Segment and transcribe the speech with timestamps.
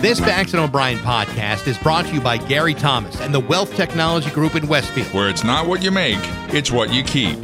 [0.00, 3.74] This Bax and O'Brien podcast is brought to you by Gary Thomas and the Wealth
[3.74, 5.12] Technology Group in Westfield.
[5.12, 6.20] Where it's not what you make,
[6.54, 7.36] it's what you keep.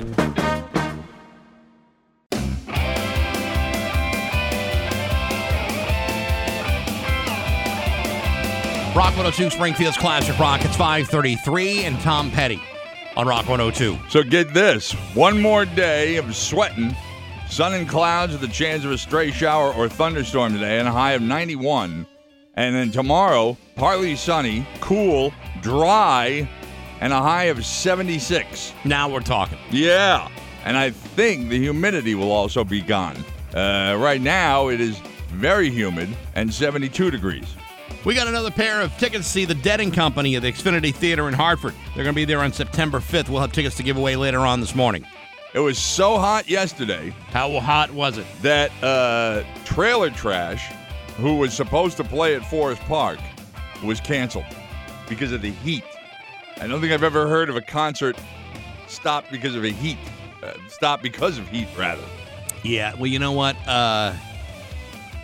[8.94, 10.64] Rock 102 Springfield's Classic Rock.
[10.64, 12.62] It's 533 and Tom Petty
[13.16, 13.98] on Rock 102.
[14.08, 16.94] So get this one more day of sweating,
[17.50, 20.92] sun and clouds with a chance of a stray shower or thunderstorm today, and a
[20.92, 22.06] high of 91.
[22.56, 26.48] And then tomorrow, partly sunny, cool, dry,
[27.00, 28.72] and a high of 76.
[28.84, 29.58] Now we're talking.
[29.70, 30.28] Yeah.
[30.64, 33.16] And I think the humidity will also be gone.
[33.54, 34.98] Uh, right now, it is
[35.32, 37.54] very humid and 72 degrees.
[38.04, 40.94] We got another pair of tickets to see the Dead and Company at the Xfinity
[40.94, 41.74] Theater in Hartford.
[41.94, 43.28] They're going to be there on September 5th.
[43.28, 45.06] We'll have tickets to give away later on this morning.
[45.54, 48.26] It was so hot yesterday How hot was it?
[48.42, 50.70] that uh, Trailer Trash,
[51.16, 53.18] who was supposed to play at Forest Park,
[53.82, 54.44] was canceled
[55.08, 55.84] because of the heat.
[56.60, 58.16] I don't think I've ever heard of a concert
[58.88, 59.98] stopped because of a heat.
[60.42, 62.02] Uh, stopped because of heat, rather.
[62.62, 63.56] Yeah, well, you know what?
[63.66, 64.14] Uh,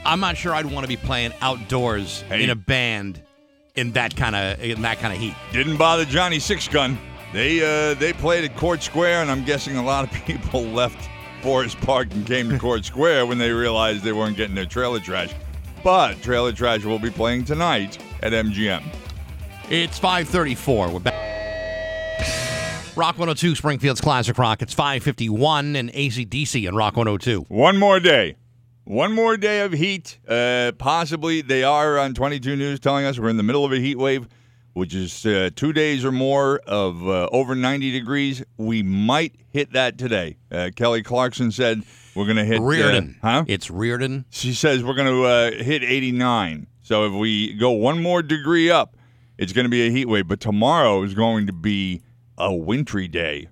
[0.04, 2.44] I'm not sure I'd want to be playing outdoors Hey.
[2.44, 3.22] in a band
[3.76, 5.34] in that kind of in that kind of heat.
[5.52, 6.98] Didn't bother Johnny Six Gun.
[7.32, 11.08] They uh, they played at Court Square, and I'm guessing a lot of people left
[11.42, 15.00] Forest Park and came to Court Square when they realized they weren't getting their Trailer
[15.00, 15.32] Trash.
[15.82, 18.82] But Trailer Trash will be playing tonight at MGM.
[19.70, 20.90] It's 534.
[20.90, 21.14] We're back.
[22.96, 24.60] Rock 102, Springfield's Classic Rock.
[24.60, 27.42] It's 551 and ACDC and Rock 102.
[27.48, 28.36] One more day.
[28.84, 30.18] One more day of heat.
[30.28, 33.78] Uh, possibly they are on 22 News telling us we're in the middle of a
[33.78, 34.28] heat wave,
[34.74, 38.42] which is uh, two days or more of uh, over 90 degrees.
[38.58, 40.36] We might hit that today.
[40.50, 41.84] Uh, Kelly Clarkson said
[42.14, 42.58] we're going to hit.
[42.58, 43.16] uh, Reardon.
[43.22, 43.44] huh?
[43.46, 44.24] It's Reardon.
[44.30, 46.66] She says we're going to uh, hit 89.
[46.82, 48.96] So if we go one more degree up,
[49.38, 50.26] it's going to be a heat wave.
[50.28, 52.02] But tomorrow is going to be
[52.36, 53.48] a wintry day.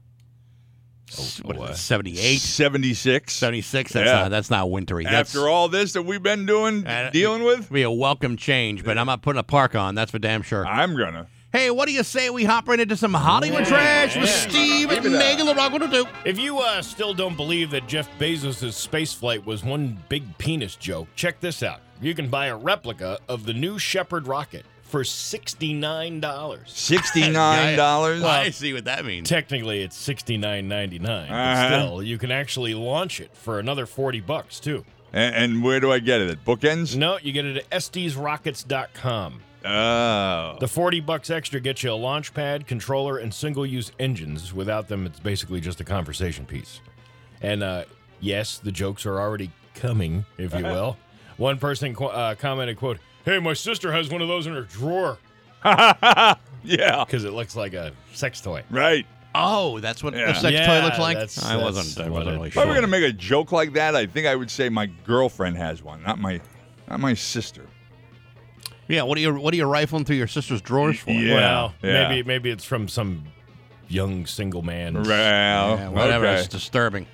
[1.42, 2.38] What is it, 78?
[2.38, 3.32] 76.
[3.32, 3.92] 76?
[3.92, 4.12] That's, Yeah.
[4.12, 5.04] not, that's not wintry.
[5.04, 8.84] That's After all this that we've been doing, Uh, dealing with, be a welcome change,
[8.84, 9.94] but I'm not putting a park on.
[9.94, 10.66] That's for damn sure.
[10.66, 11.26] I'm gonna.
[11.50, 15.10] Hey, what do you say we hop right into some Hollywood trash with Steve and
[15.12, 16.06] Megan the Rock 102?
[16.28, 20.76] If you uh, still don't believe that Jeff Bezos' space flight was one big penis
[20.76, 21.80] joke, check this out.
[22.02, 26.68] You can buy a replica of the New Shepard rocket for $69.
[26.68, 28.22] Sixty-nine dollars.
[28.22, 29.26] I see what that means.
[29.26, 31.66] Technically, it's $69.99, Uh-huh.
[31.68, 34.84] still, you can actually launch it for another 40 bucks too.
[35.14, 36.30] and, and where do I get it?
[36.30, 36.94] At Bookends?
[36.94, 39.40] No, you get it at estesrockets.com.
[39.64, 40.56] Oh.
[40.60, 44.54] The 40 bucks extra gets you a launch pad, controller, and single use engines.
[44.54, 46.80] Without them, it's basically just a conversation piece.
[47.42, 47.84] And uh,
[48.20, 50.96] yes, the jokes are already coming, if you will.
[51.36, 54.62] One person qu- uh, commented, quote, Hey, my sister has one of those in her
[54.62, 55.18] drawer
[55.64, 56.34] yeah.
[57.04, 58.62] because it looks like a sex toy.
[58.70, 59.06] Right.
[59.34, 60.30] Oh, that's what Yeah.
[60.30, 61.16] a sex Yeah, toy looks like?
[61.16, 62.68] that's- I wasn't, that's I what wasn't it- really If I sure.
[62.68, 65.82] were gonna make a joke like that, I think I would say my girlfriend has
[65.82, 66.40] one, not my,
[66.88, 67.66] not my sister.
[68.88, 71.10] Yeah, what are you what are you rifling through your sister's drawers for?
[71.10, 71.34] Yeah.
[71.34, 72.08] well, yeah.
[72.08, 73.24] maybe maybe it's from some
[73.88, 74.94] young single man.
[75.02, 75.06] Well,
[75.78, 76.26] Yeah, whatever.
[76.26, 76.38] okay.
[76.40, 77.06] It's disturbing.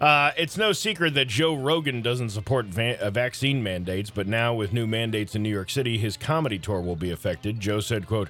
[0.00, 4.54] Uh, it's no secret that Joe Rogan doesn't support va- uh, vaccine mandates, but now
[4.54, 7.58] with new mandates in New York City, his comedy tour will be affected.
[7.58, 8.28] Joe said, "quote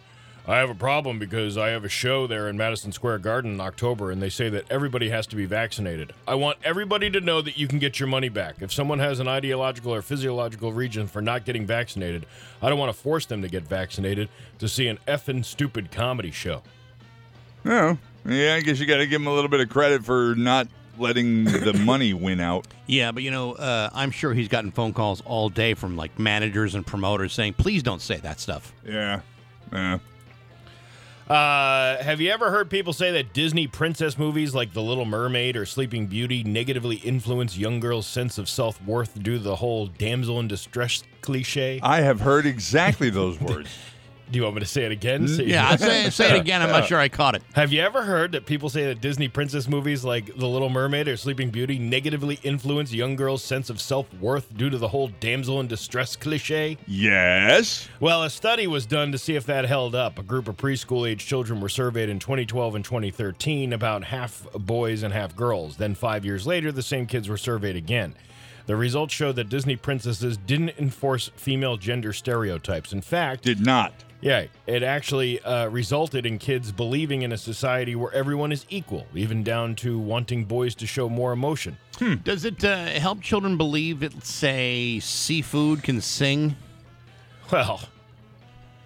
[0.48, 3.60] I have a problem because I have a show there in Madison Square Garden in
[3.60, 6.14] October, and they say that everybody has to be vaccinated.
[6.26, 8.62] I want everybody to know that you can get your money back.
[8.62, 12.24] If someone has an ideological or physiological reason for not getting vaccinated,
[12.62, 16.30] I don't want to force them to get vaccinated to see an effing stupid comedy
[16.30, 16.62] show."
[17.66, 18.54] Oh, yeah.
[18.54, 20.66] I guess you got to give him a little bit of credit for not
[20.96, 22.66] letting the money win out.
[22.86, 26.18] Yeah, but you know, uh, I'm sure he's gotten phone calls all day from like
[26.18, 29.20] managers and promoters saying, "Please don't say that stuff." Yeah.
[29.70, 29.98] Yeah.
[31.28, 35.56] Uh, have you ever heard people say that Disney princess movies like The Little Mermaid
[35.56, 39.88] or Sleeping Beauty negatively influence young girls' sense of self worth due to the whole
[39.88, 41.80] damsel in distress cliche?
[41.82, 43.68] I have heard exactly those words.
[44.30, 45.26] Do you want me to say it again?
[45.26, 46.60] So you- Yeah, I say say it again.
[46.62, 47.42] I'm not sure I caught it.
[47.54, 51.08] Have you ever heard that people say that Disney princess movies like The Little Mermaid
[51.08, 55.08] or Sleeping Beauty negatively influence young girls' sense of self worth due to the whole
[55.20, 56.76] damsel in distress cliche?
[56.86, 57.88] yes.
[58.00, 60.18] Well, a study was done to see if that held up.
[60.18, 65.02] A group of preschool age children were surveyed in 2012 and 2013, about half boys
[65.02, 65.76] and half girls.
[65.76, 68.14] Then, five years later, the same kids were surveyed again.
[68.66, 72.92] The results showed that Disney princesses didn't enforce female gender stereotypes.
[72.92, 73.92] In fact, Did not.
[74.20, 79.06] Yeah, it actually uh, resulted in kids believing in a society where everyone is equal,
[79.14, 81.76] even down to wanting boys to show more emotion.
[82.24, 86.56] Does it uh, help children believe that, say, seafood can sing?
[87.50, 87.80] Well,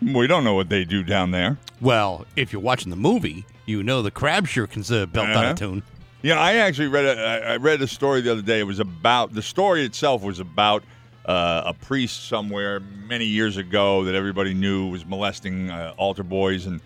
[0.00, 1.58] We don't know what they do down there.
[1.80, 5.36] Well, if you're watching the movie, you know the crab sure can uh, belt out
[5.36, 5.50] Uh-huh.
[5.52, 5.82] of tune.
[6.22, 8.60] Yeah, I actually read a, I- I read a story the other day.
[8.60, 10.84] It was about the story itself was about
[11.26, 16.66] uh, a priest somewhere many years ago that everybody knew was molesting uh, altar boys
[16.66, 16.80] and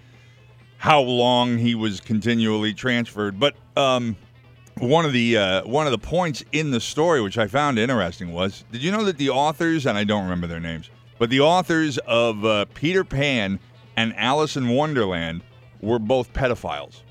[0.78, 3.40] how long he was continually transferred.
[3.40, 4.16] But um,
[4.78, 8.32] one of the uh, one of the points in the story, which I found interesting,
[8.32, 11.40] was did you know that the authors and I don't remember their names, but the
[11.40, 13.58] authors of uh, Peter Pan
[13.96, 15.42] and Alice in Wonderland
[15.80, 17.02] were both pedophiles.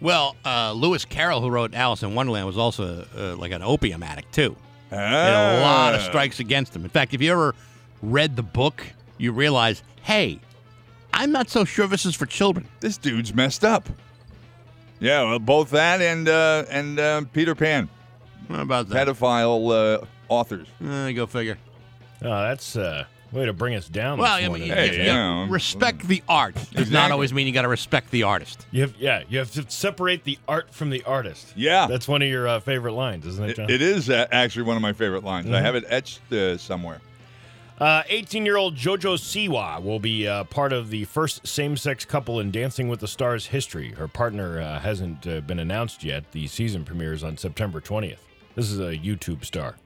[0.00, 4.02] Well, uh, Lewis Carroll, who wrote Alice in Wonderland, was also uh, like an opium
[4.02, 4.56] addict too.
[4.90, 5.00] And
[5.34, 6.04] a lot of Ah.
[6.04, 6.82] strikes against him.
[6.84, 7.54] In fact, if you ever
[8.02, 8.82] read the book,
[9.18, 10.40] you realize, hey,
[11.12, 12.66] I'm not so sure this is for children.
[12.80, 13.88] this dude's messed up.
[15.00, 17.88] Yeah, well, both that and uh, and uh, Peter Pan,
[18.48, 19.06] How about that?
[19.08, 20.66] pedophile uh, authors.
[20.84, 21.58] Uh, go figure.
[22.22, 24.18] oh, that's uh, way to bring us down.
[24.18, 24.68] Well, this I morning.
[24.68, 25.46] mean, Hey, you- you yeah.
[25.48, 28.66] respect the art does not always mean you got to respect the artist.
[28.70, 31.52] You have, yeah, you have to separate the art from the artist.
[31.56, 31.86] Yeah.
[31.86, 33.70] That's one of your uh, favorite lines, isn't it, It, John?
[33.70, 35.50] it is uh, actually one of my favorite lines.
[35.50, 37.00] I have it etched uh, somewhere.
[37.80, 42.40] 18 year old JoJo Siwa will be uh, part of the first same sex couple
[42.40, 43.92] in Dancing with the Stars history.
[43.92, 46.32] Her partner uh, hasn't uh, been announced yet.
[46.32, 48.18] The season premieres on September 20th.
[48.56, 49.76] This is a YouTube star.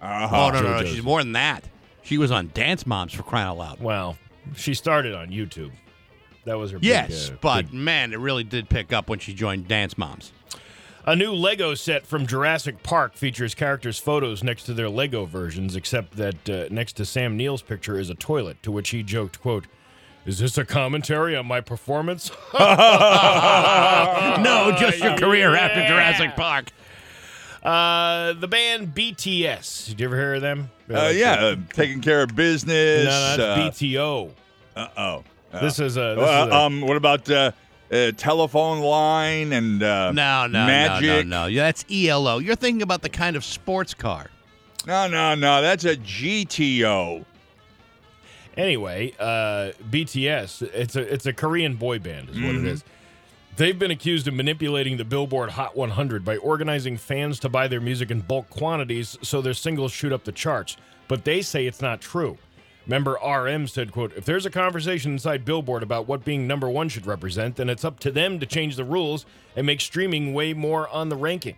[0.00, 0.28] Uh-huh.
[0.46, 0.80] oh, no, no, no.
[0.82, 0.90] JoJo's.
[0.94, 1.64] She's more than that.
[2.02, 3.80] She was on Dance Moms for crying out loud.
[3.80, 4.16] Well,
[4.56, 5.70] she started on YouTube.
[6.44, 9.18] That was her big, Yes, uh, but big- man, it really did pick up when
[9.18, 10.32] she joined Dance Moms.
[11.06, 15.74] A new Lego set from Jurassic Park features characters' photos next to their Lego versions,
[15.76, 19.40] except that uh, next to Sam Neill's picture is a toilet, to which he joked,
[19.40, 19.66] quote,
[20.26, 22.30] is this a commentary on my performance?
[22.52, 22.58] no,
[24.78, 25.86] just your career after.
[25.86, 26.70] Jurassic Park.
[27.62, 29.88] Uh, the band BTS.
[29.88, 30.70] Did you ever hear of them?
[30.92, 33.04] Uh, yeah, uh, taking care of business.
[33.04, 34.32] No, no, that's BTO.
[34.76, 35.24] uh, oh.
[35.60, 36.14] This is a.
[36.18, 37.50] This Uh, is a um, what about uh,
[37.92, 41.06] uh, telephone line and uh, No, no, magic?
[41.08, 41.46] no, no, no.
[41.46, 42.38] Yeah, that's ELO.
[42.38, 44.30] You're thinking about the kind of sports car.
[44.86, 45.60] no, no, no.
[45.60, 47.24] That's a GTO.
[48.56, 50.62] Anyway, uh, BTS.
[50.74, 52.66] It's a it's a Korean boy band, is what Mm-hmm.
[52.66, 52.84] it is.
[53.60, 57.78] They've been accused of manipulating the Billboard Hot 100 by organizing fans to buy their
[57.78, 60.78] music in bulk quantities so their singles shoot up the charts.
[61.08, 62.38] But they say it's not true.
[62.86, 66.88] Member RM said, quote, if there's a conversation inside Billboard about what being number one
[66.88, 70.54] should represent, then it's up to them to change the rules and make streaming way
[70.54, 71.56] more on the ranking.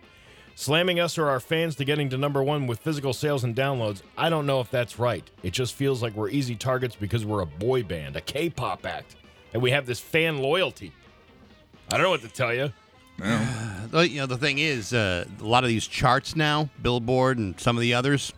[0.55, 4.01] Slamming us or our fans to getting to number one with physical sales and downloads,
[4.17, 5.23] I don't know if that's right.
[5.41, 8.85] It just feels like we're easy targets because we're a boy band, a K pop
[8.85, 9.15] act,
[9.53, 10.91] and we have this fan loyalty.
[11.91, 12.71] I don't know what to tell you.
[13.91, 17.59] The- You know, the thing is, uh, a lot of these charts now, Billboard and
[17.59, 18.33] some of the others,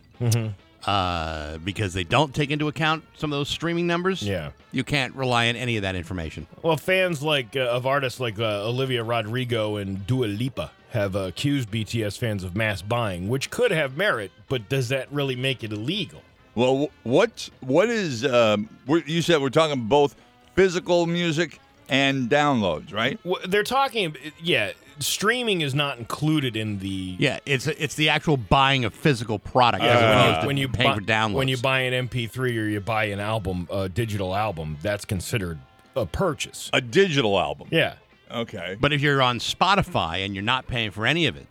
[0.85, 4.21] uh, because they don't take into account some of those streaming numbers.
[4.21, 4.51] Yeah.
[4.71, 6.45] you can't rely on any of that information.
[6.61, 11.19] Well, fans like uh, of artists like uh, Olivia Rodrigo and Dua Lipa have uh,
[11.19, 15.63] accused BTS fans of mass buying, which could have merit, but does that really make
[15.63, 16.21] it illegal?
[16.55, 18.25] Well, what what is?
[18.25, 18.69] Um,
[19.05, 20.15] you said we're talking both
[20.55, 21.59] physical music
[21.89, 23.19] and downloads, right?
[23.23, 28.37] Well, they're talking, yeah, streaming is not included in the Yeah, it's it's the actual
[28.37, 31.01] buying of physical product Yeah, as when opposed you, to when you paying buy, for
[31.01, 31.33] downloads.
[31.33, 35.59] when you buy an MP3 or you buy an album, a digital album, that's considered
[35.95, 36.69] a purchase.
[36.73, 37.67] A digital album.
[37.71, 37.95] Yeah.
[38.31, 38.75] Okay.
[38.79, 41.45] but if you're on Spotify and you're not paying for any of it,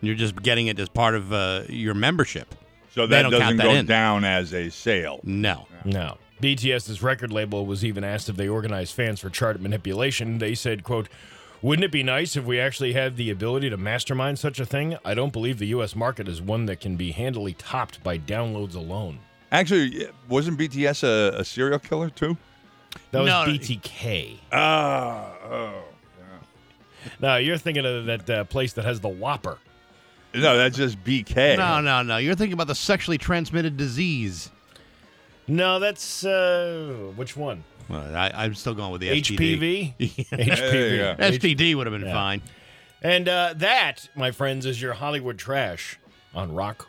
[0.00, 2.54] you're just getting it as part of uh, your membership.
[2.94, 3.86] So that doesn't count that go in.
[3.86, 5.20] down as a sale.
[5.24, 5.66] No.
[5.84, 6.16] No.
[6.42, 10.38] BTS's record label was even asked if they organized fans for chart manipulation.
[10.38, 11.08] They said, quote,
[11.62, 14.98] wouldn't it be nice if we actually had the ability to mastermind such a thing?
[15.04, 15.94] I don't believe the U.S.
[15.94, 19.20] market is one that can be handily topped by downloads alone.
[19.52, 22.36] Actually, wasn't BTS a, a serial killer too?
[23.12, 23.52] That was No, no.
[23.52, 24.38] BTK.
[24.50, 25.82] Ah, oh.
[27.20, 29.58] No, you're thinking of that uh, place that has the Whopper.
[30.34, 31.56] No, that's just BK.
[31.56, 32.16] No, no, no.
[32.16, 34.50] You're thinking about the sexually transmitted disease.
[35.48, 37.64] No, that's uh, which one?
[37.88, 39.94] Well, I, I'm still going with the STD.
[39.98, 40.26] HPV.
[40.30, 41.18] HPV.
[41.18, 42.14] STD would have been Yeah.
[42.14, 42.42] fine.
[43.02, 45.98] And uh, that, my friends, is your Hollywood trash
[46.34, 46.86] on Rock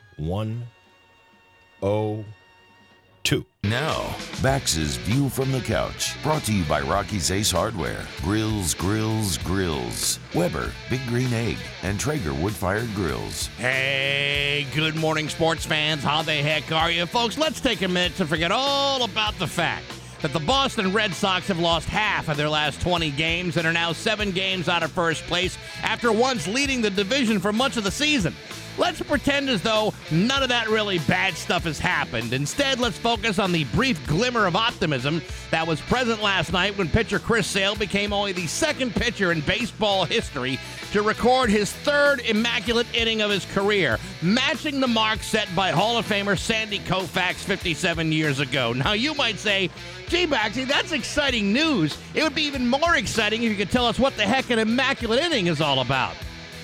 [3.24, 3.46] 102.
[3.64, 9.38] Now, Bax's View from the Couch, brought to you by Rocky's Ace Hardware, Grills, Grills,
[9.40, 13.48] Grills, Weber, Big Green Egg, and Traeger Wood Fired Grills.
[13.58, 16.04] Hey, good morning, sports fans.
[16.04, 17.06] How the heck are you?
[17.06, 19.86] Folks, let's take a minute to forget all about the fact
[20.22, 23.74] that the Boston Red Sox have lost half of their last 20 games and are
[23.74, 27.84] now seven games out of first place after once leading the division for much of
[27.84, 28.34] the season.
[28.78, 32.34] Let's pretend as though none of that really bad stuff has happened.
[32.34, 36.90] Instead, let's focus on the brief glimmer of optimism that was present last night when
[36.90, 40.60] pitcher Chris Sale became only the second pitcher in baseball history
[40.92, 45.98] to record his third immaculate inning of his career, matching the mark set by Hall
[45.98, 48.74] of Famer Sandy Koufax 57 years ago.
[48.74, 49.70] Now, you might say,
[50.08, 51.98] gee, Baxi, that's exciting news.
[52.16, 54.60] It would be even more exciting if you could tell us what the heck an
[54.60, 56.16] immaculate inning is all about.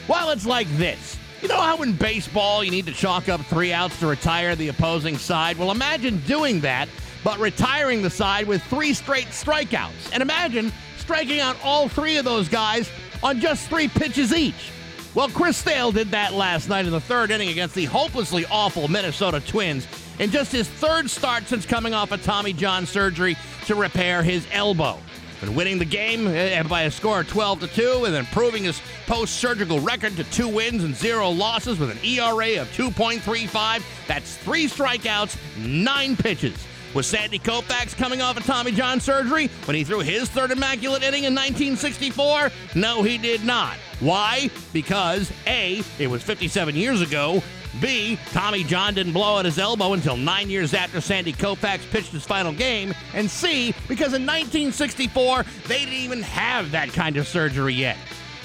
[0.08, 1.18] Well, it's like this.
[1.42, 4.68] You know how in baseball you need to chalk up three outs to retire the
[4.68, 5.58] opposing side?
[5.58, 6.90] Well, imagine doing that,
[7.24, 10.12] but retiring the side with three straight strikeouts.
[10.12, 12.92] And imagine striking out all three of those guys
[13.24, 14.72] on just three pitches each.
[15.16, 18.90] Well, Chris Sale did that last night in the third inning against the hopelessly awful
[18.90, 19.88] Minnesota Twins
[20.20, 24.46] in just his third start since coming off a Tommy John surgery to repair his
[24.52, 25.00] elbow
[25.42, 28.82] and winning the game eh, by a score of 12 to 2 and improving his
[29.06, 33.84] post-surgical record to 2 wins and 0 losses with an ERA of 2.35.
[34.08, 36.66] That's 3 strikeouts, 9 pitches.
[36.94, 41.04] Was Sandy Koufax coming off a Tommy John surgery when he threw his third immaculate
[41.04, 42.50] inning in 1964?
[42.74, 43.76] No, he did not.
[44.00, 44.50] Why?
[44.74, 47.44] Because A, it was 57 years ago,
[47.80, 52.12] B, Tommy John didn't blow out his elbow until nine years after Sandy Koufax pitched
[52.12, 52.94] his final game.
[53.14, 57.98] And C, because in 1964, they didn't even have that kind of surgery yet.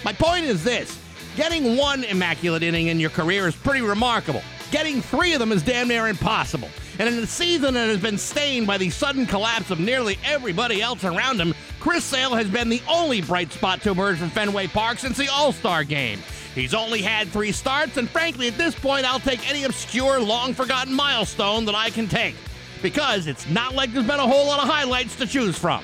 [0.04, 1.00] My point is this
[1.36, 4.42] getting one immaculate inning in your career is pretty remarkable.
[4.70, 6.68] Getting three of them is damn near impossible.
[6.98, 10.80] And in a season that has been stained by the sudden collapse of nearly everybody
[10.80, 14.68] else around him, Chris Sale has been the only bright spot to emerge from Fenway
[14.68, 16.20] Park since the All Star game.
[16.54, 20.54] He's only had three starts, and frankly, at this point, I'll take any obscure, long
[20.54, 22.36] forgotten milestone that I can take.
[22.80, 25.82] Because it's not like there's been a whole lot of highlights to choose from.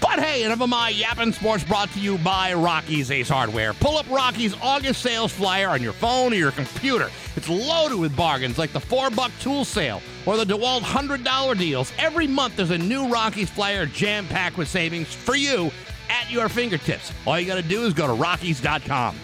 [0.00, 3.72] But hey, enough of my yapping sports brought to you by Rocky's Ace Hardware.
[3.72, 7.08] Pull up Rocky's August sales flyer on your phone or your computer.
[7.36, 11.92] It's loaded with bargains like the four buck tool sale or the DeWalt $100 deals.
[11.98, 15.70] Every month there's a new Rocky's flyer jam packed with savings for you
[16.12, 17.12] at your fingertips.
[17.26, 19.16] All you got to do is go to Rockies.com.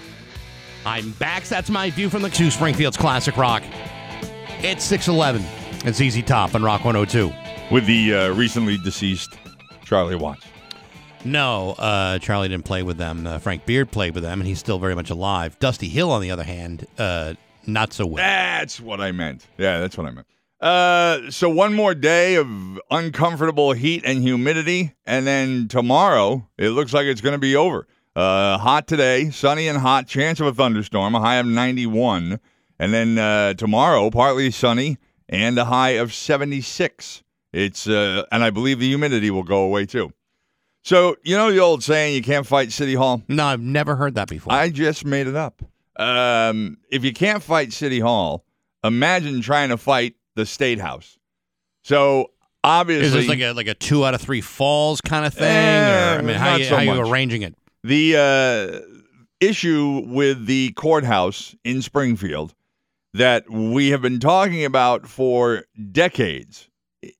[0.86, 1.48] I'm Bax.
[1.48, 3.62] That's my view from the two Springfield's Classic Rock.
[4.60, 5.44] It's 611.
[5.86, 7.30] It's ZZ Top on Rock 102.
[7.70, 9.38] With the uh, recently deceased
[9.84, 10.46] Charlie Watts.
[11.24, 13.26] No, uh, Charlie didn't play with them.
[13.26, 15.58] Uh, Frank Beard played with them, and he's still very much alive.
[15.58, 17.34] Dusty Hill, on the other hand, uh,
[17.66, 18.16] not so well.
[18.16, 19.46] That's what I meant.
[19.58, 20.26] Yeah, that's what I meant.
[20.60, 26.92] Uh, so one more day of uncomfortable heat and humidity, and then tomorrow it looks
[26.92, 27.86] like it's going to be over.
[28.16, 32.40] Uh, hot today, sunny and hot, chance of a thunderstorm, a high of 91,
[32.80, 34.98] and then uh, tomorrow partly sunny
[35.28, 37.22] and a high of 76.
[37.52, 40.12] It's uh, and I believe the humidity will go away too.
[40.82, 44.14] So you know the old saying, "You can't fight City Hall." No, I've never heard
[44.16, 44.52] that before.
[44.52, 45.62] I just made it up.
[45.96, 48.44] Um, if you can't fight City Hall,
[48.84, 51.18] imagine trying to fight the State House.
[51.82, 52.30] So
[52.62, 55.44] obviously, is this like a like a two out of three falls kind of thing?
[55.44, 57.54] Eh, or, I mean, how you, so how you arranging it?
[57.84, 58.80] the uh,
[59.40, 62.54] issue with the courthouse in Springfield
[63.14, 66.68] that we have been talking about for decades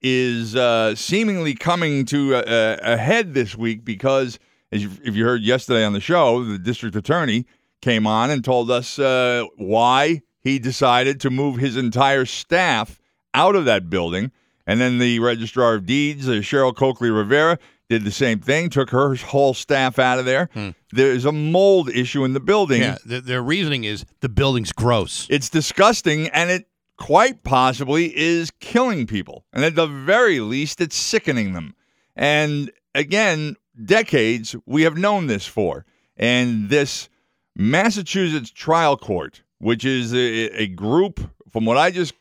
[0.02, 4.38] is uh, seemingly coming to a, a head this week because,
[4.70, 7.46] as you, if you heard yesterday on the show, the district attorney
[7.80, 12.97] came on and told us uh, why he decided to move his entire staff
[13.34, 14.32] out of that building.
[14.66, 17.58] And then the registrar of deeds, uh, Cheryl Coakley Rivera,
[17.88, 20.50] did the same thing, took her whole staff out of there.
[20.92, 22.82] There's a mold issue in the building.
[22.82, 25.26] Yeah, the, their reasoning is the building's gross.
[25.30, 26.68] It's disgusting, and it
[26.98, 29.44] quite possibly is killing people.
[29.54, 31.74] And at the very least, it's sickening them.
[32.14, 35.86] And again, decades we have known this for.
[36.16, 37.08] And this
[37.56, 41.20] Massachusetts trial court, which is a, a group,
[41.50, 42.12] from what I just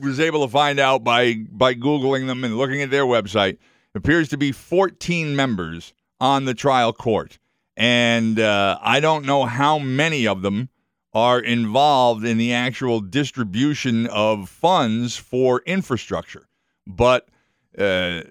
[0.00, 3.58] was able to find out by by googling them and looking at their website,
[3.94, 7.38] appears to be 14 members on the trial court,
[7.76, 10.68] and uh, I don't know how many of them
[11.14, 16.48] are involved in the actual distribution of funds for infrastructure.
[16.86, 17.28] But
[17.76, 18.22] uh,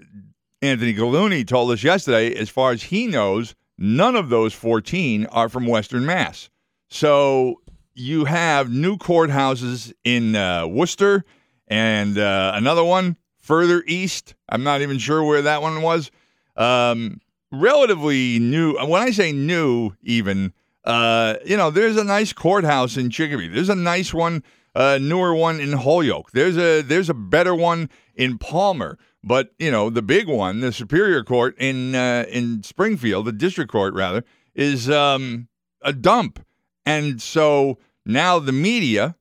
[0.62, 5.50] Anthony Gulluni told us yesterday, as far as he knows, none of those 14 are
[5.50, 6.50] from Western Mass.
[6.90, 7.62] So
[7.94, 11.26] you have new courthouses in uh, Worcester
[11.68, 14.36] and uh, another one further east.
[14.50, 16.12] I'm not even sure where that one was.
[16.56, 17.22] Um,
[17.52, 18.78] relatively new.
[18.78, 23.48] When I say new, even, uh, you know, there's a nice courthouse in Chicopee.
[23.48, 24.44] There's a nice one,
[24.76, 26.32] uh, newer one in Holyoke.
[26.32, 28.98] There's a there's a better one in Palmer.
[29.24, 33.72] But you know, the big one, the Superior Court in uh, in Springfield, the District
[33.72, 34.24] Court rather,
[34.56, 35.48] is um,
[35.82, 36.40] a dump.
[36.86, 39.18] And so now the media,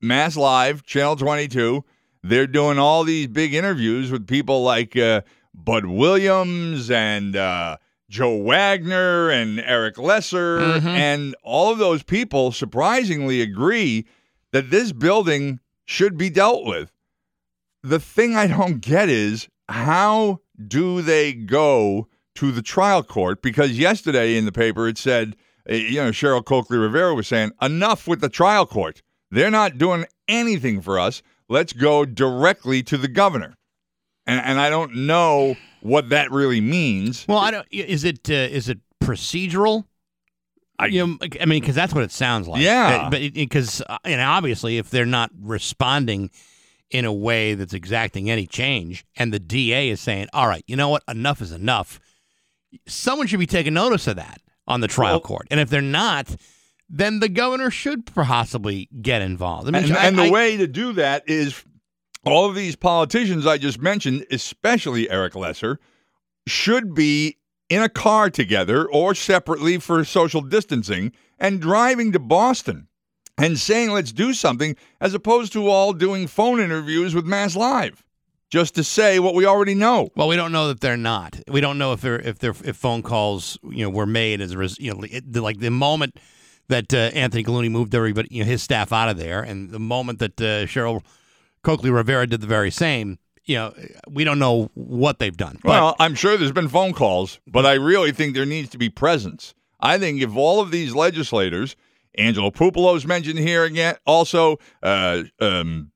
[0.00, 1.84] Mass Live, Channel 22,
[2.22, 5.22] they're doing all these big interviews with people like uh,
[5.54, 7.76] Bud Williams and uh,
[8.08, 10.60] Joe Wagner and Eric Lesser.
[10.88, 14.06] And all of those people surprisingly agree
[14.52, 16.92] that this building should be dealt with.
[17.82, 23.42] The thing I don't get is how do they go to the trial court?
[23.42, 25.36] Because yesterday in the paper it said,
[25.68, 29.02] uh, you know, Cheryl Coakley Rivera was saying, enough with the trial court.
[29.30, 31.22] They're not doing anything for us.
[31.48, 33.54] Let's go directly to the governor.
[34.26, 37.24] And, and I don't know what that really means.
[37.28, 37.66] Well, I don't.
[37.70, 39.84] Is it uh, is it procedural?
[40.78, 42.62] I- you know, I mean, because that's what it sounds like.
[42.62, 43.04] Yeah.
[43.06, 46.30] Uh, but because and obviously, if they're not responding
[46.90, 50.76] in a way that's exacting any change, and the DA is saying, "All right, you
[50.76, 51.02] know what?
[51.08, 51.98] Enough is enough,"
[52.86, 55.48] someone should be taking notice of that on the trial Well- court.
[55.50, 56.34] And if they're not,
[56.88, 59.68] then the governor should possibly get involved.
[59.68, 61.62] I mean, And, I- and the I- way to do that is
[62.24, 65.78] all of these politicians I just mentioned, especially Eric Lesser,
[66.46, 67.36] should be
[67.68, 72.88] in a car together or separately for social distancing and driving to Boston
[73.36, 78.02] and saying, let's do something, as opposed to all doing phone interviews with Mass Live
[78.50, 80.08] just to say what we already know.
[80.16, 81.38] Well, we don't know that they're not.
[81.48, 84.52] We don't know if they're if they're if phone calls you know were made as
[84.52, 86.16] a res, you know it, the- like the moment
[86.68, 89.78] that uh, Anthony Gulluni moved everybody you know his staff out of there, and the
[89.78, 91.02] moment that uh, Cheryl
[91.62, 93.18] Coakley Rivera did the very same.
[93.44, 93.74] You know,
[94.08, 95.58] we don't know what they've done.
[95.62, 98.78] But- Well, I'm sure there's been phone calls, but I really think there needs to
[98.78, 99.54] be presence.
[99.80, 101.74] I think if all of these legislators,
[102.18, 105.92] Angelo Puppolo's mentioned here again, also uh, um,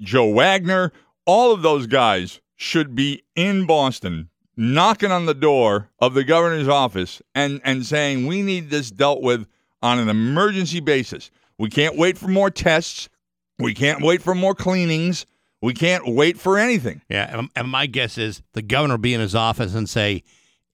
[0.00, 0.92] Joe Wagner,
[1.26, 6.68] all of those guys should be in Boston knocking on the door of the governor's
[6.68, 9.46] office and, and saying, we need this dealt with
[9.82, 11.30] on an emergency basis.
[11.58, 13.08] We can't wait for more tests.
[13.58, 15.26] We can't wait for more cleanings.
[15.62, 17.02] We can't wait for anything.
[17.10, 20.22] yeah, and, my guess is the governor will be in his office and say,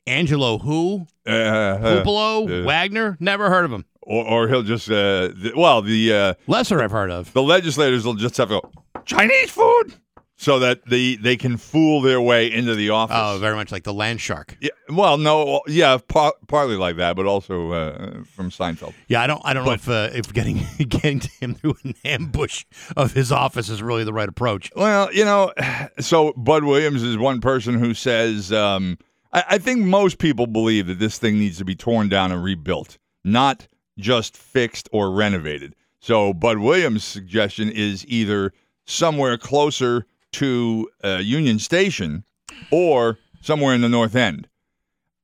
[0.07, 1.07] "Angelo who?
[1.27, 3.17] Uh, uh, uh, Wagner?
[3.19, 3.85] Never heard of him.
[4.03, 8.15] or, or he'll just uh, well the uh, Lesser I've heard of." the legislators will
[8.15, 8.71] just have to go
[9.05, 9.95] Chinese food
[10.37, 13.17] so that they they can fool their way into the office.
[13.19, 14.57] Oh, very much like the land shark.
[14.61, 18.93] yeah, well, no, yeah, par- partly like that, but also uh, from Seinfeld.
[19.09, 19.41] Yeah, I don't.
[19.45, 22.65] I don't know if uh, if getting getting to him through an ambush
[22.97, 24.71] of his office is really the right approach.
[24.77, 25.53] Well, you know,
[26.01, 28.99] so Bud Williams is one person who says, um,
[29.33, 32.45] I, I think most people believe that this thing needs to be torn down and
[32.45, 33.67] rebuilt, not
[33.99, 35.75] just fixed or renovated.
[35.99, 38.53] So Bud Williams' suggestion is either
[38.85, 40.07] somewhere closer
[40.39, 42.25] to uh, Union Station
[42.71, 44.49] or somewhere in the North End.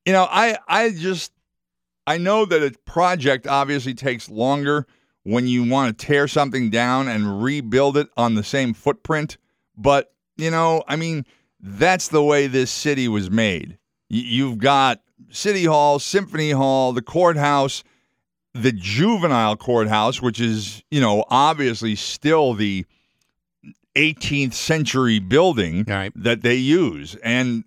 [0.05, 1.31] You know, I I just
[2.05, 4.85] I know that a project obviously takes longer
[5.23, 9.37] when you want to tear something down and rebuild it on the same footprint.
[9.77, 11.25] But, you know, I mean,
[11.61, 13.77] that's the way this city was made.
[14.11, 17.83] Y- You've got City Hall, Symphony Hall, the courthouse,
[18.53, 22.85] the juvenile courthouse, which is, you know, obviously still the
[23.95, 26.11] 18th century building right.
[26.15, 27.15] that they use.
[27.23, 27.63] And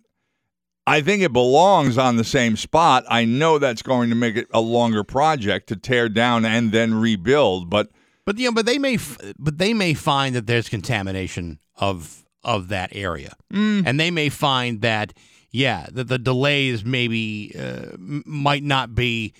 [0.87, 3.05] I think it belongs on the same spot.
[3.09, 6.95] I know that's going to make it a longer project to tear down and then
[6.95, 7.91] rebuild, but
[8.25, 12.25] But you know, but they may, f- but they may find that there's contamination of
[12.45, 15.13] of that area, and they may find that
[15.51, 19.33] yeah, that the delays maybe uh, might not be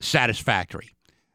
[0.00, 0.90] satisfactory.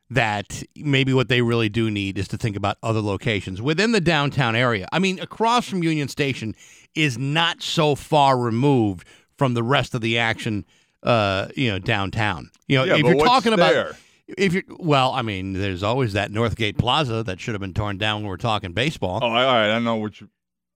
[0.10, 4.00] That maybe what they really do need is to think about other locations within the
[4.00, 4.88] downtown area.
[4.92, 6.56] I mean, across from Union Station
[6.96, 9.06] is not so far removed
[9.38, 10.66] from the rest of the action,
[11.04, 12.50] uh, you know, downtown.
[12.68, 13.98] You know, Yeah, if you're talking about there?
[14.38, 17.98] if you well, I mean, there's always that Northgate Plaza that should have been torn
[17.98, 19.20] down when we're talking baseball.
[19.22, 20.24] oh, all right, I know which.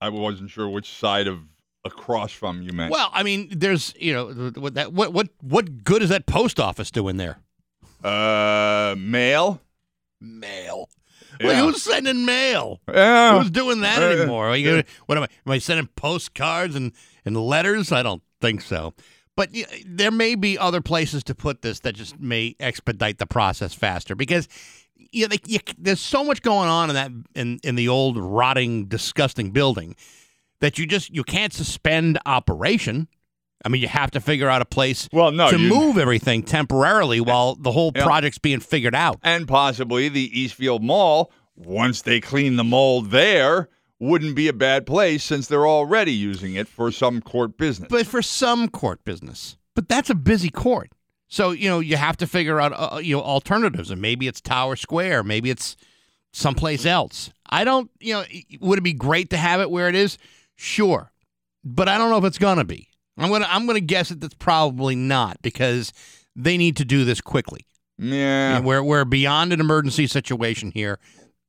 [0.01, 1.39] I wasn't sure which side of
[1.85, 2.91] across from you meant.
[2.91, 6.59] Well, I mean, there's you know what that what what what good is that post
[6.59, 7.39] office doing there?
[8.03, 9.61] Uh, mail.
[10.19, 10.89] Mail.
[11.39, 11.47] Yeah.
[11.47, 12.79] Well, who's sending mail?
[12.87, 13.39] Yeah.
[13.39, 14.47] Who's doing that Uh, anymore?
[14.49, 15.27] Are you gonna, what am I?
[15.45, 16.91] Am I sending postcards and,
[17.25, 17.91] and letters?
[17.91, 18.93] I don't think so.
[19.35, 23.25] But y- there may be other places to put this that just may expedite the
[23.25, 24.47] process faster because
[25.13, 28.85] you know, you, there's so much going on in that in, in the old rotting,
[28.85, 29.95] disgusting building
[30.59, 33.07] that you just you can't suspend operation.
[33.63, 36.43] I mean, you have to figure out a place Well, no, to you- move everything
[36.43, 38.03] temporarily while the whole Yeah.
[38.05, 39.19] project's being figured out.
[39.23, 43.69] and possibly the Eastfield Mall, once they clean the mold there,
[43.99, 47.87] wouldn't be a bad place since they're already using it for some court business.
[47.89, 49.57] but for some court business.
[49.75, 50.91] But that's a busy court.
[51.27, 54.41] So, you know, you have to figure out uh, you know alternatives and maybe it's
[54.41, 55.77] Tower Square, maybe it's
[56.33, 57.29] someplace else.
[57.49, 58.23] I don't, you know,
[58.59, 60.17] would it be great to have it where it is?
[60.55, 61.11] Sure.
[61.63, 62.89] But I don't know if it's going to be.
[63.23, 65.93] I'm going to I'm to guess that that's probably not because
[66.35, 67.65] they need to do this quickly.
[67.97, 68.57] Yeah.
[68.57, 70.99] And we're we're beyond an emergency situation here.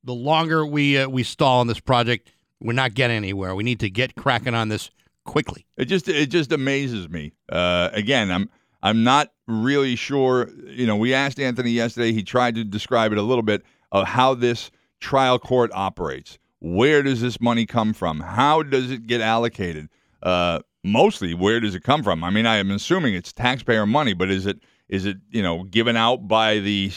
[0.03, 3.55] The longer we uh, we stall on this project, we're not getting anywhere.
[3.55, 4.91] We need to get cracking on this
[5.25, 5.65] quickly.
[5.77, 7.33] It just it just amazes me.
[7.49, 8.49] Uh, again, I'm
[8.81, 10.49] I'm not really sure.
[10.67, 12.11] You know, we asked Anthony yesterday.
[12.11, 16.37] He tried to describe it a little bit of how this trial court operates.
[16.59, 18.19] Where does this money come from?
[18.19, 19.89] How does it get allocated?
[20.21, 22.23] Uh, mostly, where does it come from?
[22.23, 25.63] I mean, I am assuming it's taxpayer money, but is it is it you know
[25.63, 26.91] given out by the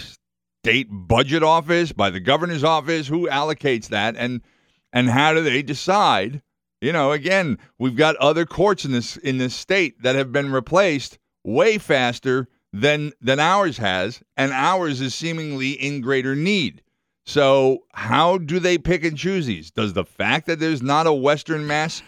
[0.64, 3.07] state budget office, by the governor's office?
[3.09, 4.42] Who allocates that, and
[4.92, 6.42] and how do they decide?
[6.81, 10.53] You know, again, we've got other courts in this in this state that have been
[10.53, 16.83] replaced way faster than than ours has, and ours is seemingly in greater need.
[17.25, 19.70] So, how do they pick and choose these?
[19.72, 22.03] Does the fact that there's not a Western Mass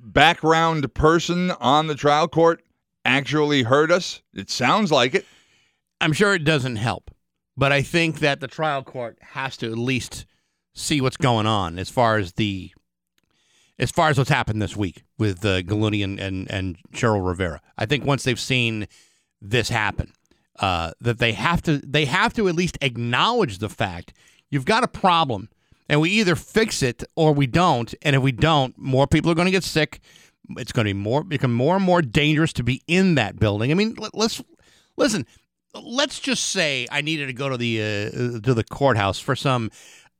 [0.00, 2.62] background person on the trial court
[3.04, 4.22] actually hurt us?
[4.34, 5.26] It sounds like it.
[6.00, 7.10] I'm sure it doesn't help,
[7.56, 10.24] but I think that the trial court has to at least
[10.74, 12.72] see what's going on as far as the
[13.78, 17.60] as far as what's happened this week with uh, Gulluni and, and and Cheryl Rivera.
[17.76, 18.86] I think once they've seen
[19.40, 20.12] this happen,
[20.58, 24.12] uh, that they have to they have to at least acknowledge the fact
[24.50, 25.48] you've got a problem,
[25.90, 27.92] and we either fix it or we don't.
[28.02, 29.98] And if we don't, more people are going to get sick.
[30.50, 33.72] It's going to be more become more and more dangerous to be in that building.
[33.72, 34.40] I mean, let, let's
[34.96, 35.26] listen.
[35.74, 39.70] Let's just say I needed to go to the uh, to the courthouse for some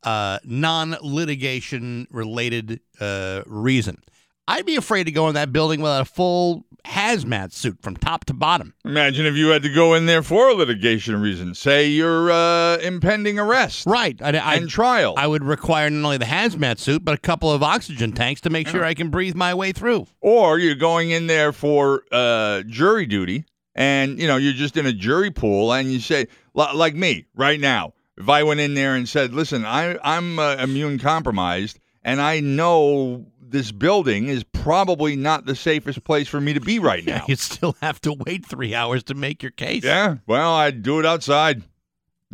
[0.03, 4.03] uh, non-litigation related uh, reason.
[4.51, 8.25] I'd be afraid to go in that building without a full hazmat suit from top
[8.25, 8.75] to bottom.
[8.85, 12.79] Imagine if you had to go in there for a litigation reason, say your uh,
[12.79, 14.21] impending arrest Right.
[14.21, 15.15] I, I, and trial.
[15.17, 18.51] I would require not only the hazmat suit, but a couple of oxygen tanks to
[18.51, 20.07] make sure I can breathe my way through.
[20.21, 23.45] or you're going in there for uh, jury duty
[23.77, 27.61] and you know you're just in a jury pool and you say like me right
[27.61, 32.21] now if i went in there and said listen I, i'm uh, immune compromised and
[32.21, 37.05] i know this building is probably not the safest place for me to be right
[37.07, 39.85] now You still have to wait three hours to make your case.
[39.85, 41.63] yeah well i'd do it outside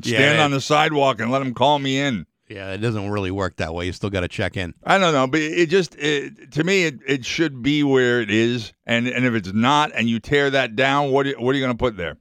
[0.03, 0.45] stand Yeah.
[0.45, 3.75] on the sidewalk and let them call me in Yeah, it doesn't really work that
[3.75, 3.87] way.
[3.87, 4.73] You still got to check in.
[4.85, 8.31] I don't know, but it just it, to me it, it should be where it
[8.31, 11.59] is, and and if it's not, and you tear that down, what are, what are
[11.59, 12.17] you going to put there?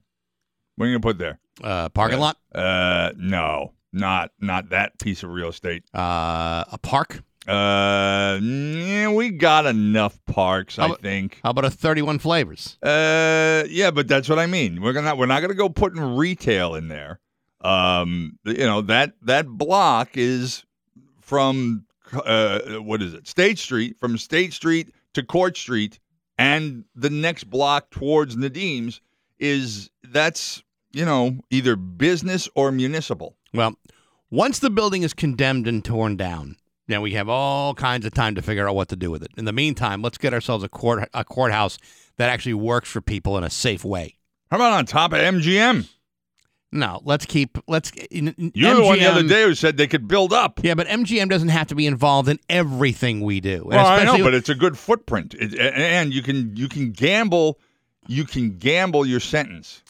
[0.74, 1.38] What are you going to put there?
[1.62, 5.84] Uh, parking lot, Uh, no, not not that piece of real estate.
[5.94, 7.22] uh, a park.
[7.48, 11.40] Uh, yeah, we got enough parks, How I about- think.
[11.42, 12.76] How about a 31 flavors?
[12.82, 14.80] Uh, yeah, but that's what I mean.
[14.82, 17.20] We're gonna we're not gonna go putting retail in there.
[17.62, 20.64] Um, you know that that block is
[21.20, 23.26] from uh, what is it?
[23.26, 25.98] State Street from State Street to Court Street,
[26.38, 29.00] and the next block towards Nadim's
[29.38, 33.36] is that's you know either business or municipal.
[33.54, 33.74] Well,
[34.30, 36.56] once the building is condemned and torn down,
[36.88, 39.30] then we have all kinds of time to figure out what to do with it.
[39.36, 41.78] In the meantime, let's get ourselves a court a courthouse
[42.16, 44.16] that actually works for people in a safe way.
[44.50, 45.88] How about on top of MGM?
[46.72, 47.90] No, let's keep let's.
[48.10, 50.60] in- in- You're the one the other day who said they could build up.
[50.62, 53.62] Yeah, but MGM doesn't have to be involved in everything we do.
[53.64, 57.58] Well, I know, but it's a good footprint, it, and you can you can gamble,
[58.08, 59.82] you can gamble your sentence.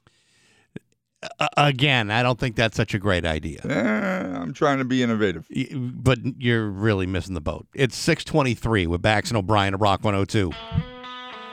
[1.40, 3.60] Uh, again, I don't think that's such a great idea.
[3.64, 5.46] Eh, I'm trying to be innovative.
[5.74, 7.66] But you're really missing the boat.
[7.74, 10.52] It's 623 with Bax and O'Brien at Rock 102.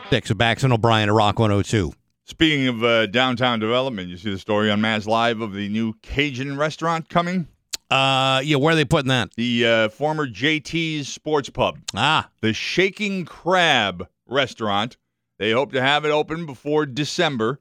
[0.09, 1.93] Six with Bax and O'Brien at Rock 102.
[2.25, 5.93] Speaking of uh, downtown development, you see the story on Mass Live of the new
[6.01, 7.47] Cajun restaurant coming,
[7.91, 9.29] Uh, yeah, where are they putting that?
[9.35, 14.97] the uh, former JT's Sports Pub, Ah, the Shaking Crab restaurant.
[15.39, 17.59] They hope to have it open before December.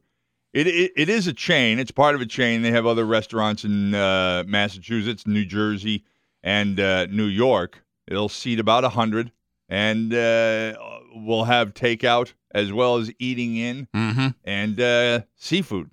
[0.53, 1.79] It, it, it is a chain.
[1.79, 2.62] It's part of a chain.
[2.62, 6.05] They have other restaurants in uh, Massachusetts, New Jersey,
[6.43, 7.83] and uh, New York.
[8.07, 9.33] It'll seat about 100,
[9.69, 10.75] and uh,
[11.15, 14.29] we'll have takeout as well as eating in mm-hmm.
[14.45, 15.91] and uh, seafood.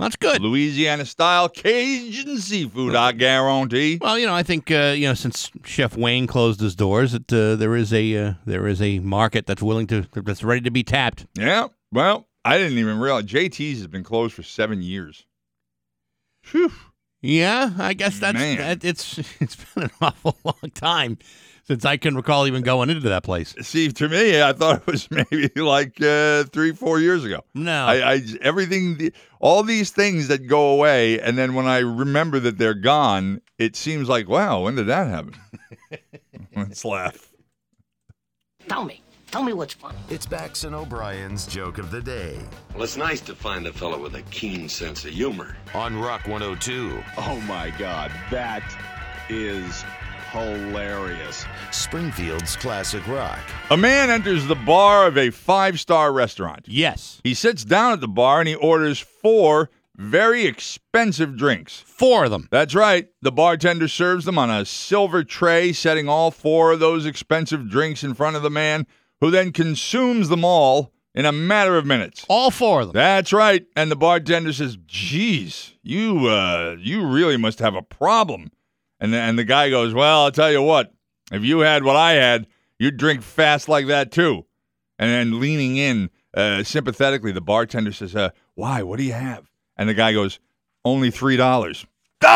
[0.00, 0.40] That's good.
[0.40, 3.98] Louisiana style Cajun seafood, I guarantee.
[4.00, 7.30] Well, you know, I think uh, you know since Chef Wayne closed his doors, that
[7.32, 10.70] uh, there is a uh, there is a market that's willing to that's ready to
[10.70, 11.26] be tapped.
[11.34, 11.68] Yeah.
[11.92, 15.26] Well, I didn't even realize JT's has been closed for seven years.
[16.42, 16.72] Phew.
[17.22, 18.56] Yeah, I guess that's Man.
[18.58, 21.18] that, it's it's been an awful long time
[21.64, 23.54] since I can recall even going into that place.
[23.60, 27.44] See, to me, I thought it was maybe like uh, three, four years ago.
[27.54, 32.40] No, I, I everything, all these things that go away, and then when I remember
[32.40, 35.34] that they're gone, it seems like, wow, when did that happen?
[36.56, 37.32] Let's laugh.
[38.68, 39.02] Tell me.
[39.30, 39.96] Tell me what's funny.
[40.08, 42.40] It's Bax and O'Brien's joke of the day
[42.74, 45.56] Well, it's nice to find a fellow with a keen sense of humor.
[45.72, 48.64] on Rock 102, Oh my god, that
[49.28, 49.84] is
[50.32, 51.44] hilarious.
[51.70, 53.38] Springfield's classic rock.
[53.70, 56.64] A man enters the bar of a five star restaurant.
[56.66, 57.20] Yes.
[57.22, 61.84] He sits down at the bar and he orders four very expensive drinks.
[61.86, 62.48] Four of them.
[62.50, 63.08] That's right.
[63.22, 68.02] The bartender serves them on a silver tray, setting all four of those expensive drinks
[68.02, 68.86] in front of the man,
[69.20, 72.24] who then consumes them all in a matter of minutes.
[72.28, 72.94] All four of them.
[72.94, 73.66] That's right.
[73.76, 78.50] And the bartender says, "Geez, you uh, you really must have a problem."
[78.98, 80.92] And the, and the guy goes, "Well, I'll tell you what.
[81.32, 82.46] If you had what I had,
[82.78, 84.46] you'd drink fast like that too."
[84.98, 88.82] And then leaning in uh, sympathetically, the bartender says, uh, "Why?
[88.82, 90.38] What do you have?" And the guy goes,
[90.84, 91.86] "Only three dollars."
[92.22, 92.26] he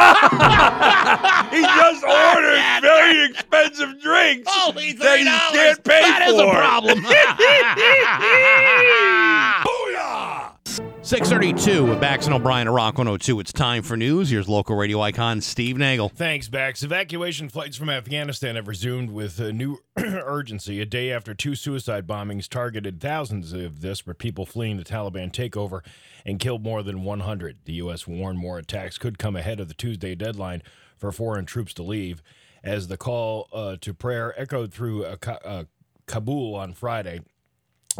[1.60, 5.26] just ordered very expensive drinks Holy that he $3.
[5.52, 6.34] can't pay That for.
[6.34, 7.04] is a problem.
[11.02, 13.38] 632 with Bax and O'Brien at Rock 102.
[13.38, 14.30] It's time for news.
[14.30, 16.08] Here's local radio icon Steve Nagel.
[16.08, 16.82] Thanks, Bax.
[16.82, 22.06] Evacuation flights from Afghanistan have resumed with a new urgency a day after two suicide
[22.06, 25.82] bombings targeted thousands of desperate people fleeing the Taliban takeover
[26.24, 27.58] and killed more than 100.
[27.66, 28.06] The U.S.
[28.06, 30.62] warned more attacks could come ahead of the Tuesday deadline
[30.96, 32.22] for foreign troops to leave,
[32.64, 35.64] as the call uh, to prayer echoed through uh, uh,
[36.06, 37.20] Kabul on Friday.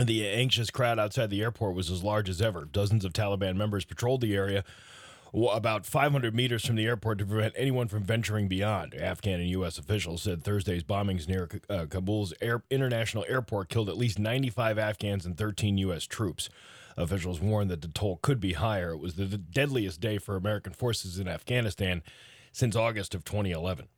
[0.03, 2.65] The anxious crowd outside the airport was as large as ever.
[2.65, 4.65] Dozens of Taliban members patrolled the area
[5.53, 8.95] about 500 meters from the airport to prevent anyone from venturing beyond.
[8.95, 9.79] Afghan and U.S.
[9.79, 15.27] officials said Thursday's bombings near uh, Kabul's air- international airport killed at least 95 Afghans
[15.27, 16.05] and 13 U.S.
[16.05, 16.49] troops.
[16.97, 18.93] Officials warned that the toll could be higher.
[18.93, 22.03] It was the deadliest day for American forces in Afghanistan
[22.53, 23.89] since August of 2011.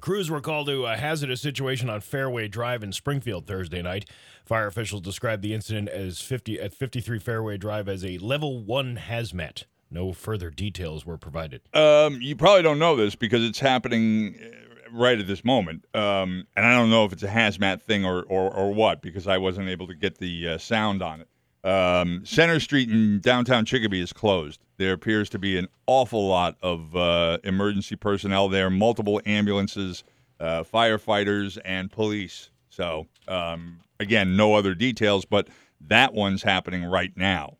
[0.00, 4.08] Crews were called to a hazardous situation on Fairway Drive in Springfield Thursday night.
[4.44, 9.00] Fire officials described the incident as 50 at 53 Fairway Drive as a level 1
[9.08, 9.64] hazmat.
[9.90, 11.62] No further details were provided.
[11.72, 15.84] Um, you probably don't know this because it's happening uh, right at this moment.
[15.94, 19.26] Um, and I don't know if it's a hazmat thing or, or, or what because
[19.26, 21.28] I wasn't able to get the uh, sound on it.
[21.66, 24.60] Um, Center Street in downtown Chicopee is closed.
[24.76, 30.04] There appears to be an awful lot of uh, emergency personnel there, multiple ambulances,
[30.38, 32.50] uh, firefighters, and police.
[32.70, 35.48] So, um, again, no other details, but
[35.80, 37.56] that one's happening right now.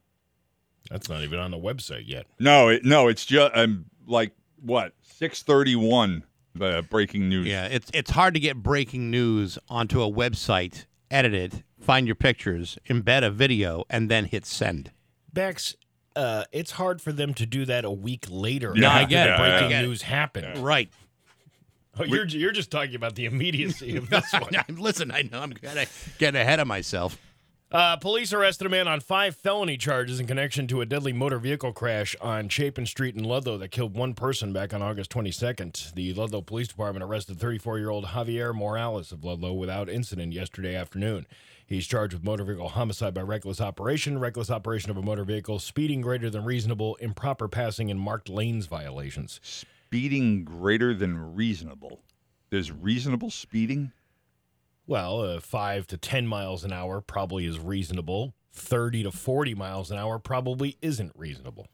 [0.89, 2.27] That's not even on the website yet.
[2.39, 6.23] No, it, no, it's just um, like what six thirty one.
[6.59, 7.47] Uh, breaking news.
[7.47, 12.17] Yeah, it's it's hard to get breaking news onto a website, edit it, find your
[12.17, 14.91] pictures, embed a video, and then hit send.
[15.33, 15.77] Bax,
[16.17, 18.73] uh, it's hard for them to do that a week later.
[18.77, 19.87] Yeah, I get the it, breaking get it.
[19.87, 20.59] news happened.
[20.59, 20.91] Right.
[21.99, 24.53] Oh, you're, you're just talking about the immediacy of this one.
[24.77, 25.87] Listen, I know I'm getting,
[26.19, 27.17] getting ahead of myself.
[27.73, 31.39] Uh, police arrested a man on five felony charges in connection to a deadly motor
[31.39, 35.95] vehicle crash on Chapin Street in Ludlow that killed one person back on August 22nd.
[35.95, 40.77] The Ludlow Police Department arrested 34 year old Javier Morales of Ludlow without incident yesterday
[40.77, 41.27] afternoon.
[41.67, 45.59] He's charged with motor vehicle homicide by reckless operation, reckless operation of a motor vehicle,
[45.59, 49.41] speeding greater than reasonable, improper passing, and marked lanes violations.
[49.43, 52.03] Speeding greater than reasonable.
[52.51, 53.91] There's reasonable speeding.
[54.87, 58.35] Well, uh, five to 10 miles an hour probably is reasonable.
[58.53, 61.67] 30 to 40 miles an hour probably isn't reasonable.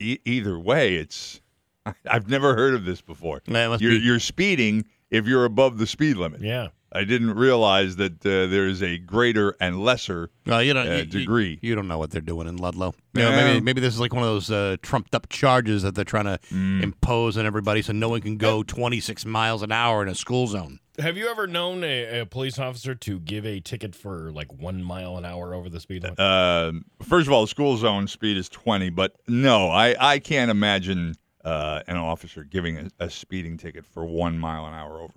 [0.00, 1.40] E- either way, it's.
[2.10, 3.42] I've never heard of this before.
[3.46, 6.40] Yeah, you're, be- you're speeding if you're above the speed limit.
[6.40, 6.68] Yeah.
[6.90, 10.30] I didn't realize that uh, there is a greater and lesser.
[10.46, 11.58] Well, you don't Uh, you- you- degree.
[11.60, 12.94] You, don't know what they're doing in Ludlow.
[13.14, 13.44] You know, Yeah.
[13.44, 16.24] maybe maybe this is like one of those uh, trumped up charges that they're trying
[16.24, 16.82] to Mm.
[16.82, 20.46] impose on everybody, so no one can go 26 miles an hour in a school
[20.46, 20.80] zone.
[20.98, 24.82] Have you ever known a, a police officer to give a ticket for like one
[24.82, 26.18] mile an hour over the speed limit?
[26.18, 26.72] Uh,
[27.02, 31.14] first of all, the school zone speed is 20, but no, I, I can't imagine
[31.44, 35.14] uh, an officer giving a, a speeding ticket for one mile an hour over.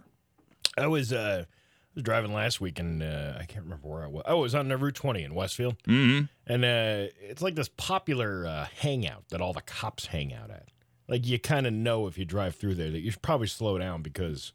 [0.78, 1.52] I was uh, I
[1.96, 4.24] was driving last week and uh, I can't remember where I was.
[4.26, 5.82] Oh, it was on Route 20 in Westfield.
[5.84, 6.26] Mm-hmm.
[6.48, 10.70] And uh, it's like this popular uh, hangout that all the cops hang out at.
[11.08, 13.78] Like you kind of know if you drive through there that you should probably slow
[13.78, 14.54] down because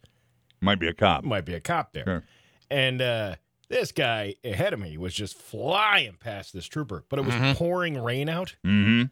[0.61, 1.25] Might be a cop.
[1.25, 2.05] might be a cop there.
[2.05, 2.22] Sure.
[2.70, 3.37] And uh,
[3.68, 8.03] this guy ahead of me was just flying past this trooper, but it was pouring
[8.03, 8.57] rain out.
[8.64, 9.05] Mm-hmm.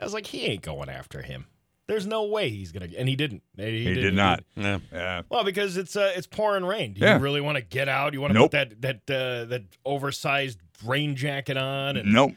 [0.00, 1.46] I was like, he ain't going after him.
[1.88, 3.42] There's no way he's gonna, and he didn't.
[3.56, 4.02] He, He didn't.
[4.02, 4.42] did not.
[4.56, 4.78] Yeah.
[4.92, 5.22] Yeah.
[5.28, 6.94] Well, because it's uh, it's pouring rain.
[6.94, 7.16] Do Yeah.
[7.16, 8.12] you really want to get out?
[8.12, 8.50] You want to Nope.
[8.50, 11.96] put that that uh, that oversized rain jacket on?
[11.96, 12.32] And Nope.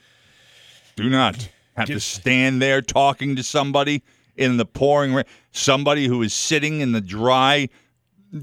[0.96, 4.04] Do not have to stand there talking to somebody
[4.36, 5.26] in the pouring rain.
[5.52, 7.70] Somebody who is sitting in the dry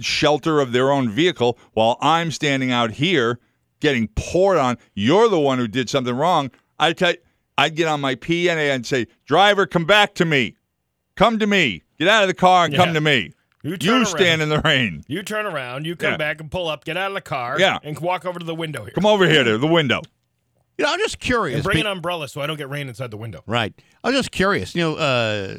[0.01, 3.39] shelter of their own vehicle while I'm standing out here
[3.79, 4.77] getting poured on.
[4.95, 6.51] You're the one who did something wrong.
[6.81, 7.19] I tell you,
[7.59, 10.56] I'd get on my PNA and say, "Driver, come back to me.
[11.17, 11.83] Come to me.
[11.99, 13.33] Get out of the car and come to me.
[13.63, 15.03] You turn You stand in the rain.
[15.09, 16.17] You turn around, you come Yeah.
[16.19, 17.79] back and pull up, get out of the car, Yeah.
[17.83, 18.93] and walk over to the window here.
[18.95, 20.03] Come over here to the window."
[20.79, 21.57] You know, I'm just curious.
[21.57, 23.43] And bring an umbrella so I don't get rain inside the window.
[23.47, 23.73] Right.
[24.05, 24.75] I'm just curious.
[24.75, 25.57] You know, uh,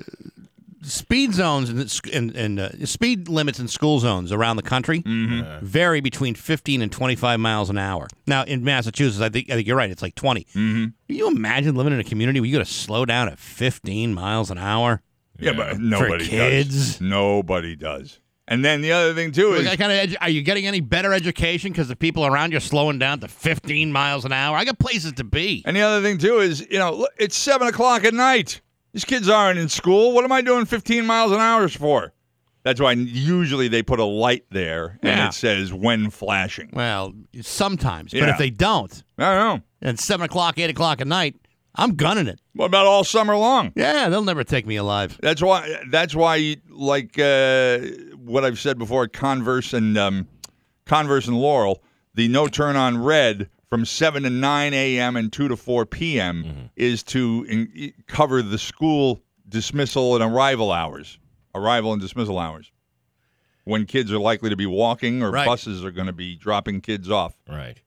[0.83, 5.65] speed zones and and, and uh, speed limits in school zones around the country Mm-hmm.
[5.65, 8.07] vary between 15 and 25 miles an hour.
[8.27, 9.89] Now, in Massachusetts, I think I think you're right.
[9.89, 10.43] It's like 20.
[10.43, 10.83] Mm-hmm.
[11.07, 14.13] Can you imagine living in a community where you got to slow down at 15
[14.13, 15.01] miles an hour?
[15.39, 16.93] Yeah, but nobody kids?
[16.93, 17.01] does.
[17.01, 18.19] Nobody does.
[18.49, 20.79] And then the other thing too is Like, kind of, edu- are you getting any
[20.79, 24.55] better education because the people around you are slowing down to 15 miles an hour?
[24.55, 25.63] I got places to be.
[25.65, 28.61] And the other thing too is, you know, look, it's seven o'clock at night.
[28.93, 30.13] These kids aren't in school.
[30.13, 32.13] What am I doing 15 miles an hour for?
[32.63, 35.27] That's why usually they put a light there and Yeah.
[35.27, 36.69] it says when flashing.
[36.73, 38.31] Well, sometimes, but Yeah.
[38.31, 39.63] if they don't, I don't know.
[39.81, 41.35] and seven o'clock, eight o'clock at night,
[41.77, 42.39] I'm gunning it.
[42.53, 43.71] What about all summer long?
[43.75, 45.17] Yeah, they'll never take me alive.
[45.21, 45.79] That's why.
[45.91, 47.77] That's why, like uh,
[48.17, 50.27] what I've said before, Converse and um,
[50.85, 51.83] Converse and Laurel,
[52.15, 55.15] the no turn on red from seven to nine a.m.
[55.15, 56.69] and two to four p.m.
[56.75, 61.19] is to in, cover the school dismissal and arrival hours,
[61.53, 62.71] arrival and dismissal hours,
[63.65, 65.45] when kids are likely to be walking or Right.
[65.45, 67.35] buses are going to be dropping kids off.
[67.47, 67.81] Right.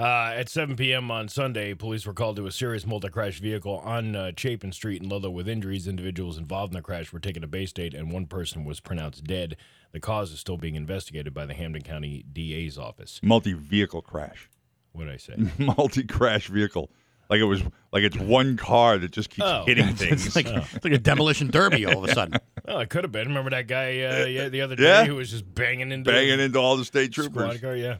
[0.00, 1.10] Uh, at 7 p.m.
[1.10, 5.10] on Sunday, police were called to a serious multi-crash vehicle on uh, Chapin Street in
[5.10, 5.86] Ludlow with injuries.
[5.86, 9.24] Individuals involved in the crash were taken to Bay State, and one person was pronounced
[9.24, 9.58] dead.
[9.92, 13.20] The cause is still being investigated by the Hampden County DA's office.
[13.22, 14.48] Multi vehicle crash,
[14.92, 15.34] What did I say?
[15.58, 16.90] multi crash vehicle.
[17.28, 19.64] Like it was like it's one car that just keeps Oh.
[19.66, 20.26] hitting things.
[20.26, 22.40] It's like, it's like a demolition derby all of a sudden.
[22.66, 23.28] well, it could have been.
[23.28, 25.04] Remember that guy uh, the other day Yeah.
[25.04, 27.58] who was just banging into banging into all the state troopers.
[27.58, 27.60] Squad troopers.
[27.60, 27.96] car, yeah.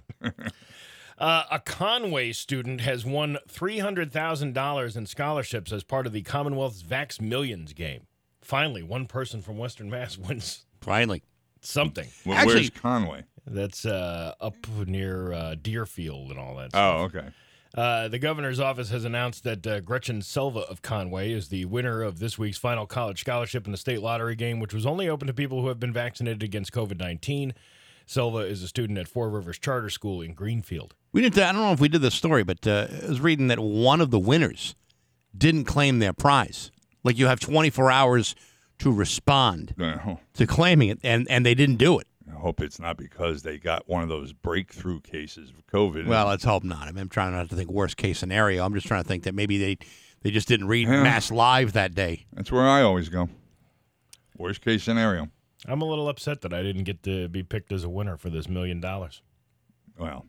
[1.21, 7.21] Uh, a Conway student has won $300,000 in scholarships as part of the Commonwealth's Vax
[7.21, 8.07] Millions game.
[8.41, 11.23] Finally, one person from Western Mass wins Finally.
[11.61, 12.09] something.
[12.25, 13.25] Well, Actually- where's Conway?
[13.47, 14.55] That's uh, up
[14.87, 16.95] near uh, Deerfield and all that stuff.
[17.01, 17.29] Oh, okay.
[17.77, 22.03] Uh, the governor's office has announced that uh, Gretchen Silva of Conway is the winner
[22.03, 25.27] of this week's final college scholarship in the state lottery game, which was only open
[25.27, 27.55] to people who have been vaccinated against COVID 19.
[28.07, 30.95] Silva is a student at Four Rivers Charter School in Greenfield.
[31.13, 31.39] We didn't.
[31.43, 34.01] I don't know if we did this story, but uh, I was reading that one
[34.01, 34.75] of the winners
[35.37, 36.71] didn't claim their prize.
[37.03, 38.35] Like you have 24 hours
[38.79, 42.07] to respond I to claiming it, and and they didn't do it.
[42.31, 46.07] I hope it's not because they got one of those breakthrough cases of COVID.
[46.07, 46.87] Well, let's hope not.
[46.87, 48.65] I mean, I'm trying not to think worst case scenario.
[48.65, 49.79] I'm just trying to think that maybe they
[50.23, 51.03] they just didn't read Yeah.
[51.03, 52.27] Mass Live that day.
[52.33, 53.29] that's where I always go.
[54.37, 55.29] Worst case scenario.
[55.67, 58.31] I'm a little upset that I didn't get to be picked as a winner for
[58.31, 59.21] this million dollars.
[59.99, 60.25] Well,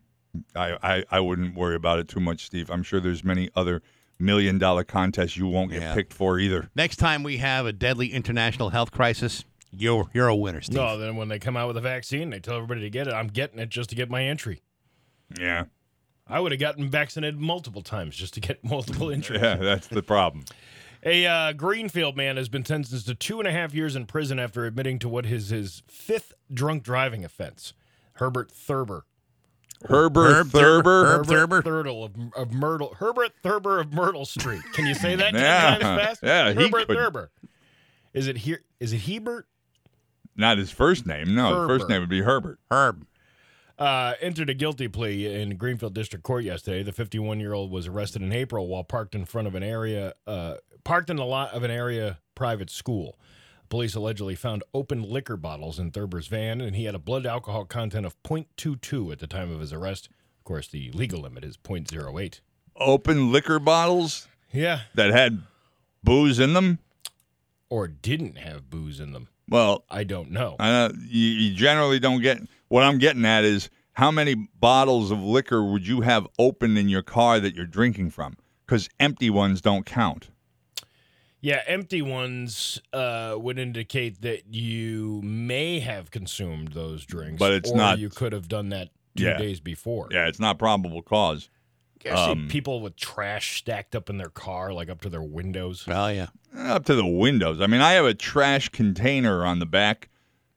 [0.56, 2.70] I, I, I wouldn't worry about it too much, Steve.
[2.70, 3.82] I'm sure there's many other
[4.20, 5.94] million dollar contests you won't get Yeah.
[5.96, 6.70] picked for either.
[6.76, 10.76] Next time we have a deadly international health crisis, you're you're a winner, Steve.
[10.76, 13.14] No, then when they come out with a vaccine, they tell everybody to get it.
[13.14, 14.62] I'm getting it just to get my entry.
[15.40, 15.66] Yeah.
[16.28, 19.42] I would have gotten vaccinated multiple times just to get multiple entries.
[19.42, 20.46] Yeah, that's the problem.
[21.04, 24.38] A uh, Greenfield man has been sentenced to two and a half years in prison
[24.40, 27.74] after admitting to what is his fifth drunk driving offense.
[28.14, 29.06] Herbert Thurber.
[29.88, 30.84] Herbert Herb Thurber.
[30.84, 31.06] Thurber.
[31.06, 31.62] Herb Thurber.
[31.64, 32.96] Thurtle of, of Myrtle.
[33.00, 34.62] Herbert Thurber of Myrtle Street.
[34.74, 35.78] Can you say that ten Yeah.
[35.78, 36.20] times fast?
[36.24, 36.98] Yeah, Herbert could.
[36.98, 37.32] Thurber.
[38.14, 38.62] Is it here?
[38.80, 39.48] Is it Hebert?
[40.36, 41.36] Not his first name.
[41.36, 42.60] No, the first name would be Herbert.
[42.70, 43.06] Herb.
[43.80, 46.84] uh, entered a guilty plea in Greenfield District Court yesterday.
[46.84, 50.14] The 51 year old was arrested in April while parked in front of an area,
[50.28, 53.18] uh, parked in the lot of an area private school.
[53.72, 57.64] Police allegedly found open liquor bottles in Thurber's van, and he had a blood alcohol
[57.64, 60.10] content of 0.22 at the time of his arrest.
[60.40, 62.42] Of course, the legal limit is 0.08.
[62.76, 64.82] Open liquor bottles Yeah.
[64.96, 65.44] that had
[66.04, 66.80] booze in them.
[67.70, 69.30] Or didn't have booze in them.
[69.48, 70.58] Well, I don't know.
[70.60, 72.40] I you, you generally don't get.
[72.68, 76.90] What I'm getting at is how many bottles of liquor would you have open in
[76.90, 78.36] your car that you're drinking from?
[78.66, 80.28] Because empty ones don't count.
[81.42, 87.72] Yeah, empty ones uh, would indicate that you may have consumed those drinks, But it's
[87.72, 89.38] or not- You could have done that two Yeah.
[89.38, 90.10] days before.
[90.12, 91.50] Yeah, it's not probable cause.
[92.04, 95.10] You ever see Um, people with trash stacked up in their car, like up to
[95.10, 95.86] their windows.
[95.88, 96.28] Well, yeah.
[96.56, 97.60] Up to the windows.
[97.62, 100.10] I mean, I have a trash container on the back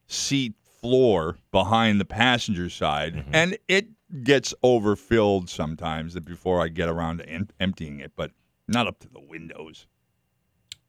[0.07, 3.89] seat floor behind the passenger side, and it
[4.23, 8.33] gets overfilled sometimes before I get around to em- emptying it, but
[8.69, 9.87] not up to the windows.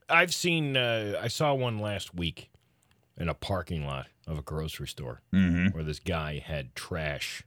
[0.09, 0.77] I've seen.
[0.77, 2.49] Uh, I saw one last week
[3.17, 5.67] in a parking lot of a grocery store Mm-hmm.
[5.75, 7.43] where this guy had trash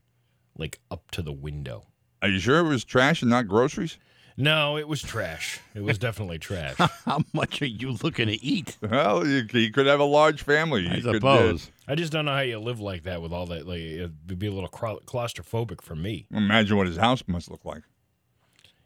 [0.57, 1.87] like up to the window.
[2.21, 3.97] Are you sure it was trash and not groceries?
[4.35, 5.59] No, it was trash.
[5.75, 6.75] It was definitely trash.
[7.05, 8.77] How much are you looking to eat?
[8.81, 10.87] Well, you, you could have a large family.
[10.87, 11.71] I You could, uh, suppose.
[11.89, 13.67] I just don't know how you live like that with all that.
[13.67, 16.25] Like, it'd be a little claustrophobic for me.
[16.31, 17.81] imagine what his house must look like.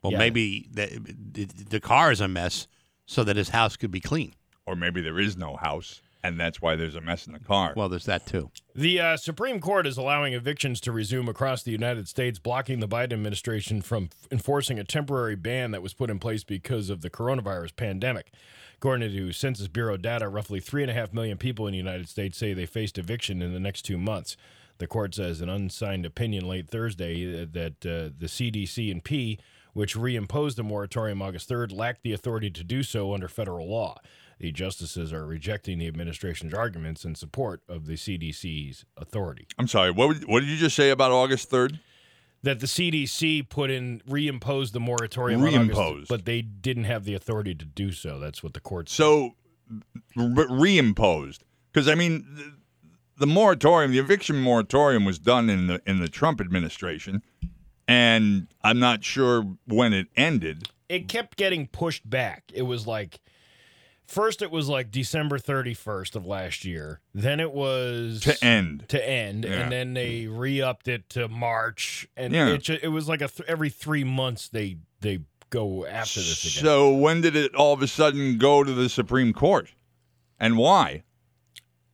[0.01, 0.17] Well, Yeah.
[0.17, 0.99] maybe the,
[1.33, 2.67] the, the car is a mess
[3.05, 4.33] so that his house could be clean.
[4.65, 7.73] Or maybe there is no house, and that's why there's a mess in the car.
[7.75, 8.49] Well, there's that too.
[8.73, 12.87] The uh, Supreme Court is allowing evictions to resume across the United States, blocking the
[12.87, 17.09] Biden administration from enforcing a temporary ban that was put in place because of the
[17.09, 18.31] coronavirus pandemic.
[18.77, 22.65] According to Census Bureau data, roughly 3.5 million people in the United States say they
[22.65, 24.35] faced eviction in the next two months.
[24.77, 29.39] The court says an unsigned opinion late Thursday uh, that uh, the CDC and P,
[29.73, 33.97] which reimposed the moratorium August 3rd, lacked the authority to do so under federal law.
[34.39, 39.47] The justices are rejecting the administration's arguments in support of the CDC's authority.
[39.57, 39.91] I'm sorry.
[39.91, 41.79] What, would, what did you just say about August 3rd?
[42.41, 46.07] That the CDC put in reimposed the moratorium, on August, Reimposed.
[46.09, 48.19] but they didn't have the authority to do so.
[48.19, 48.95] That's what the court said.
[48.97, 49.35] So,
[50.17, 51.39] re- reimposed.
[51.71, 52.53] Because, I mean, the,
[53.19, 57.21] the moratorium, the eviction moratorium was done in the, in the Trump administration,
[57.93, 60.69] and I'm not sure when it ended.
[60.89, 62.43] it kept getting pushed back.
[62.53, 63.19] It was like
[64.05, 66.99] first it was like December 31st of last year.
[67.13, 68.85] Then it was To end.
[68.89, 69.51] to end, Yeah.
[69.61, 72.49] and then they re-upped it to March, and Yeah.
[72.49, 75.19] it it was like a th- every three months they they
[75.49, 76.63] go after this again.
[76.63, 79.69] So, when did it all of a sudden go to the Supreme Court?
[80.39, 81.03] And why?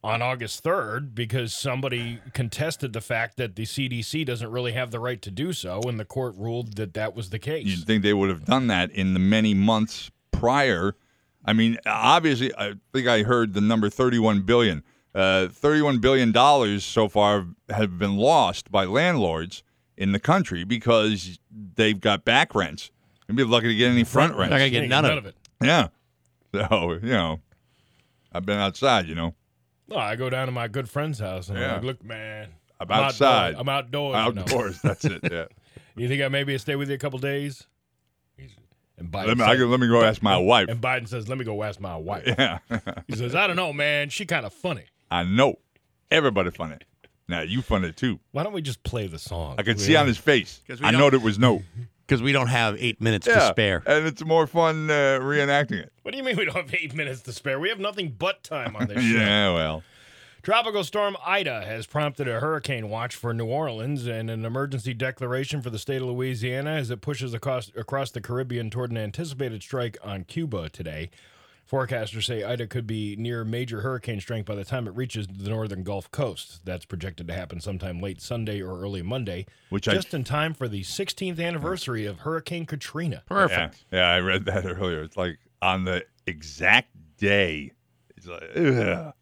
[0.03, 4.99] On August 3rd, because somebody contested the fact that the CDC doesn't really have the
[4.99, 7.65] right to do so, and the court ruled that that was the case.
[7.65, 10.95] You'd think they would have done that in the many months prior.
[11.43, 14.83] I mean, obviously, I think I heard the number 31 billion.
[15.13, 19.63] Uh, 31 billion dollars so far have been lost by landlords
[19.97, 21.39] in the country because
[21.75, 22.91] they've got back rents.
[23.27, 25.35] They'd be lucky to get any front Not gonna get Ain't none of it.
[25.61, 25.87] Yeah.
[26.51, 27.41] So, you know,
[28.33, 29.35] I've been outside, you know,
[29.89, 31.73] No, I go down to my good friend's house and I'm Yeah.
[31.75, 33.55] like, look, man, I'm outdoors- outside.
[33.57, 34.25] I'm outdoors.
[34.27, 34.41] you know.
[34.41, 34.81] outdoors.
[34.81, 35.21] That's it.
[35.31, 35.45] Yeah.
[35.95, 37.67] You think I maybe stay with you a couple days?
[38.97, 40.67] And Biden, Let me, I, said- can- let me go ask my wife.
[40.69, 42.59] and Biden says, "Let me go ask my wife." Yeah.
[43.07, 44.09] He says, "I don't know, man.
[44.09, 44.85] She kind of funny.
[45.11, 45.55] I know.
[46.11, 46.77] Everybody funny.
[47.27, 48.19] Now, you funny too.
[48.31, 50.61] Why don't we just play the song?" I could see on his face.
[50.67, 51.63] 'Cause we I don't- know it was no.
[52.09, 53.83] Because we don't have eight minutes to spare.
[53.85, 55.93] and it's more fun uh, reenacting it.
[56.01, 57.59] What do you mean we don't have eight minutes to spare?
[57.59, 59.17] We have nothing but time on this show.
[59.17, 59.83] Yeah, well,
[60.41, 65.61] Tropical storm Ida has prompted a hurricane watch for New Orleans and an emergency declaration
[65.61, 69.61] for the state of Louisiana as it pushes across, across the Caribbean toward an anticipated
[69.61, 71.11] strike on Cuba today.
[71.69, 75.49] Forecasters say Ida could be near major hurricane strength by the time it reaches the
[75.49, 76.61] northern Gulf Coast.
[76.65, 80.53] That's projected to happen sometime late Sunday or early Monday, Which I- just in time
[80.55, 83.21] for the 16th anniversary of Hurricane Katrina.
[83.27, 83.85] Perfect.
[83.91, 85.03] yeah, yeah, I read that earlier.
[85.03, 87.71] It's like on the exact day.
[88.17, 89.13] It's like, ugh,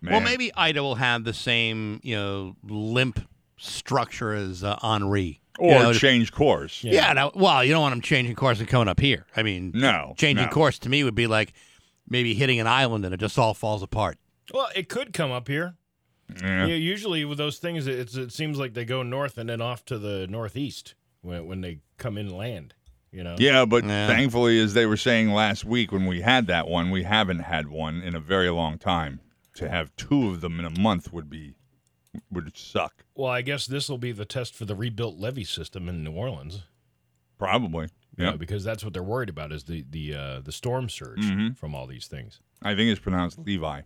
[0.00, 0.12] man.
[0.12, 3.20] Well, maybe Ida will have the same, you know, limp
[3.58, 5.40] structure as uh, Henri.
[5.58, 6.82] You or know, change course.
[6.82, 7.12] Yeah.
[7.12, 9.26] no, well, you don't want him changing course and coming up here.
[9.36, 10.50] I mean, No, changing no.
[10.50, 11.52] course to me would be like
[12.10, 14.18] maybe hitting an island and it just all falls apart.
[14.52, 15.76] Well, it could come up here.
[16.42, 16.66] Yeah.
[16.66, 19.84] Yeah, usually with those things, it's, it seems like they go north and then off
[19.86, 22.74] to the northeast when, when they come inland.
[23.12, 23.34] You know.
[23.38, 24.06] Yeah, but Yeah.
[24.06, 27.68] thankfully, as they were saying last week when we had that one, we haven't had
[27.68, 29.20] one in a very long time.
[29.54, 31.54] To have two of them in a month would be
[32.30, 33.04] would suck.
[33.16, 36.12] Well, I guess this will be the test for the rebuilt levee system in New
[36.12, 36.62] Orleans.
[37.36, 37.88] Probably.
[38.20, 40.88] You Yeah, know, because that's what they're worried about is the the uh, the storm
[40.88, 41.56] surge Mhm.
[41.56, 42.40] from all these things.
[42.62, 43.80] I think it's pronounced Levi.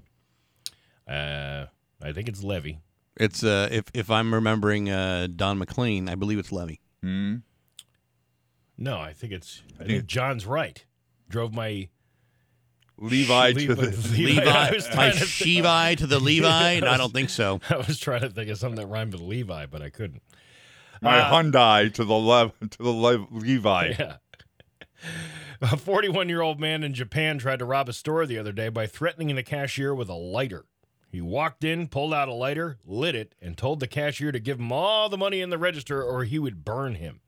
[1.09, 1.67] Uh,
[2.03, 2.79] I think it's levee.
[3.17, 6.81] It's uh, if if I'm remembering uh, Don McLean, I believe it's Levy.
[7.03, 7.37] Hmm.
[8.77, 9.63] No, I think it's.
[9.75, 10.85] I think think it- John's right.
[11.29, 11.89] Drove my
[12.99, 13.83] Levi to the
[14.13, 14.41] Levi.
[14.43, 16.81] I Levi, my trying to- Shivi to the Levi.
[16.81, 17.61] No, I don't think so.
[17.71, 20.23] I was trying to think of something that rhymed with Levi, but I couldn't.
[21.01, 23.95] my Uh, Hyundai to the lev to the lev- Levi.
[23.99, 24.17] Yeah.
[25.61, 28.69] A 41 year old man in Japan tried to rob a store the other day
[28.69, 30.67] by threatening the cashier with a lighter.
[31.11, 34.59] He walked in, pulled out a lighter, lit it, and told the cashier to give
[34.59, 37.21] him all the money in the register or he would burn him.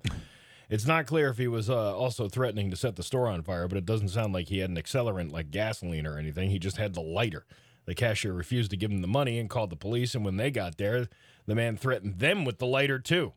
[0.69, 3.69] It's not clear if he was uh, also threatening to set the store on fire,
[3.69, 6.51] but it doesn't sound like he had an accelerant like gasoline or anything.
[6.51, 7.47] He just had the lighter.
[7.85, 10.51] The cashier refused to give him the money and called the police, and when they
[10.51, 11.09] got there,
[11.47, 13.35] the man threatened them with the lighter too.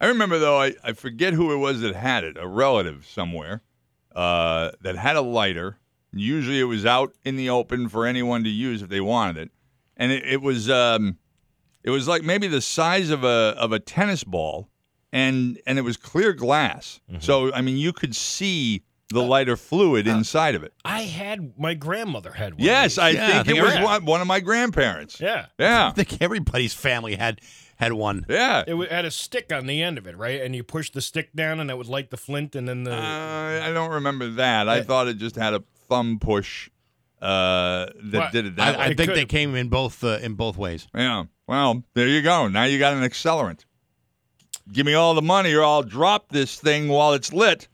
[0.00, 3.62] I remember though, I, I forget who it was that had it, a relative somewhere,
[4.14, 5.78] uh, that had a lighter,
[6.10, 9.50] Usually, it was out in the open for anyone to use if they wanted it,
[9.98, 11.18] and it, it was um,
[11.84, 14.70] it was like maybe the size of a of a tennis ball,
[15.12, 17.00] and and it was clear glass.
[17.18, 20.72] So I mean, you could see the lighter fluid inside of it.
[20.82, 22.60] I had my grandmother had one.
[22.62, 22.98] of Yes, these.
[23.00, 25.20] I Yeah, I think think it was one, one of my grandparents.
[25.20, 25.46] yeah.
[25.58, 27.42] Yeah, I think everybody's family had
[27.78, 28.26] had one.
[28.28, 28.64] yeah.
[28.66, 30.40] It wa- had a stick on the end of it, right?
[30.40, 32.92] And you push the stick down, and that would light the flint, and then the.
[32.94, 34.68] Uh, I don't remember that.
[34.68, 34.82] I Yeah.
[34.82, 36.68] thought it just had a thumb push
[37.22, 38.84] uh, that Well, did it that I, way.
[38.84, 40.86] I It think could- they came in both uh, in both ways.
[40.94, 41.24] Yeah.
[41.46, 42.46] Well, there you go.
[42.48, 43.64] Now you got an accelerant.
[44.70, 47.68] Give me all the money or I'll drop this thing while it's lit.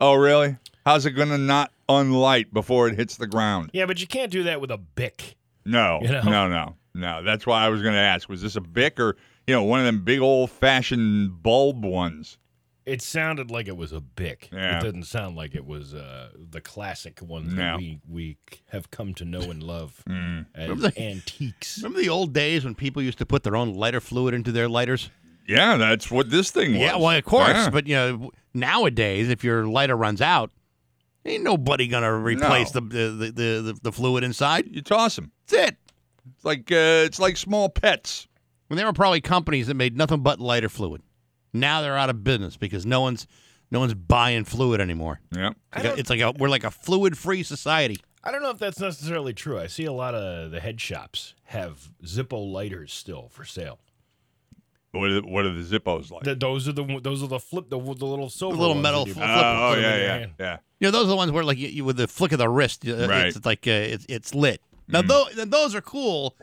[0.00, 0.56] Oh, really?
[0.84, 3.70] How's it going to not unlight before it hits the ground?
[3.72, 5.36] yeah, but you can't do that with a bic.
[5.64, 6.00] No.
[6.02, 6.22] You know?
[6.22, 6.74] No, no.
[6.94, 7.22] No.
[7.22, 8.28] That's why I was going to ask.
[8.28, 9.16] Was this a Bic or,
[9.46, 12.38] you know, one of them big old fashioned bulb ones?
[12.84, 14.48] It sounded like it was a bic.
[14.52, 14.78] Yeah.
[14.78, 17.62] It didn't sound like it was uh, the classic ones No.
[17.62, 18.36] that we we
[18.70, 20.46] have come to know and love Mm.
[20.56, 21.78] as Remember the- antiques.
[21.78, 24.68] Remember the old days when people used to put their own lighter fluid into their
[24.68, 25.10] lighters?
[25.46, 26.80] Yeah, that's what this thing was.
[26.80, 27.48] Yeah, well, of course.
[27.50, 27.70] Yeah.
[27.70, 30.50] But you know, nowadays, if your lighter runs out,
[31.24, 32.80] ain't nobody gonna replace No.
[32.80, 33.32] the, the, the
[33.72, 34.66] the the fluid inside.
[34.74, 35.30] you toss them.
[35.46, 35.76] That's it.
[36.34, 38.26] It's like uh, it's like small pets.
[38.72, 41.02] When there were probably companies that made nothing but lighter fluid.
[41.52, 43.26] Now they're out of business because no one's
[43.70, 45.20] no one's buying fluid anymore.
[45.36, 45.50] Yeah.
[45.76, 48.00] It's like a- it's like a, we're like a fluid free society.
[48.24, 49.58] I don't know if that's necessarily true.
[49.58, 53.78] I see a lot of the head shops have Zippo lighters still for sale.
[54.92, 56.22] What are, what are the Zippos like?
[56.22, 59.00] Th- those are the those are the flip the, the little silver little ones metal
[59.04, 60.56] that you flip- put oh, them yeah, yeah, yeah.
[60.80, 62.48] You know, those are the ones where like you, you with the flick of the
[62.48, 63.26] wrist, uh, Right.
[63.26, 64.62] it's like uh, it's it's lit.
[64.88, 66.38] Now tho- those are cool,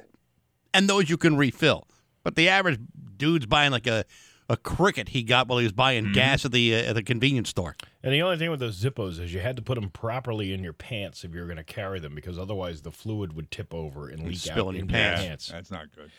[0.76, 1.88] and those you can refill.
[2.24, 2.80] But the average
[3.18, 4.06] dude's buying like a
[4.50, 7.50] a cricket he got while he was buying gas at the uh, at the convenience
[7.50, 7.76] store.
[8.02, 10.64] And the only thing with those Zippos is you had to put them properly in
[10.64, 13.74] your pants if you were going to carry them because otherwise the fluid would tip
[13.74, 15.22] over and leak spill out in your pants.
[15.22, 15.48] pants.
[15.50, 16.10] That's not good.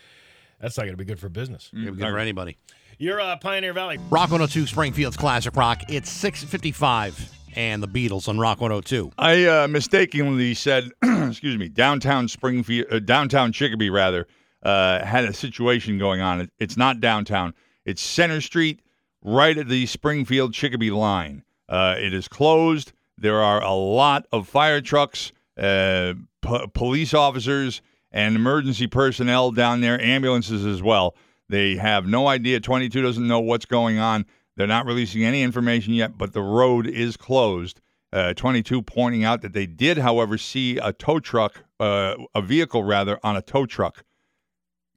[0.60, 1.70] That's not going to be good for business.
[1.74, 2.56] Give it for anybody.
[2.98, 3.96] You're uh, Pioneer Valley.
[4.10, 5.82] Rock 102 Springfield's classic rock.
[5.88, 9.10] It's 6:55 and the Beatles on Rock 102.
[9.18, 14.28] I uh, mistakenly said, excuse me, downtown Springfield, uh, downtown Chicopee, rather,
[14.62, 16.42] uh, had a situation going on.
[16.42, 17.54] It, it's not downtown.
[17.84, 18.80] It's Center Street,
[19.22, 21.42] right at the Springfield Chicopee line.
[21.68, 22.92] Uh, it is closed.
[23.16, 27.82] There are a lot of fire trucks, uh, p- police officers,
[28.12, 31.14] and emergency personnel down there, ambulances as well.
[31.48, 32.60] They have no idea.
[32.60, 34.26] 22 doesn't know what's going on.
[34.56, 37.80] They're not releasing any information yet, but the road is closed.
[38.12, 42.82] Uh, 22 pointing out that they did, however, see a tow truck, uh, a vehicle
[42.82, 44.04] rather, on a tow truck,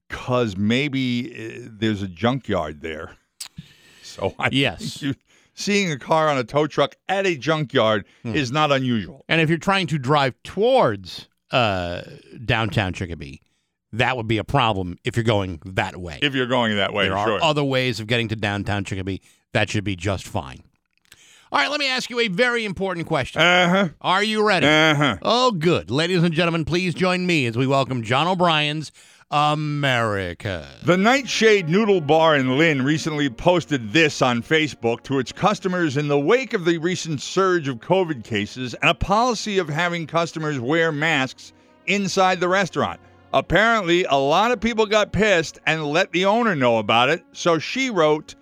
[0.10, 1.32] because maybe
[1.66, 3.16] uh, there's a junkyard there.
[4.01, 4.80] So I Yes.
[4.80, 5.16] think you,
[5.56, 8.36] seeing a car on a tow truck at a junkyard Hmm.
[8.36, 9.26] is not unusual.
[9.28, 12.01] And if you're trying to drive towards uh,
[12.45, 13.39] downtown Chicopee,
[13.91, 16.18] that would be a problem if you're going that way.
[16.22, 17.34] If you're going that way, there sure.
[17.34, 19.22] are other ways of getting to downtown Chicopee.
[19.51, 20.64] That should be just fine.
[21.51, 23.39] All right, let me ask you a very important question.
[23.39, 23.89] Uh huh.
[24.01, 24.66] Are you ready?
[24.66, 25.18] Uh huh.
[25.22, 25.91] Oh, good.
[25.91, 28.91] Ladies and gentlemen, please join me as we welcome John O'Brien's
[29.34, 30.68] America.
[30.84, 36.08] The Nightshade Noodle Bar in Lynn recently posted this on Facebook to its customers in
[36.08, 40.60] the wake of the recent surge of COVID cases and a policy of having customers
[40.60, 41.52] wear masks
[41.88, 43.00] inside the restaurant.
[43.34, 47.58] Apparently, a lot of people got pissed and let the owner know about it, so
[47.58, 48.36] she wrote,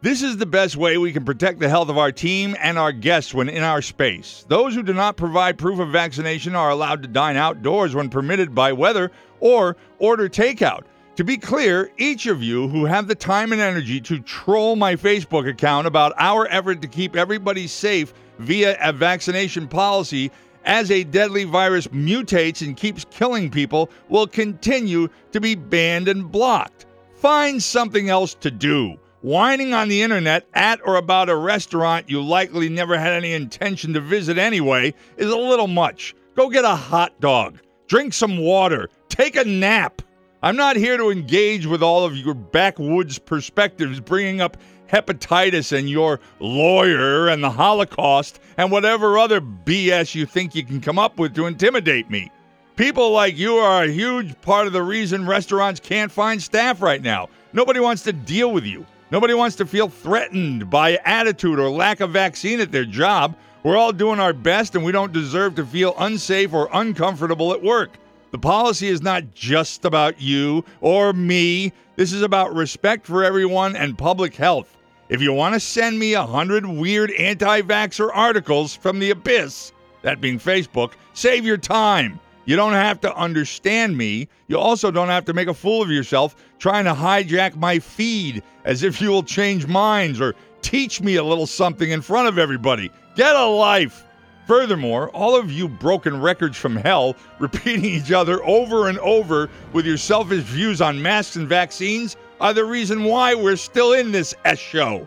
[0.00, 2.92] this is the best way we can protect the health of our team and our
[2.92, 4.46] guests when in our space.
[4.48, 8.54] Those who do not provide proof of vaccination are allowed to dine outdoors when permitted
[8.54, 9.10] by weather
[9.40, 10.82] or order takeout.
[11.16, 14.94] To be clear, each of you who have the time and energy to troll my
[14.94, 20.30] Facebook account about our effort to keep everybody safe via a vaccination policy
[20.64, 26.30] as a deadly virus mutates and keeps killing people will continue to be banned and
[26.30, 26.86] blocked.
[27.16, 28.96] Find something else to do.
[29.22, 33.92] Whining on the internet at or about a restaurant you likely never had any intention
[33.94, 36.14] to visit anyway is a little much.
[36.36, 37.58] Go get a hot dog,
[37.88, 40.00] drink some water, take a nap.
[40.42, 44.56] I'm not here to engage with all of your backwoods perspectives, bringing up
[44.88, 50.80] hepatitis and your lawyer and the Holocaust and whatever other BS you think you can
[50.80, 52.30] come up with to intimidate me.
[52.76, 57.02] People like you are a huge part of the reason restaurants can't find staff right
[57.02, 57.28] now.
[57.52, 58.86] Nobody wants to deal with you.
[59.10, 63.34] Nobody wants to feel threatened by attitude or lack of vaccine at their job.
[63.64, 67.64] We're all doing our best and we don't deserve to feel unsafe or uncomfortable at
[67.64, 67.98] work.
[68.30, 71.72] The policy is not just about you or me.
[71.96, 74.76] This is about respect for everyone and public health.
[75.08, 79.72] If you want to send me a hundred weird anti vaxxer articles from the abyss,
[80.02, 82.20] that being Facebook, save your time.
[82.44, 84.28] You don't have to understand me.
[84.46, 88.42] You also don't have to make a fool of yourself trying to hijack my feed
[88.64, 92.38] as if you will change minds or teach me a little something in front of
[92.38, 92.90] everybody.
[93.16, 94.04] Get a life.
[94.48, 99.84] Furthermore, all of you broken records from hell repeating each other over and over with
[99.84, 104.34] your selfish views on masks and vaccines are the reason why we're still in this
[104.46, 105.06] S show.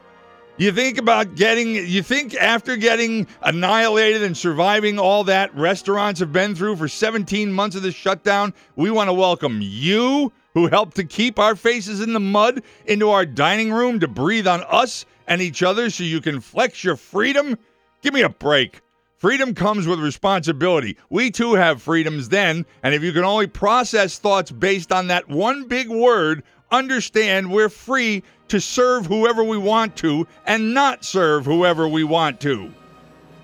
[0.57, 6.31] You think about getting, you think after getting annihilated and surviving all that restaurants have
[6.31, 10.95] been through for 17 months of this shutdown, we want to welcome you who helped
[10.97, 15.07] to keep our faces in the mud into our dining room to breathe on us
[15.25, 17.57] and each other so you can flex your freedom?
[18.03, 18.81] Give me a break.
[19.21, 20.97] Freedom comes with responsibility.
[21.11, 25.29] We too have freedoms then, and if you can only process thoughts based on that
[25.29, 26.41] one big word,
[26.71, 32.41] understand we're free to serve whoever we want to and not serve whoever we want
[32.41, 32.73] to.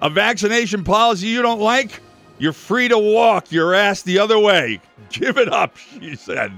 [0.01, 2.01] A vaccination policy you don't like?
[2.39, 4.81] You're free to walk your ass the other way.
[5.11, 6.53] Give it up, she said.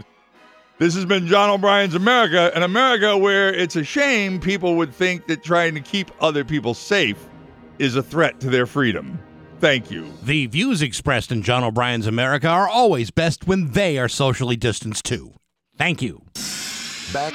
[0.77, 5.27] This has been John O'Brien's America, an America where it's a shame people would think
[5.27, 7.28] that trying to keep other people safe
[7.79, 9.19] is a threat to their freedom.
[9.59, 10.13] Thank you.
[10.23, 15.05] The views expressed in John O'Brien's America are always best when they are socially distanced
[15.05, 15.33] too.
[15.77, 16.21] Thank you.
[17.11, 17.33] Back.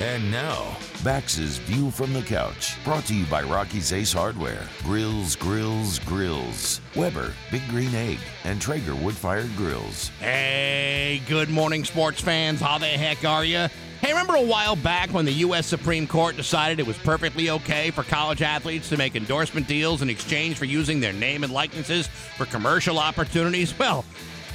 [0.00, 2.82] And now, Bax's View from the Couch.
[2.84, 4.68] Brought to you by Rocky's Ace Hardware.
[4.82, 6.80] Grills, grills, grills.
[6.96, 10.08] Weber, Big Green Egg, and Traeger Wood Fired Grills.
[10.18, 12.60] Hey, good morning, sports fans.
[12.60, 13.68] How the heck are you?
[14.00, 15.66] Hey, remember a while back when the U.S.
[15.66, 20.10] Supreme Court decided it was perfectly okay for college athletes to make endorsement deals in
[20.10, 23.72] exchange for using their name and likenesses for commercial opportunities?
[23.84, 24.04] Well,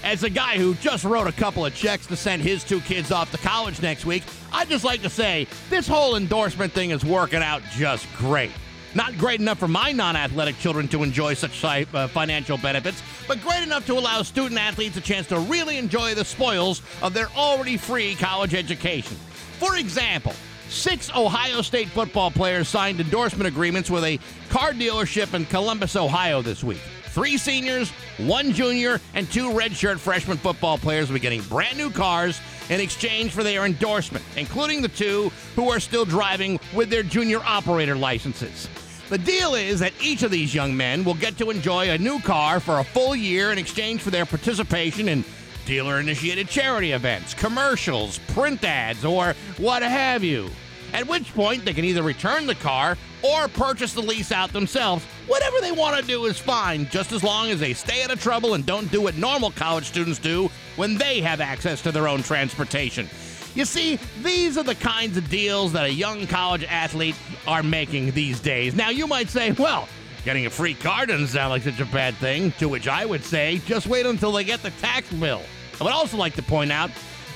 [0.04, 3.12] as a guy who just wrote a couple of checks to send his two kids
[3.12, 7.04] off to college next week, I'd just like to say this whole endorsement thing is
[7.04, 8.52] working out just great.
[8.95, 13.39] Not great enough for my non athletic children to enjoy such uh, financial benefits, but
[13.41, 17.28] great enough to allow student athletes a chance to really enjoy the spoils of their
[17.36, 19.16] already free college education.
[19.60, 20.34] For example,
[20.70, 24.20] six Ohio State football players signed endorsement agreements with a
[24.50, 26.82] car dealership in Columbus, Ohio this week.
[27.20, 31.91] Three seniors, one junior, and two redshirt freshman football players will be getting brand new
[31.91, 32.39] cars
[32.70, 37.41] in exchange for their endorsement, including the two who are still driving with their junior
[37.43, 38.70] operator licenses.
[39.09, 42.22] The deal is that each of these young men will get to enjoy a new
[42.22, 45.26] car for a full year in exchange for their participation in
[45.65, 50.49] dealer initiated charity events, commercials, print ads, or what have you.
[50.94, 55.06] At which point, they can either return the car or purchase the lease out themselves.
[55.28, 58.22] Whatever they want to do is fine, just as long as they stay out of
[58.22, 62.08] trouble and don't do what normal college students do when they have access to their
[62.08, 63.08] own transportation.
[63.56, 67.16] You see, these are the kinds of deals that a young college athlete
[67.48, 68.76] are making these days.
[68.76, 69.88] Now, you might say, well,
[70.24, 73.24] getting a free car doesn't sound like such a bad thing, to which I would
[73.24, 75.42] say, just wait until they get the tax bill.
[75.80, 76.92] I would also like to point out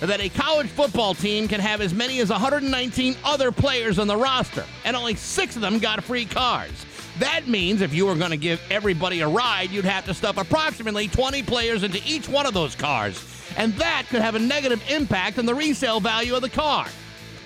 [0.07, 4.17] that a college football team can have as many as 119 other players on the
[4.17, 6.85] roster, and only six of them got free cars.
[7.19, 10.37] That means if you were going to give everybody a ride, you'd have to stuff
[10.37, 13.23] approximately 20 players into each one of those cars,
[13.55, 16.87] and that could have a negative impact on the resale value of the car.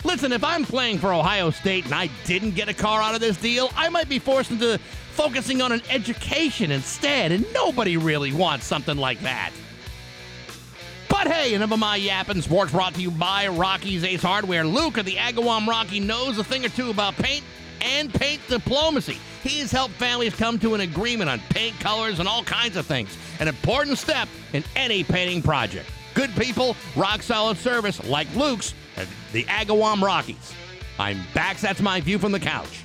[0.03, 3.21] Listen, if I'm playing for Ohio State and I didn't get a car out of
[3.21, 4.79] this deal, I might be forced into
[5.11, 9.51] focusing on an education instead, and nobody really wants something like that.
[11.17, 12.43] But hey, enough of my yapping.
[12.43, 14.63] Sports brought to you by Rocky's Ace Hardware.
[14.63, 17.43] Luke of the Agawam Rocky knows a thing or two about paint
[17.81, 19.17] and paint diplomacy.
[19.41, 23.17] He's helped families come to an agreement on paint colors and all kinds of things.
[23.39, 25.89] An important step in any painting project.
[26.13, 30.53] Good people, rock solid service like Luke's at the Agawam Rocky's.
[30.99, 31.57] I'm back.
[31.57, 32.83] That's my view from the couch.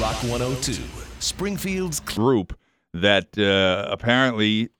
[0.00, 0.82] Rock 102,
[1.20, 2.58] Springfield's group
[2.92, 4.70] that uh, apparently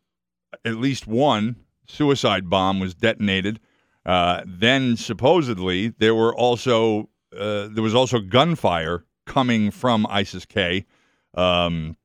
[0.65, 3.61] at least one suicide bomb was detonated.
[4.07, 10.87] Uh, then supposedly there were also uh, there was also gunfire coming from ISIS K.
[11.35, 11.97] Um,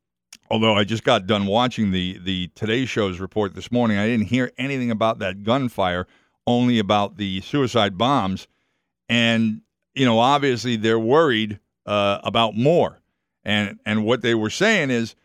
[0.51, 4.27] although I just got done watching the the Today Show's report this morning, I didn't
[4.27, 6.07] hear anything about that gunfire,
[6.45, 8.47] only about the suicide bombs.
[9.09, 9.61] And
[9.93, 13.01] you know, obviously they're worried uh, about more.
[13.43, 15.15] And and what they were saying is,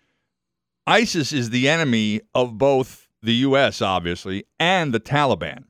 [0.87, 5.65] ISIS is the enemy of both the U.S., obviously, and the Taliban.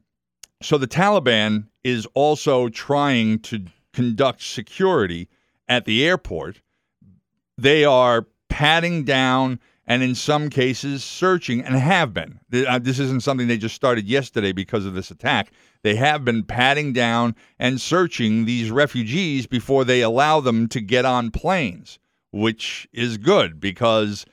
[0.62, 5.28] So the Taliban is also trying to conduct security
[5.68, 6.60] at the airport.
[7.56, 12.38] They are patting down and, in some cases, searching and have been.
[12.52, 15.50] Uh, this isn't something they just started yesterday because of this attack.
[15.82, 21.04] They have been patting down and searching these refugees before they allow them to get
[21.04, 21.98] on planes.
[22.32, 24.24] which is good because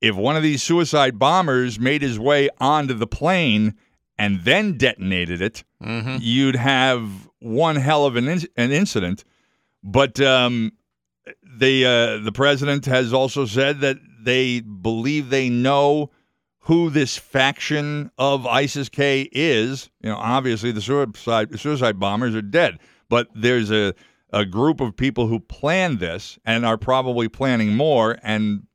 [0.00, 3.74] if one of these suicide bombers made his way onto the plane
[4.18, 5.64] and then detonated it,
[6.20, 9.24] you'd have one hell of an, in- an incident.
[9.82, 10.72] But um,
[11.44, 16.10] they, uh, the president has also said that they believe they know
[16.62, 19.88] who this faction of ISIS K is.
[20.02, 22.78] You know, obviously the suicide suicide bombers are dead,
[23.08, 23.94] but there's a
[24.30, 28.18] a group of people who planned this and are probably planning more.
[28.22, 28.66] And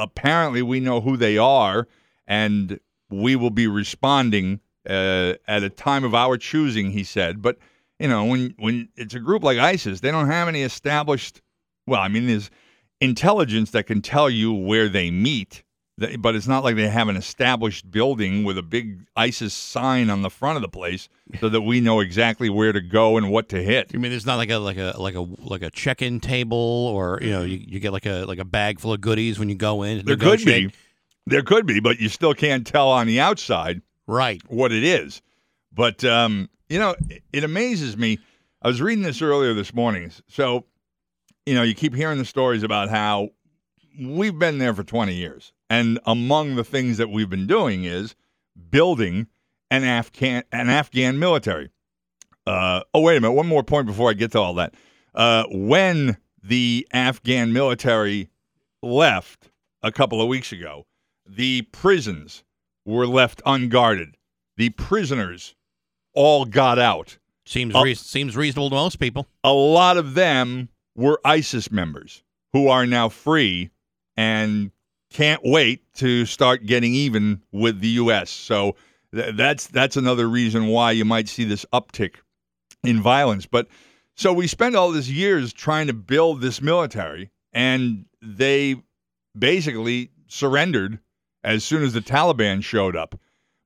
[0.00, 1.86] apparently, we know who they are,
[2.26, 2.80] and
[3.10, 6.90] we will be responding uh, at a time of our choosing.
[6.90, 7.58] He said, but
[7.98, 11.42] you know, when when it's a group like ISIS, they don't have any established.
[11.86, 12.50] Well, I mean, there's
[13.00, 15.62] intelligence that can tell you where they meet,
[16.18, 20.22] but it's not like they have an established building with a big ISIS sign on
[20.22, 21.08] the front of the place
[21.40, 23.92] so that we know exactly where to go and what to hit.
[23.92, 27.18] You mean there's not like a like a like a like a check-in table, or
[27.20, 29.54] you know, you, you get like a like a bag full of goodies when you
[29.54, 30.04] go in.
[30.04, 30.72] There could be,
[31.26, 34.42] there could be, but you still can't tell on the outside right.
[34.48, 35.20] what it is.
[35.72, 38.18] But um, you know, it, it amazes me.
[38.62, 40.10] I was reading this earlier this morning.
[40.28, 40.64] So,
[41.46, 43.30] you know, you keep hearing the stories about how
[43.98, 48.14] we've been there for 20 years, and among the things that we've been doing is
[48.70, 49.28] building
[49.70, 51.70] an Afghan an Afghan military.
[52.46, 53.34] Uh, oh, wait a minute.
[53.34, 54.74] One more point before I get to all that.
[55.14, 58.28] Uh, when the Afghan military
[58.82, 59.50] left
[59.82, 60.86] a couple of weeks ago,
[61.26, 62.42] the prisons
[62.84, 64.16] were left unguarded.
[64.56, 65.54] The prisoners
[66.14, 67.18] all got out.
[67.46, 67.82] Seems Oh.
[67.82, 69.28] rea- seems reasonable to most people.
[69.44, 73.70] A lot of them were ISIS members who are now free
[74.16, 74.72] and
[75.10, 78.30] can't wait to start getting even with the U.S.
[78.30, 78.76] So
[79.14, 82.16] th- that's that's another reason why you might see this uptick
[82.82, 83.46] in violence.
[83.46, 83.68] But
[84.14, 88.82] so we spent all these years trying to build this military, and they
[89.38, 90.98] basically surrendered
[91.42, 93.18] as soon as the Taliban showed up.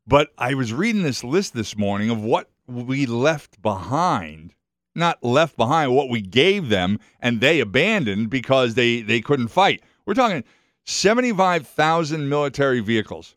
[0.06, 4.54] But I was reading this list this morning of what we left behind.
[4.94, 9.82] Not left behind, what we gave them and they abandoned because they, they couldn't fight.
[10.06, 10.44] We're talking
[10.86, 13.36] 75,000 military vehicles,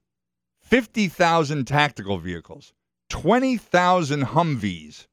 [0.61, 2.73] 50,000 tactical vehicles,
[3.09, 5.07] 20,000 Humvees,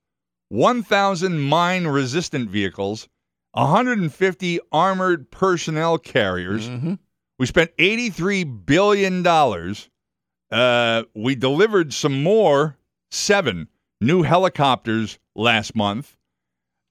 [0.49, 3.09] 1,000 mine resistant vehicles,
[3.53, 6.68] 150 armored personnel carriers.
[7.39, 9.26] We spent $83 billion.
[10.51, 12.76] Uh, we delivered some more,
[13.11, 13.68] seven
[14.01, 16.16] new helicopters last month.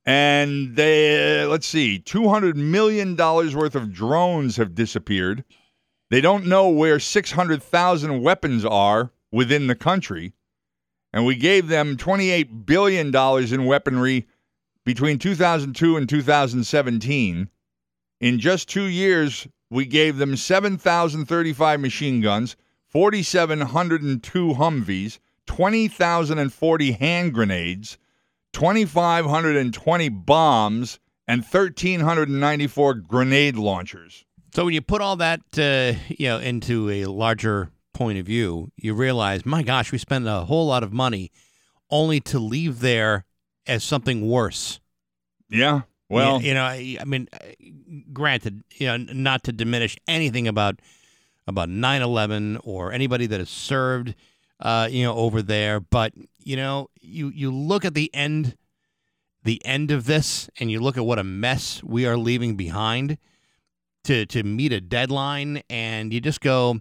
[0.05, 5.45] And they, uh, let's see, $200 million worth of drones have disappeared.
[6.09, 10.33] They don't know where 600,000 weapons are within the country.
[11.13, 14.27] And we gave them $28 billion in weaponry
[14.83, 17.49] between 2002 and 2017.
[18.19, 22.55] In just two years, we gave them 7,035 machine guns,
[22.89, 27.97] 4,702 Humvees, 20,040 hand grenades,
[28.53, 34.25] 2,520 bombs, and 1,394 grenade launchers.
[34.53, 38.71] So when you put all that uh, you know into a larger point of view,
[38.77, 41.31] you realize, my gosh, we spent a whole lot of money
[41.89, 43.25] only to leave there
[43.67, 44.79] as something worse.
[45.49, 45.81] Yeah.
[46.09, 47.37] Well, you, you know, I, I mean, uh,
[48.11, 50.79] granted, you know, not to diminish anything about
[51.47, 54.15] about 9/11 or anybody that has served,
[54.59, 58.55] uh, you know, over there, but you know, you you look at the end,
[59.43, 63.17] the end of this, and you look at what a mess we are leaving behind
[64.05, 66.79] to to meet a deadline, and you just go,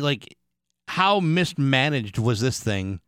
[0.00, 0.36] like,
[0.88, 3.00] how mismanaged was this thing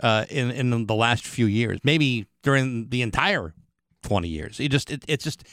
[0.00, 1.80] uh, in in the last few years?
[1.82, 3.54] Maybe during the entire
[4.02, 4.60] 20 years.
[4.60, 5.44] It just it, it's just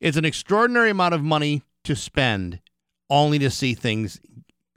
[0.00, 2.60] it's an extraordinary amount of money to spend
[3.08, 4.20] only to see things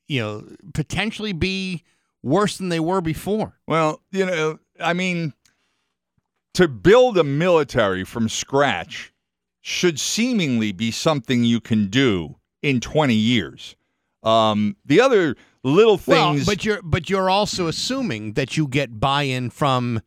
[0.08, 0.44] you know
[0.74, 1.84] potentially be
[2.24, 3.60] worse than they were before.
[3.68, 5.34] Well, you know, I mean,
[6.54, 9.14] to build a military from scratch
[9.62, 13.76] should seemingly be something you can do in 20 years.
[14.24, 16.46] Um, the other little Well, things.
[16.46, 20.02] but you're but you're also assuming that you get buy-in from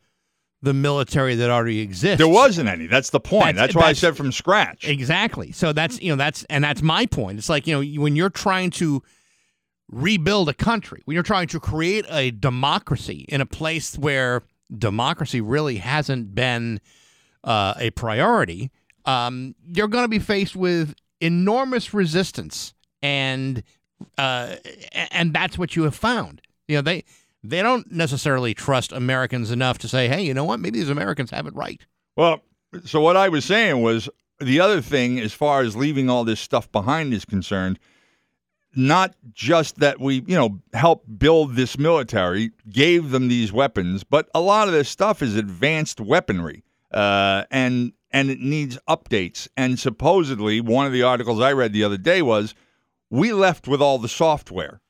[0.61, 2.19] the military that already exists.
[2.19, 2.87] there wasn't any.
[2.89, 3.57] That's the point.
[3.57, 4.89] That's- That's, why I said from scratch.
[4.89, 5.53] Exactly.
[5.53, 7.39] So that's you know that's and that's my point.
[7.39, 9.03] It's like you know when you're trying to
[9.91, 14.43] rebuild a country, when you're trying to create a democracy in a place where
[14.77, 16.81] democracy really hasn't been
[17.45, 18.71] uh, a priority,
[19.05, 23.63] um, you're going to be faced with enormous resistance, and
[24.17, 24.57] uh,
[25.11, 26.43] and that's what you have found.
[26.67, 27.05] You know they
[27.43, 30.61] they don't necessarily trust Americans enough to say, hey, you know what?
[30.61, 31.81] Maybe these Americans have it right.
[32.17, 32.43] Well,
[32.85, 34.09] so what I was saying was
[34.41, 37.79] the other thing, as far as leaving all this stuff behind is concerned,
[38.77, 44.29] not just that we, you know, helped build this military, gave them these weapons, but
[44.35, 49.49] a lot of this stuff is advanced weaponry, uh, and and it needs updates.
[49.57, 52.55] And supposedly, one of the articles I read the other day was,
[53.11, 54.81] we left with all the software.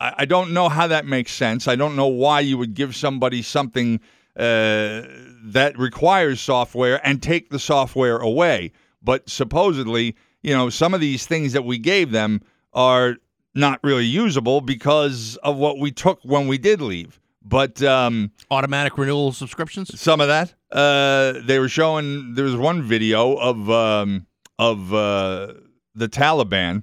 [0.00, 1.68] I, I don't know how that makes sense.
[1.68, 4.00] I don't know why you would give somebody something
[4.36, 5.02] uh,
[5.44, 8.72] that requires software and take the software away.
[9.02, 12.40] But supposedly, you know, some of these things that we gave them
[12.72, 13.16] are
[13.54, 17.20] not really usable because of what we took when we did leave.
[17.42, 19.98] But um, Automatic renewal subscriptions?
[19.98, 22.34] some of that, uh, they were showing.
[22.34, 24.26] There was one video of um,
[24.58, 25.54] of uh,
[25.94, 26.82] the Taliban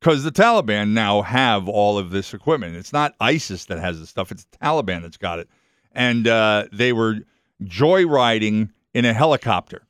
[0.00, 2.76] because the Taliban now have all of this equipment.
[2.76, 5.48] It's not ISIS that has the stuff; it's Taliban that's got it.
[5.90, 7.16] And uh, they were
[7.64, 9.85] joyriding in a helicopter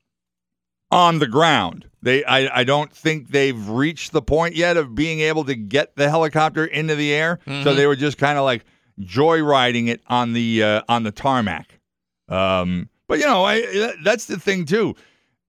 [0.96, 1.88] on the ground.
[2.00, 5.94] They, I, I don't think they've reached the point yet of being able to get
[5.96, 7.38] the helicopter into the air.
[7.64, 8.64] So they were just kind of like
[9.00, 11.80] joyriding it on the uh, on the tarmac.
[12.28, 14.94] Um, but you know, I, that's the thing too.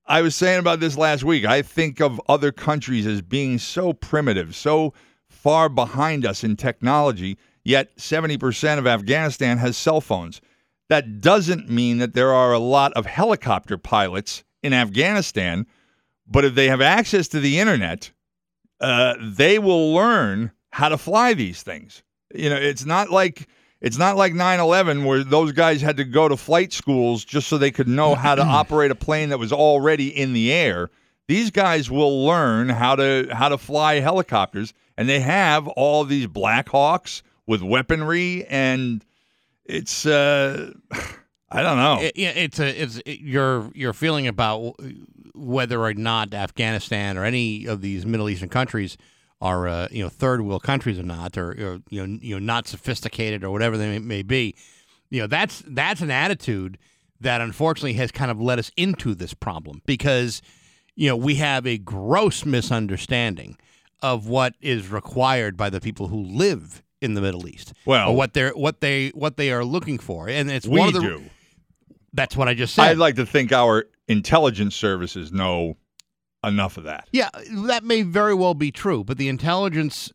[0.05, 1.45] I was saying about this last week.
[1.45, 4.93] I think of other countries as being so primitive, so
[5.29, 10.41] far behind us in technology, yet 70% of Afghanistan has cell phones.
[10.89, 15.65] That doesn't mean that there are a lot of helicopter pilots in Afghanistan,
[16.27, 18.11] but if they have access to the internet,
[18.79, 22.03] uh, they will learn how to fly these things.
[22.33, 23.47] You know, it's not like
[23.81, 27.57] it's not like 9/11 where those guys had to go to flight schools just so
[27.57, 30.89] they could know how to operate a plane that was already in the air.
[31.27, 36.27] These guys will learn how to how to fly helicopters, and they have all these
[36.27, 39.03] Black Hawks with weaponry, and
[39.65, 40.73] it's uh,
[41.49, 42.01] I don't know.
[42.01, 44.75] It- yeah, it's a it's it- your your feeling about
[45.33, 48.97] whether or not Afghanistan or any of these Middle Eastern countries
[49.39, 52.39] are uh, you know third world countries or not, or, or you know you know
[52.45, 54.55] not sophisticated or whatever they may, may be.
[55.09, 56.77] You know that's that's an attitude
[57.21, 60.41] that unfortunately has kind of led us into this problem because
[60.95, 63.57] you know we have a gross misunderstanding
[64.01, 67.73] of what is required by the people who live in the Middle East.
[67.85, 70.89] Well- or what they're what they what they are looking for, and it's we one
[70.89, 71.23] of the do.
[72.13, 72.85] That's what I just said.
[72.85, 75.77] I'd like to think our intelligence services know
[76.43, 77.07] enough of that.
[77.11, 77.29] yeah,
[77.65, 80.11] that may very well be true, but the intelligence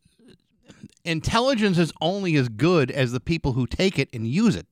[1.05, 4.66] intelligence is only as good as the people who take it and use it.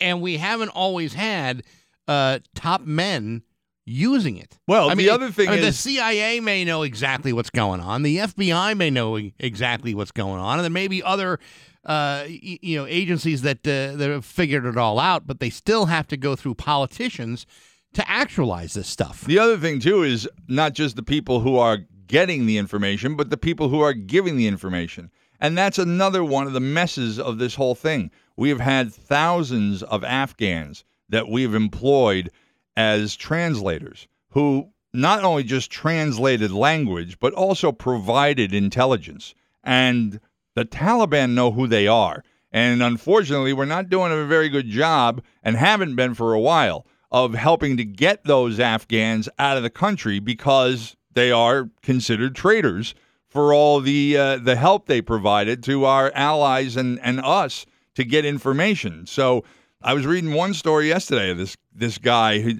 [0.00, 1.62] And we haven't always had
[2.08, 3.42] uh, top men
[3.84, 4.58] using it.
[4.66, 7.50] Well, I the mean, other thing I mean, is- the CIA may know exactly what's
[7.50, 8.02] going on.
[8.02, 11.38] The FBI may know e- exactly what's going on, and there may be other,
[11.84, 15.26] uh, you know, agencies that uh, that have figured it all out.
[15.26, 17.46] But they still have to go through politicians
[17.94, 19.22] to actualize this stuff.
[19.22, 23.30] The other thing too is not just the people who are getting the information, but
[23.30, 25.10] the people who are giving the information.
[25.40, 28.10] And that's another one of the messes of this whole thing.
[28.36, 32.30] We have had thousands of Afghans that we have employed
[32.76, 39.34] as translators who not only just translated language, but also provided intelligence.
[39.64, 40.20] And
[40.54, 42.22] the Taliban know who they are.
[42.50, 46.86] And unfortunately, we're not doing a very good job and haven't been for a while
[47.10, 52.94] of helping to get those Afghans out of the country because they are considered traitors
[53.28, 58.04] for all the uh, the help they provided to our allies and, and us to
[58.04, 59.06] get information.
[59.06, 59.44] So
[59.82, 62.58] I was reading one story yesterday of this this guy who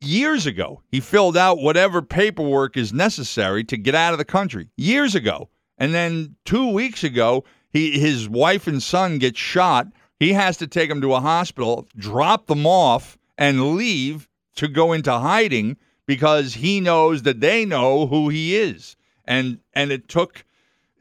[0.00, 4.68] years ago he filled out whatever paperwork is necessary to get out of the country
[4.76, 9.86] years ago and then two weeks ago he his wife and son get shot
[10.18, 14.92] he has to take them to a hospital drop them off and leave to go
[14.92, 15.76] into hiding
[16.06, 20.44] because he knows that they know who he is and and it took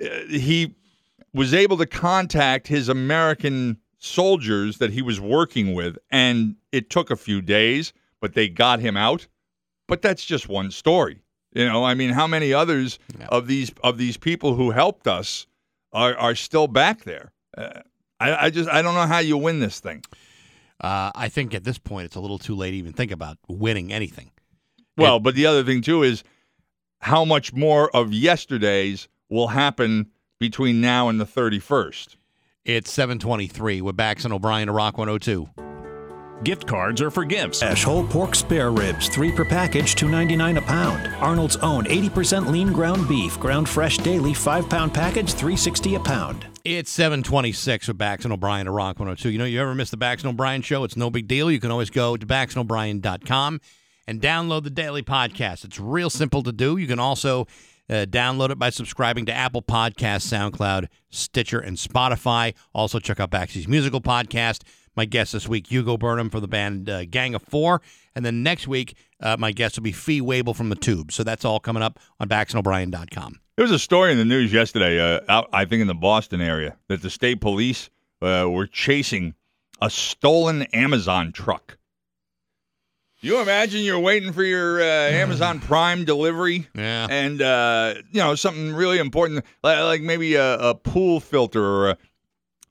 [0.01, 0.75] uh, he
[1.33, 7.09] was able to contact his American soldiers that he was working with, and it took
[7.09, 9.27] a few days, but they got him out.
[9.87, 11.21] But that's just one story.
[11.53, 15.47] You know, I mean, how many others of these of these people who helped us
[15.93, 17.31] are are still back there?
[17.57, 17.81] Uh,
[18.19, 20.03] I, I just I don't know how you win this thing.
[20.79, 23.37] Uh, I think at this point it's a little too late to even think about
[23.47, 24.31] winning anything.
[24.95, 26.23] Well, but the other thing too is
[26.99, 32.15] how much more of yesterday's will happen between now and the 31st.
[32.65, 35.66] It's 723 with Bax and O'Brien to Rock 102.
[36.43, 37.63] Gift cards are for gifts.
[37.63, 41.07] Ash whole pork spare ribs, three per package, two ninety nine a pound.
[41.15, 45.99] Arnold's own 80% lean ground beef, ground fresh daily, five pound package, three sixty a
[45.99, 46.45] pound.
[46.63, 49.29] It's 726 with Bax and O'Brien to Rock 102.
[49.29, 50.83] You know, you ever miss the Bax and O'Brien show?
[50.83, 51.49] It's no big deal.
[51.49, 53.61] You can always go to baxandobrien.com
[54.05, 55.63] and download the daily podcast.
[55.63, 56.75] It's real simple to do.
[56.75, 57.47] You can also
[57.89, 62.53] uh, download it by subscribing to Apple Podcasts, SoundCloud, Stitcher, and Spotify.
[62.73, 64.63] Also, check out Baxy's musical podcast.
[64.97, 67.83] My guest this week, Hugo Burnham from the band uh, Gang of Four.
[68.15, 71.11] And then next week, uh, my guest will be Fee Waybill from The Tube.
[71.11, 73.39] So that's all coming up on BaxandO'Brien.com.
[73.55, 76.41] There was a story in the news yesterday, uh, out I think in the Boston
[76.41, 77.91] area, that the state police
[78.23, 79.35] uh, were chasing
[79.79, 81.77] a stolen Amazon truck.
[83.19, 87.05] You imagine you're waiting for your uh, Amazon Prime delivery, Yeah.
[87.09, 91.89] and uh, you know something really important, like, like maybe a, a pool filter or
[91.91, 91.97] a,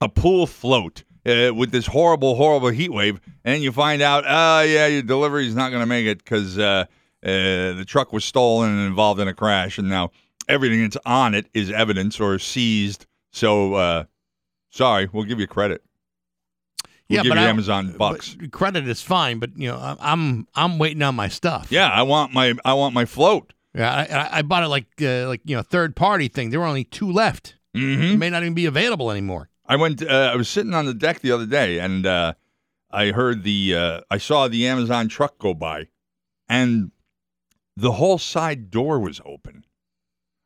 [0.01, 4.61] a pool float uh, with this horrible, horrible heat wave, and you find out, oh
[4.61, 6.85] yeah, your delivery's not going to make it because uh,
[7.23, 10.11] uh, the truck was stolen and involved in a crash, and now
[10.47, 13.05] everything that's on it is evidence or seized.
[13.31, 14.03] So uh,
[14.69, 15.83] sorry, we'll give you credit.
[17.09, 18.35] We'll give you I- Amazon bucks.
[18.35, 21.67] but credit is fine, but you know I'm I'm waiting on my stuff.
[21.71, 23.53] Yeah, I want my I want my float.
[23.73, 26.49] Yeah, I, I- I bought it like uh, like you know third party thing.
[26.49, 27.55] There were only two left.
[27.75, 28.01] Mm-hmm.
[28.13, 29.49] It may not even be available anymore.
[29.67, 30.01] I went.
[30.01, 32.33] Uh, I was sitting on the deck the other day, and uh,
[32.91, 33.75] I heard the.
[33.75, 35.87] Uh, I saw the Amazon truck go by,
[36.47, 36.91] and
[37.75, 39.65] the whole side door was open.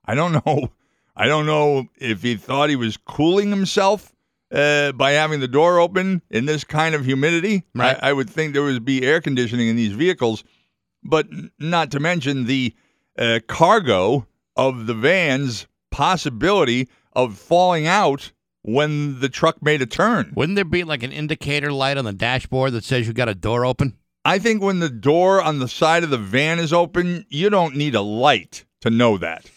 [0.06, 0.72] I don't know.
[1.16, 4.14] I don't know if he thought he was cooling himself
[4.52, 7.64] uh, by having the door open in this kind of humidity.
[7.76, 7.98] Right.
[8.02, 10.44] I, I would think there would be air conditioning in these vehicles,
[11.04, 11.28] but
[11.60, 12.74] not to mention the
[13.18, 18.32] uh, cargo of the van's possibility of falling out
[18.64, 20.32] when the truck made a turn.
[20.36, 23.36] Wouldn't there be like an indicator light on the dashboard that says you got a
[23.36, 23.98] door open?
[24.24, 27.76] I think when the door on the side of the van is open, you don't
[27.76, 29.50] need a light to know that.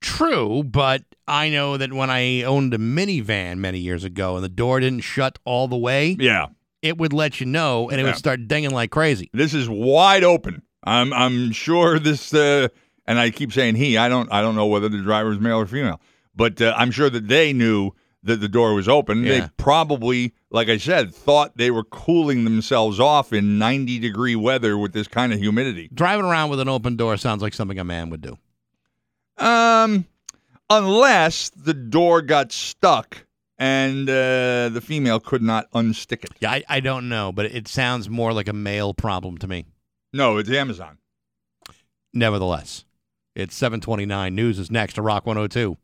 [0.00, 4.48] True, but I know that when I owned a minivan many years ago and the
[4.48, 6.46] door didn't shut all the way, Yeah.
[6.82, 8.10] it would let you know and it Yeah.
[8.10, 9.30] would start dinging like crazy.
[9.32, 10.62] This is wide open.
[10.82, 12.66] I'm I'm sure this uh,
[13.06, 13.96] and I keep saying he.
[13.96, 16.00] I don't I don't know whether the driver is male or female,
[16.34, 17.92] but uh, I'm sure that they knew
[18.22, 19.22] that the door was open.
[19.22, 24.78] They probably, like I said, thought they were cooling themselves off in 90 degree weather
[24.78, 25.90] with this kind of humidity.
[25.92, 28.38] Driving around with an open door sounds like something a man would do.
[29.38, 30.06] Um,
[30.70, 33.26] unless the door got stuck
[33.58, 36.30] and uh, the female could not unstick it.
[36.40, 39.66] Yeah, I, I don't know, but it sounds more like a male problem to me.
[40.12, 40.98] No, it's Amazon.
[42.12, 42.84] Nevertheless,
[43.34, 44.34] it's 729.
[44.34, 45.76] News is next to Rock 102.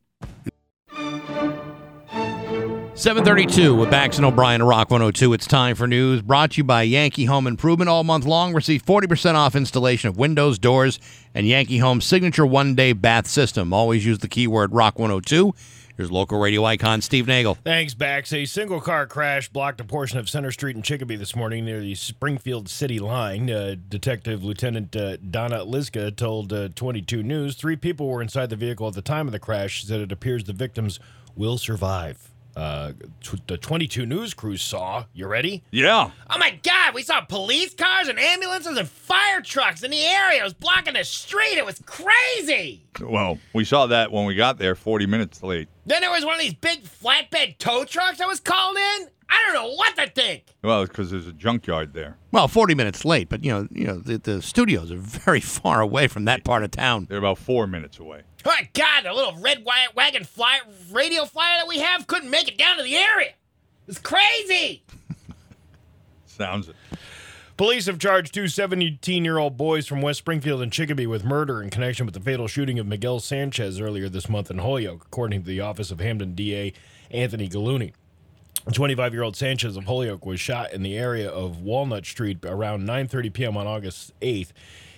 [2.99, 5.33] 732 with Bax and O'Brien Rock 102.
[5.33, 7.89] It's time for news brought to you by Yankee Home Improvement.
[7.89, 10.99] All month long, receive 40% off installation of windows, doors,
[11.33, 13.73] and Yankee Home's signature one day bath system.
[13.73, 15.55] Always use the keyword Rock 102.
[15.97, 17.57] Here's local radio icon Steve Nagel.
[17.63, 18.33] Thanks, Bax.
[18.33, 21.79] A single car crash blocked a portion of Center Street in Chicopee this morning near
[21.79, 23.49] the Springfield City line.
[23.49, 28.57] Uh, Detective Lieutenant uh, Donna Liska told uh, 22 News three people were inside the
[28.57, 29.85] vehicle at the time of the crash.
[29.85, 30.99] Said it appears the victims
[31.37, 32.28] will survive.
[32.57, 32.93] Uh,
[33.23, 35.05] t- the 22 News crew saw.
[35.13, 35.63] You ready?
[35.71, 36.11] Yeah.
[36.29, 40.41] Oh my God, we saw police cars and ambulances and fire trucks in the area.
[40.41, 41.57] It was blocking the street.
[41.57, 42.85] It was crazy.
[43.01, 45.69] Well, we saw that when we got there 40 minutes late.
[45.87, 49.09] Then there was one of these big flatbed tow trucks that was called in.
[49.31, 50.45] I don't know what to think.
[50.63, 52.17] Well, it's because there's a junkyard there.
[52.33, 55.81] Well, 40 minutes late, but you know, you know, the, the studios are very far
[55.81, 57.07] away from that part of town.
[57.09, 58.23] They're about four minutes away.
[58.45, 60.61] Oh my God, the little red wi- wagon fly-
[60.91, 63.33] radio flyer that we have couldn't make it down to the area.
[63.87, 64.85] It's crazy.
[66.27, 66.77] Sounds it.
[67.57, 71.61] Police have charged two 17 year old boys from West Springfield and Chicopee with murder
[71.61, 75.41] in connection with the fatal shooting of Miguel Sanchez earlier this month in Holyoke, according
[75.43, 76.73] to the office of Hampden DA
[77.11, 77.95] Anthony Gulluni.
[78.73, 82.87] 25 year old Sanchez of Holyoke was shot in the area of Walnut Street around
[82.87, 83.57] 9:30 p.m.
[83.57, 84.51] on August 8th.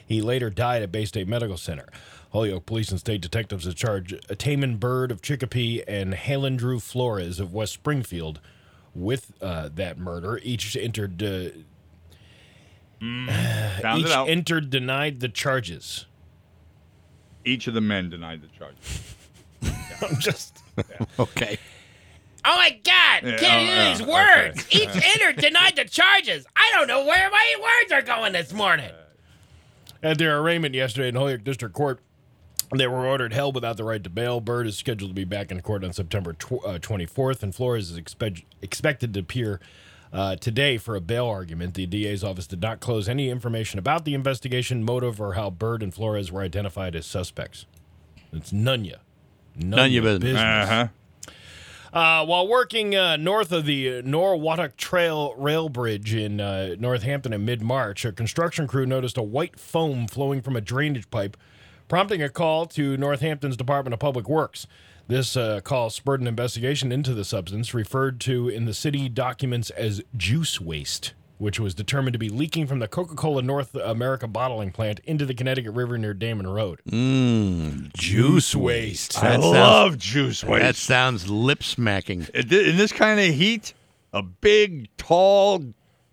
[0.04, 1.86] He later died at Baystate Medical Center.
[2.32, 7.38] Holyoke police and state detectives have charged Taman Bird of Chicopee and Halen Drew Flores
[7.40, 8.40] of West Springfield
[8.94, 10.40] with uh, that murder.
[10.42, 11.50] Each entered uh,
[13.00, 16.06] Found each entered denied the charges.
[17.44, 18.76] Each of the men denied the charge.
[20.02, 20.58] I'm just
[21.18, 21.58] Okay.
[22.44, 24.66] Oh my God, Yeah, can't oh, hear these yeah, words.
[24.70, 26.46] Each entered denied the charges.
[26.56, 28.90] I don't know where my words are going this morning.
[30.02, 32.00] at their arraignment yesterday in Holyoke District Court.
[32.74, 34.40] They were ordered held without the right to bail.
[34.40, 37.90] Bird is scheduled to be back in court on September tw- uh, 24th, and Flores
[37.90, 39.60] is expect- expected to appear
[40.12, 41.74] uh, today for a bail argument.
[41.74, 45.82] The DA's office did not close any information about the investigation, motive, or how Bird
[45.82, 47.66] and Flores were identified as suspects.
[48.32, 48.96] It's none ya.
[49.56, 50.36] None ya business.
[50.38, 50.88] Uh huh.
[51.92, 57.44] Uh, while working uh, north of the Norwottuck Trail Rail Bridge in uh, Northampton in
[57.44, 61.36] mid March, a construction crew noticed a white foam flowing from a drainage pipe,
[61.88, 64.68] prompting a call to Northampton's Department of Public Works.
[65.08, 69.70] This uh, call spurred an investigation into the substance, referred to in the city documents
[69.70, 74.28] as juice waste, which was determined to be leaking from the Coca Cola North America
[74.28, 76.80] bottling plant into the Connecticut River near Damon Road.
[76.86, 79.16] Mmm, juice waste.
[79.18, 80.62] I That sounds- love juice waste.
[80.62, 82.26] That sounds lip smacking.
[82.34, 83.72] In this kind of heat,
[84.12, 85.64] a big, tall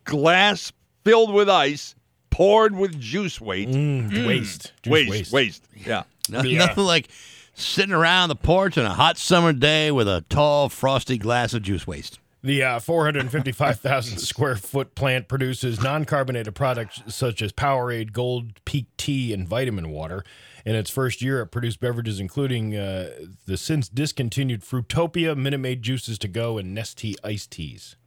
[0.05, 0.71] glass
[1.03, 1.93] filled with ice,
[2.29, 3.69] poured with juice waste.
[3.71, 4.71] Mm, Waste.
[4.83, 5.31] Juice waste, waste.
[5.33, 6.03] waste, Yeah.
[6.29, 6.59] Nothing, Yeah.
[6.67, 7.09] nothing like
[7.53, 11.63] sitting around the porch on a hot summer day with a tall, frosty glass of
[11.63, 12.19] juice waste.
[12.47, 18.85] The uh, 455,000 square foot plant produces non carbonated products such as Powerade, Gold Peak
[18.95, 20.23] Tea, and vitamin water.
[20.65, 23.09] In its first year, it produced beverages including uh,
[23.45, 27.97] the since discontinued Fruitopia, Minute Maid Juices to Go, and Nestea iced teas.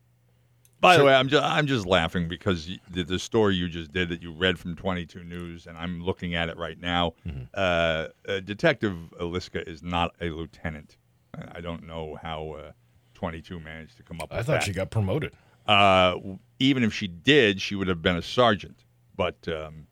[0.80, 4.08] By the way, I'm just I'm just laughing because the, the story you just did
[4.08, 7.12] that you read from 22 News, and I'm looking at it right now.
[7.28, 7.42] Mm-hmm.
[7.52, 10.96] Uh, uh, Detective Aliska is not a lieutenant.
[11.36, 12.72] I- I don't know how uh,
[13.20, 14.32] 22 managed to come up.
[14.32, 14.62] I thought that.
[14.62, 15.32] she got promoted.
[15.66, 16.16] Uh,
[16.58, 18.82] even if she did, she would have been a sergeant,
[19.14, 19.86] but um,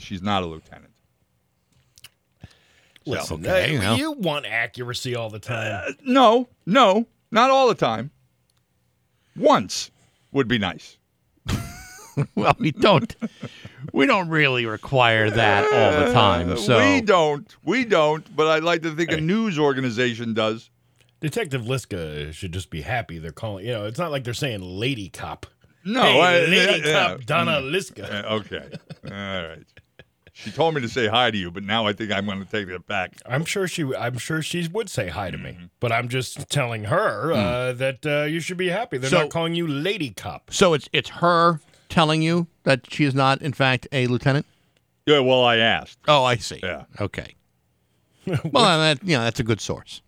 [0.00, 0.92] she's not a lieutenant.
[3.06, 3.96] Listen, okay, uh, well.
[3.96, 5.82] you want accuracy all the time.
[5.88, 8.10] Uh, no, no, not all the time.
[9.34, 9.90] Once
[10.32, 10.98] would be nice.
[12.36, 13.12] Well, we don't.
[13.92, 16.48] we don't really require that all the time.
[16.52, 18.36] Uh, So we don't, we don't.
[18.36, 20.70] But I'd like to think a news organization does.
[21.24, 23.64] Detective Liska should just be happy they're calling.
[23.66, 25.46] You know, it's not like they're saying lady cop.
[25.84, 27.24] No, hey, I- lady yeah, cop yeah.
[27.26, 27.70] Donna Mm.
[27.72, 28.24] Liska.
[28.24, 28.68] Okay,
[29.04, 29.10] all
[29.48, 29.64] right.
[30.36, 32.50] She told me to say hi to you, but now I think I'm going to
[32.50, 33.12] take it back.
[33.24, 33.84] I'm sure she.
[33.94, 35.60] I'm sure she would say hi to Mm-hmm.
[35.62, 38.98] me, but I'm just telling her uh, that uh, you should be happy.
[38.98, 40.50] They're So- not calling you lady cop.
[40.52, 44.44] so it's it's her telling you that she is not, in fact, a lieutenant.
[45.06, 45.98] Yeah, well, I asked.
[46.08, 46.60] Oh, I see.
[46.62, 46.84] Yeah.
[47.00, 47.34] Okay.
[48.26, 48.42] well,
[48.80, 50.02] that you know that's a good source.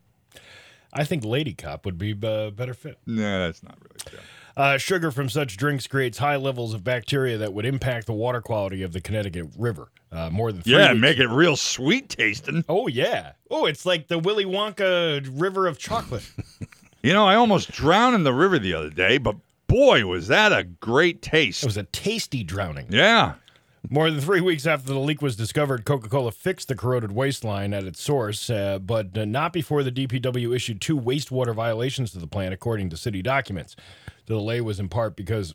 [0.97, 2.99] I think lady cop would be a better fit.
[3.07, 4.18] No, that's not really true.
[4.57, 8.40] Uh, sugar from such drinks creates high levels of bacteria that would impact the water
[8.40, 9.88] quality of the Connecticut River.
[10.11, 12.64] Uh, more than Yeah, weeks- make it real sweet tasting.
[12.68, 13.32] Oh yeah.
[13.51, 16.28] Oh, it's like the Willy Wonka River of chocolate.
[17.03, 19.36] You know, I almost drowned in the river the other day, but
[19.68, 21.62] boy, was that a great taste.
[21.62, 22.86] it was a tasty drowning.
[22.90, 23.34] yeah.
[23.89, 27.45] More than three weeks after the leak was discovered, Coca Cola fixed the corroded waste
[27.45, 32.11] line at its source, uh, but uh, not before the DPW issued two wastewater violations
[32.12, 33.76] to the plant, according to city documents.
[34.26, 35.55] The delay was in part because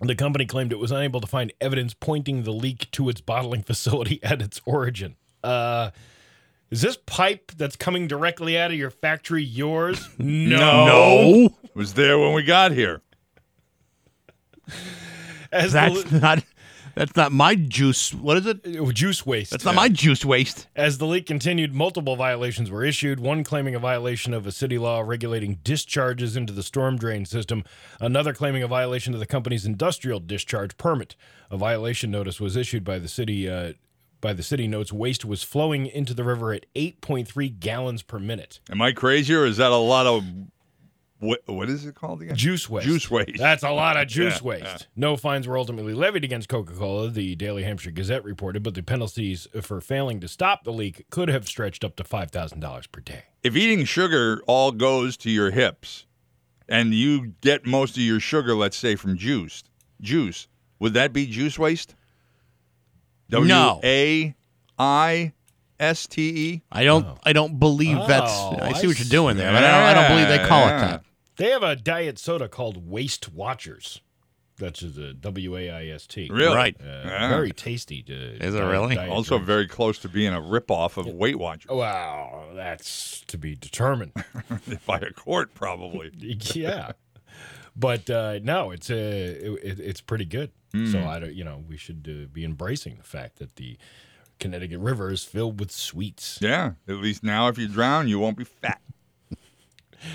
[0.00, 3.62] the company claimed it was unable to find evidence pointing the leak to its bottling
[3.64, 5.16] facility at its origin.
[5.44, 5.90] Uh,
[6.70, 10.08] is this pipe that's coming directly out of your factory yours?
[10.18, 10.86] No.
[10.86, 11.44] No.
[11.62, 13.02] It was there when we got here.
[15.52, 16.44] As That's the, not.
[16.94, 18.12] That's not my juice.
[18.12, 18.62] What is it?
[18.92, 19.50] juice waste.
[19.50, 20.66] That's not my juice waste.
[20.76, 24.78] As the leak continued, multiple violations were issued, one claiming a violation of a city
[24.78, 27.64] law regulating discharges into the storm drain system,
[28.00, 31.16] another claiming a violation of the company's industrial discharge permit.
[31.50, 33.72] A violation notice was issued by the city uh,
[34.20, 38.60] by the city notes waste was flowing into the river at 8.3 gallons per minute.
[38.70, 40.24] Am I crazy or is that a lot of
[41.22, 41.40] what?
[41.46, 42.36] What is it called again?
[42.36, 42.86] Juice waste.
[42.86, 43.38] Juice waste.
[43.38, 44.64] That's a lot of juice Yeah, waste.
[44.64, 44.78] yeah.
[44.96, 48.82] No fines were ultimately levied against Coca Cola, the Daily Hampshire Gazette reported, but the
[48.82, 53.22] penalties for failing to stop the leak could have stretched up to $5,000 per day.
[53.42, 56.06] If eating sugar all goes to your hips,
[56.68, 59.62] and you get most of your sugar, let's say from juice,
[60.00, 61.94] juice, would that be juice waste?
[63.28, 63.80] No.
[63.84, 64.34] A
[64.78, 65.32] I
[65.80, 66.62] S T E.
[66.70, 67.06] I don't.
[67.24, 68.30] I don't believe that's.
[68.30, 70.66] Oh, I see what you're doing there, but I don't, I don't believe they call
[70.68, 71.04] it that.
[71.42, 74.00] They have a diet soda called Waste Watchers.
[74.58, 76.30] That's a W A I S T.
[76.32, 76.54] Really?
[76.54, 76.76] Right.
[76.80, 77.28] Uh, Yeah.
[77.30, 78.00] Very tasty.
[78.04, 78.96] To Is it really?
[78.96, 84.12] Also very close to being a ripoff of Weight Watchers Wow, that's to be determined.
[84.86, 86.12] by a court, probably.
[86.54, 86.92] yeah,
[87.74, 90.52] but uh, no, it's uh, it, it's pretty good.
[90.92, 93.78] So I don't, you know, we should uh, be embracing the fact that the
[94.38, 96.38] Connecticut River is filled with sweets.
[96.40, 96.74] Yeah.
[96.88, 98.80] At least now, if you drown, you won't be fat.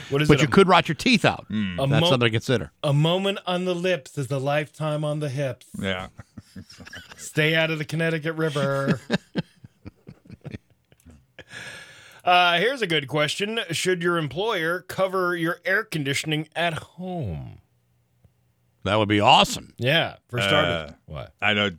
[0.09, 0.41] What is But it?
[0.41, 1.45] you a, could rot your teeth out.
[1.49, 2.71] a, That's mo- something to consider.
[2.83, 5.67] a moment on the lips is a lifetime on the hips.
[5.79, 6.07] Yeah.
[7.17, 8.99] Stay out of the Connecticut River.
[12.23, 17.59] uh, here's a good question Should your employer cover your air conditioning at home?
[18.83, 19.73] That would be awesome.
[19.77, 20.91] Yeah, for starters.
[20.91, 21.33] Uh, what?
[21.41, 21.71] I know.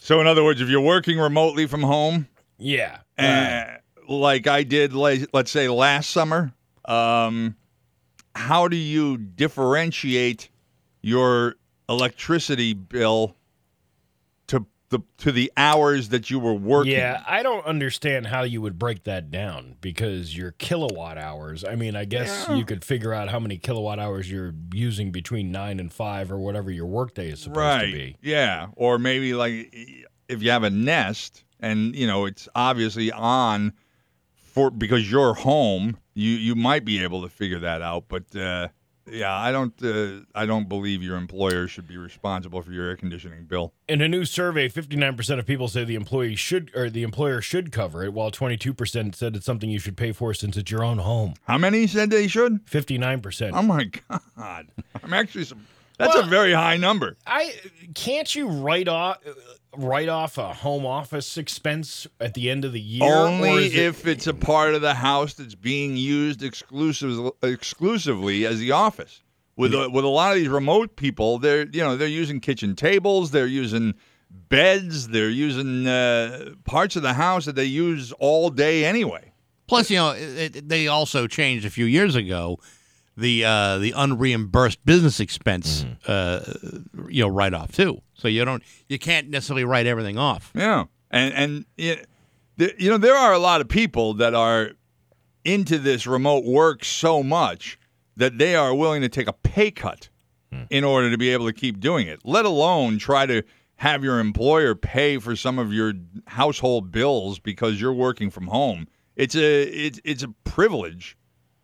[0.00, 2.26] So, in other words, if you're working remotely from home,
[2.58, 2.98] Yeah.
[3.16, 3.76] uh,
[4.12, 6.52] like I did, la- let's say last summer,
[6.84, 7.56] um,
[8.34, 10.48] how do you differentiate
[11.00, 11.56] your
[11.88, 13.36] electricity bill
[14.46, 16.92] to the to the hours that you were working?
[16.92, 21.64] Yeah, I don't understand how you would break that down because your kilowatt hours.
[21.64, 25.52] I mean, I guess you could figure out how many kilowatt hours you're using between
[25.52, 27.86] nine and five or whatever your workday is supposed right.
[27.86, 28.16] to be.
[28.22, 29.74] Yeah, or maybe like
[30.28, 33.72] if you have a Nest and you know it's obviously on
[34.52, 38.04] for because you're home, you you might be able to figure that out.
[38.08, 38.68] But uh,
[39.10, 42.96] yeah, I don't uh, I don't believe your employer should be responsible for your air
[42.96, 43.72] conditioning bill.
[43.88, 47.72] In a new survey, 59% of people say the employee should or the employer should
[47.72, 50.98] cover it, while 22% said it's something you should pay for since it's your own
[50.98, 51.34] home.
[51.46, 52.64] How many said they should?
[52.66, 53.50] 59%.
[53.54, 54.68] Oh my god,
[55.02, 55.66] I'm actually some,
[55.98, 57.16] that's a very high number.
[57.26, 57.54] I
[57.94, 59.18] can't you write off
[59.76, 63.02] write off a home office expense at the end of the year?
[63.14, 68.58] Only it- if it's a part of the house that's being used exclusive, exclusively as
[68.58, 69.22] the office.
[69.54, 72.74] With a, with a lot of these remote people, they're you know they're using kitchen
[72.74, 73.94] tables, they're using
[74.30, 79.32] beds, they're using uh, parts of the house that they use all day anyway.
[79.68, 82.58] Plus, you know, it, it- they also changed a few years ago
[83.16, 86.54] the uh, the unreimbursed business expense, uh,
[87.08, 88.00] you know, write off too.
[88.14, 90.52] So you don't, you can't necessarily write everything off.
[90.54, 92.06] Yeah, and and it,
[92.78, 94.72] you know there are a lot of people that are
[95.44, 97.78] into this remote work so much
[98.16, 100.08] that they are willing to take a pay cut
[100.68, 102.20] in order to be able to keep doing it.
[102.24, 103.42] Let alone try to
[103.76, 105.94] have your employer pay for some of your
[106.26, 108.86] household bills because you're working from home.
[109.16, 111.16] It's a it's it's a privilege,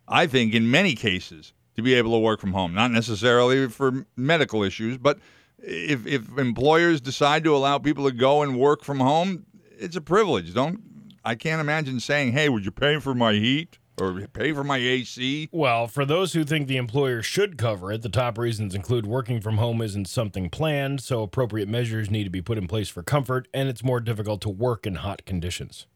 [0.09, 2.73] I think, in many cases to be able to work from home.
[2.73, 5.19] Not necessarily for medical issues, but
[5.59, 9.45] if if employers decide to allow people to go and work from home,
[9.77, 10.53] it's a privilege.
[10.53, 10.81] Don't
[11.23, 14.77] I can't imagine saying, "Hey, would you pay for my heat or pay for my
[14.77, 19.05] AC?" Well, for those who think the employer should cover it, the top reasons include
[19.05, 22.89] working from home isn't something planned, so appropriate measures need to be put in place
[22.89, 25.87] for comfort, and it's more difficult to work in hot conditions.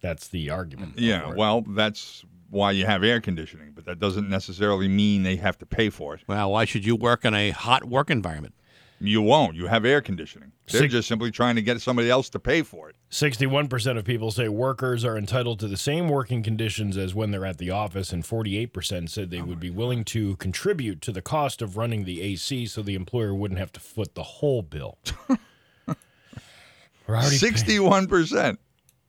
[0.00, 0.98] That's the argument.
[0.98, 5.58] Yeah, well, that's why you have air conditioning, but that doesn't necessarily mean they have
[5.58, 6.22] to pay for it.
[6.26, 8.54] Well, why should you work in a hot work environment?
[9.02, 9.56] You won't.
[9.56, 10.52] You have air conditioning.
[10.70, 12.96] They're Six- just simply trying to get somebody else to pay for it.
[13.10, 17.46] 61% of people say workers are entitled to the same working conditions as when they're
[17.46, 21.62] at the office, and 48% said they would be willing to contribute to the cost
[21.62, 24.98] of running the AC so the employer wouldn't have to foot the whole bill.
[25.86, 25.96] we're,
[27.08, 28.60] already pay- Sixty-one percent.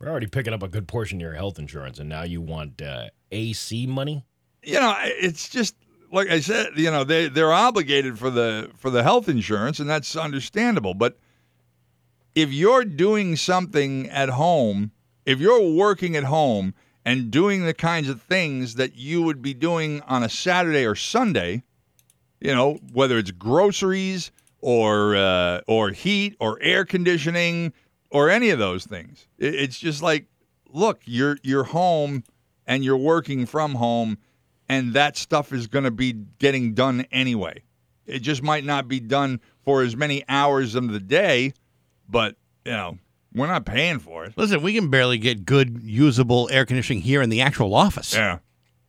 [0.01, 2.81] We're already picking up a good portion of your health insurance, and now you want
[2.81, 4.25] uh, AC money?
[4.63, 5.75] you know, it's just
[6.11, 9.89] like I said, you know, they they're obligated for the for the health insurance, and
[9.89, 10.93] that's understandable.
[10.93, 11.17] But
[12.35, 14.91] if you're doing something at home,
[15.25, 16.73] if you're working at home
[17.05, 20.95] and doing the kinds of things that you would be doing on a Saturday or
[20.95, 21.63] Sunday,
[22.39, 27.73] you know, whether it's groceries or uh, or heat or air conditioning
[28.11, 30.25] or any of those things, it, it's just like,
[30.69, 32.23] look, you're you're home
[32.67, 34.17] and you're working from home,
[34.69, 37.63] and that stuff is going to be getting done anyway.
[38.05, 41.53] It just might not be done for as many hours of the day,
[42.09, 42.35] but
[42.65, 42.97] you know,
[43.33, 44.33] we're not paying for it.
[44.35, 48.13] Listen, we can barely get good, usable air conditioning here in the actual office.
[48.13, 48.39] Yeah.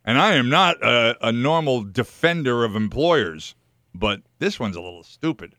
[0.05, 3.55] And I am not a, a normal defender of employers,
[3.94, 5.55] but this one's a little stupid.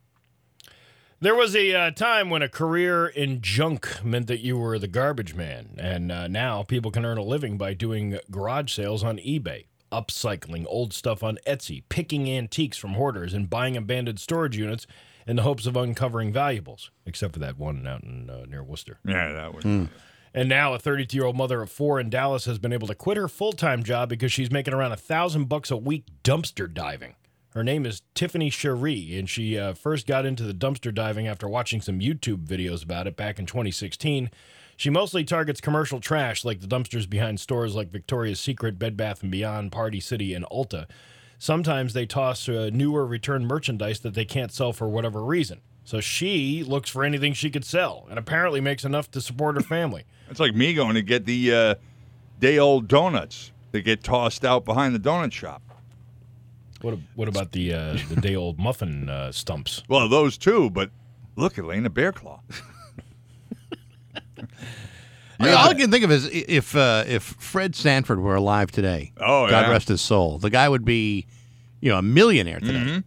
[1.23, 4.89] There was a uh, time when a career in junk meant that you were the
[4.89, 9.19] garbage man, and uh, now people can earn a living by doing garage sales on
[9.19, 14.85] eBay, upcycling old stuff on Etsy, picking antiques from hoarders, and buying abandoned storage units
[15.25, 16.91] in the hopes of uncovering valuables.
[17.05, 18.99] Except for that one out in uh, near Worcester.
[19.05, 19.63] Yeah, that was.
[20.33, 22.95] And now a 32 year old mother of four in Dallas has been able to
[22.95, 26.71] quit her full time job because she's making around a thousand bucks a week dumpster
[26.71, 27.15] diving.
[27.53, 31.47] Her name is Tiffany Cherie, and she uh, first got into the dumpster diving after
[31.47, 34.31] watching some YouTube videos about it back in 2016.
[34.75, 39.21] She mostly targets commercial trash like the dumpsters behind stores like Victoria's Secret, Bed Bath
[39.21, 40.87] & Beyond, Party City, and Ulta.
[41.37, 45.61] Sometimes they toss uh, newer return merchandise that they can't sell for whatever reason.
[45.83, 49.61] So she looks for anything she could sell and apparently makes enough to support her
[49.61, 50.05] family.
[50.29, 51.75] It's like me going to get the uh,
[52.39, 55.61] day old donuts that get tossed out behind the donut shop.
[56.83, 59.83] What, what about the uh, the day old muffin uh, stumps?
[59.87, 60.91] Well, those too, but
[61.37, 62.41] look, Elaine, a bear claw.
[65.39, 69.13] I all I can think of is if uh, if Fred Sanford were alive today.
[69.17, 69.71] Oh, God yeah.
[69.71, 70.39] rest his soul.
[70.39, 71.25] The guy would be,
[71.79, 73.03] you know, a millionaire today.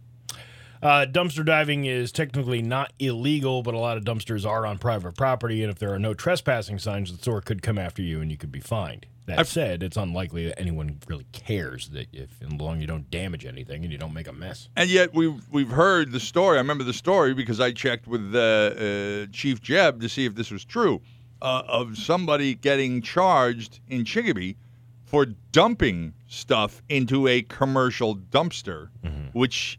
[0.81, 5.15] Uh, dumpster diving is technically not illegal, but a lot of dumpsters are on private
[5.15, 8.31] property, and if there are no trespassing signs, the store could come after you and
[8.31, 9.05] you could be fined.
[9.27, 13.11] That said, it's unlikely that anyone really cares that if, as long as you don't
[13.11, 14.69] damage anything and you don't make a mess.
[14.77, 16.57] And yet we've we've heard the story.
[16.57, 20.35] I remember the story because I checked with uh, uh, Chief Jeb to see if
[20.35, 21.01] this was true
[21.41, 24.55] uh, of somebody getting charged in Chicopee
[25.03, 28.89] for dumping stuff into a commercial dumpster,
[29.33, 29.77] which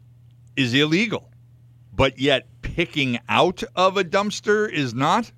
[0.55, 1.29] is illegal,
[1.93, 5.31] but yet picking out of a dumpster is not.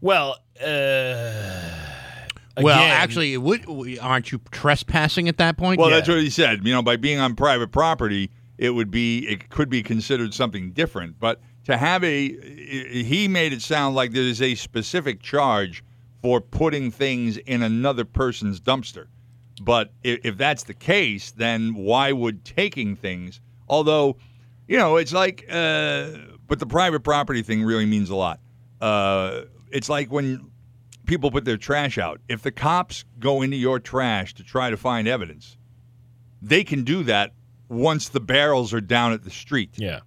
[0.00, 1.85] Well, uh,
[2.64, 5.80] Well, again- actually, it would, aren't you trespassing at that point?
[5.80, 6.64] Well, that's what he said.
[6.66, 10.72] You know, by being on private property, it would be it could be considered something
[10.72, 11.18] different.
[11.20, 12.28] But to have a,
[13.02, 15.84] he made it sound like there is a specific charge
[16.22, 19.06] for putting things in another person's dumpster.
[19.60, 23.40] But if, if that's the case, then why would taking things?
[23.68, 24.16] Although,
[24.68, 26.08] you know, it's like, uh,
[26.46, 28.40] but the private property thing really means a lot.
[28.80, 30.50] Uh, it's like when
[31.06, 32.20] people put their trash out.
[32.28, 35.56] If the cops go into your trash to try to find evidence,
[36.42, 37.32] they can do that
[37.68, 39.74] once the barrels are down at the street.
[39.76, 40.00] Yeah.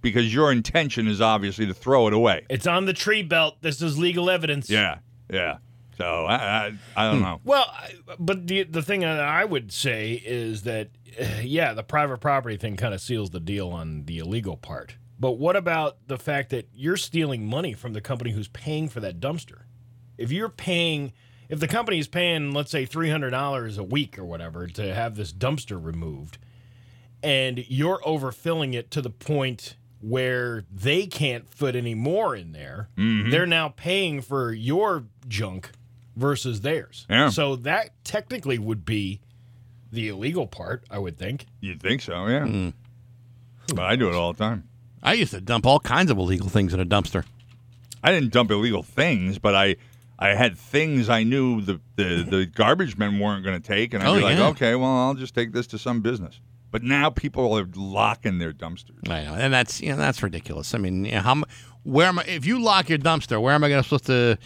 [0.00, 2.46] Because your intention is obviously to throw it away.
[2.48, 3.58] It's on the tree belt.
[3.60, 4.70] This is legal evidence.
[4.70, 4.98] Yeah,
[5.30, 5.58] yeah.
[5.98, 7.22] So I, I, I don't hmm.
[7.24, 7.40] know.
[7.44, 10.88] Well, I- but the the thing that I would say is that
[11.42, 14.96] yeah, the private property thing kind of seals the deal on the illegal part.
[15.18, 19.00] But what about the fact that you're stealing money from the company who's paying for
[19.00, 19.64] that dumpster?
[20.20, 21.12] If you're paying
[21.48, 25.32] if the company is paying let's say $300 a week or whatever to have this
[25.32, 26.38] dumpster removed
[27.22, 32.88] and you're overfilling it to the point where they can't fit any more in there,
[32.96, 33.30] Mm-hmm.
[33.30, 35.72] they're now paying for your junk
[36.16, 37.06] versus theirs.
[37.10, 37.28] Yeah.
[37.28, 39.20] So that technically would be
[39.92, 41.46] the illegal part, I would think.
[41.60, 42.70] You'd think so, yeah.
[43.74, 44.68] But I do it all the time.
[45.02, 47.24] I used to dump all kinds of illegal things in a dumpster.
[48.02, 49.76] I didn't dump illegal things, but I
[50.22, 54.02] I had things I knew the the, the garbage men weren't going to take, and
[54.02, 54.48] I'd Oh, be like, yeah.
[54.48, 56.40] okay, well, I'll just take this to some business.
[56.70, 59.08] But now people are locking their dumpsters.
[59.10, 60.74] I know, and that's you know that's ridiculous.
[60.74, 61.42] I mean, you know, how
[61.82, 62.24] where am I?
[62.24, 64.38] If you lock your dumpster, where am I going to supposed to,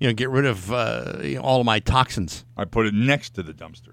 [0.00, 2.44] you know, get rid of uh, you know, all of my toxins?
[2.56, 3.92] I put it next to the dumpster,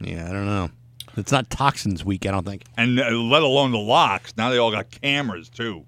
[0.00, 0.70] Yeah, I don't know.
[1.16, 2.64] It's not toxins week, I don't think.
[2.76, 4.34] and uh, let alone the locks.
[4.36, 5.84] Now they all got cameras too.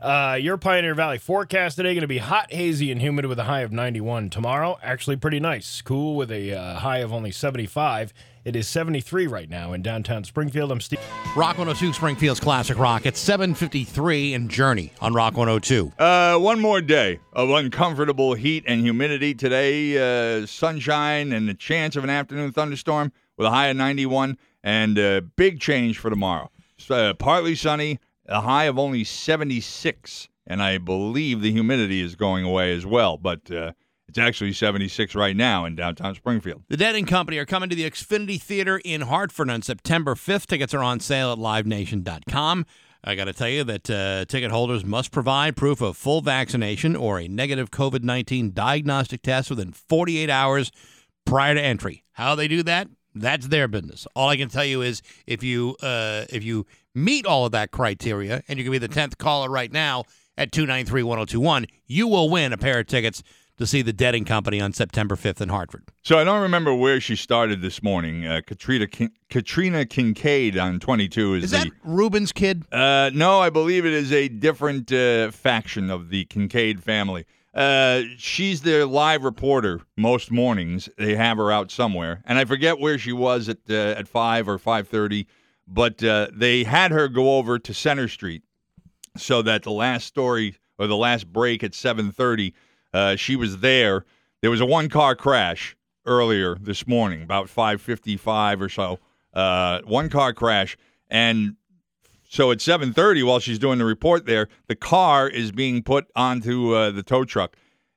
[0.00, 3.44] Uh, your Pioneer Valley forecast today going to be hot, hazy, and humid with a
[3.44, 4.30] high of 91.
[4.30, 5.82] Tomorrow, actually pretty nice.
[5.82, 8.14] Cool with a uh, high of only 75.
[8.42, 10.72] It is 73 right now in downtown Springfield.
[10.72, 11.00] I'm Steve.
[11.36, 13.04] Rock 102 Springfield's Classic Rock.
[13.04, 15.92] It's 7:53 in Journey on Rock 102.
[15.98, 19.98] Uh, one more day of uncomfortable heat and humidity today.
[19.98, 24.98] Uh, sunshine and the chance of an afternoon thunderstorm with a high of 91, and
[24.98, 26.50] uh, big change for tomorrow.
[26.88, 27.98] Uh, partly sunny,
[28.30, 33.18] a high of only 76, and I believe the humidity is going away as well.
[33.18, 33.72] But uh,
[34.08, 36.62] it's actually 76 right now in downtown Springfield.
[36.68, 40.46] The Dead and Company are coming to the Xfinity Theater in Hartford on September 5th.
[40.46, 42.66] Tickets are on sale at livenation.com.
[43.02, 46.94] I got to tell you that uh, ticket holders must provide proof of full vaccination
[46.94, 50.70] or a negative COVID 19 diagnostic test within 48 hours
[51.24, 52.04] prior to entry.
[52.12, 52.88] How they do that?
[53.14, 54.06] That's their business.
[54.14, 57.70] All I can tell you is if you uh, if you meet all of that
[57.70, 60.04] criteria, and you can be the tenth caller right now
[60.38, 63.22] at two nine three one zero two one, you will win a pair of tickets
[63.58, 65.84] to see the Dead and Company on September fifth in Hartford.
[66.02, 68.26] So I don't remember where she started this morning.
[68.26, 71.58] Uh, Katrina Kin- Katrina Kincaid on 22 is, Is the.
[71.58, 72.64] that Ruben's kid?
[72.72, 77.26] Uh, no, I believe it is a different uh, faction of the Kincaid family.
[77.52, 80.88] Uh, she's their live reporter most mornings.
[80.96, 84.48] They have her out somewhere, and I forget where she was at uh, at five
[84.48, 85.26] or five thirty.
[85.66, 88.42] But uh, they had her go over to Center Street
[89.16, 92.54] so that the last story or the last break at seven thirty,
[92.92, 94.04] uh, she was there.
[94.42, 99.00] There was a one car crash earlier this morning, about five fifty five or so.
[99.34, 100.76] Uh, one car crash,
[101.08, 101.56] and
[102.30, 106.74] so at 7:30 while she's doing the report there, the car is being put onto
[106.74, 107.56] uh, the tow truck.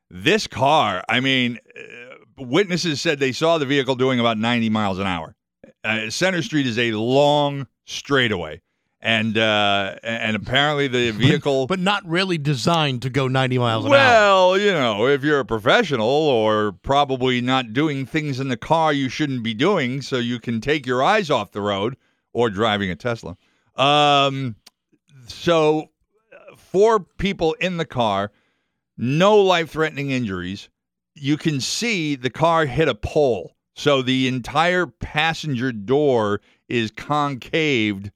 [0.09, 4.97] This car, I mean, uh, witnesses said they saw the vehicle doing about 90 miles
[4.97, 5.35] an hour.
[5.83, 8.61] Uh, Center Street is a long straightaway,
[9.01, 13.91] and uh, and apparently the vehicle But not really designed to go 90 miles an
[13.91, 13.97] hour.
[13.97, 18.93] well, you know, if you're a professional or probably not doing things in the car
[18.93, 21.97] you shouldn't be doing, so you can take your eyes off the road
[22.33, 23.37] or driving a Tesla.
[23.75, 24.55] Um,
[25.27, 25.89] so,
[26.57, 28.31] four people in the car,
[28.97, 30.69] no life threatening injuries.
[31.15, 33.55] You can see the car hit a pole.
[33.75, 38.11] So the entire passenger door is concaved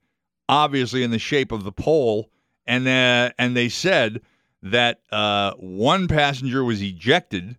[0.48, 2.30] obviously in the shape of the pole,
[2.66, 4.22] and uh, and they said
[4.62, 7.56] that uh, one passenger was ejected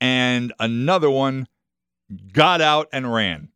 [0.00, 1.46] and another one
[2.32, 3.48] got out and ran.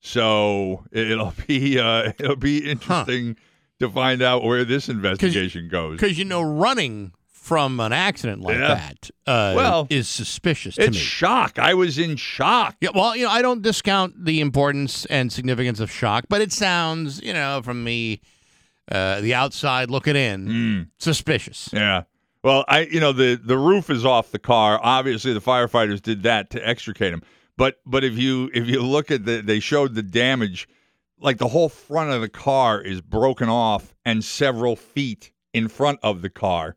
[0.00, 3.36] So it'll be uh, it'll be interesting
[3.78, 5.98] to find out where this investigation goes.
[6.00, 8.74] Because you know, running from an accident like Yeah.
[8.74, 10.98] that uh, Well, is suspicious to It's me.
[11.02, 11.58] shock.
[11.58, 12.76] I was in shock.
[12.80, 16.52] Yeah, well, you know, I don't discount the importance and significance of shock, but it
[16.52, 18.20] sounds, you know, from me,
[18.92, 20.86] uh, the outside looking in, Mm.
[20.98, 21.70] suspicious.
[21.72, 22.02] Yeah.
[22.42, 24.80] Well, I you know the the roof is off the car.
[24.82, 27.22] Obviously, the firefighters did that to extricate him.
[27.60, 30.66] But but if you if you look at the they showed the damage,
[31.20, 35.98] like the whole front of the car is broken off and several feet in front
[36.02, 36.76] of the car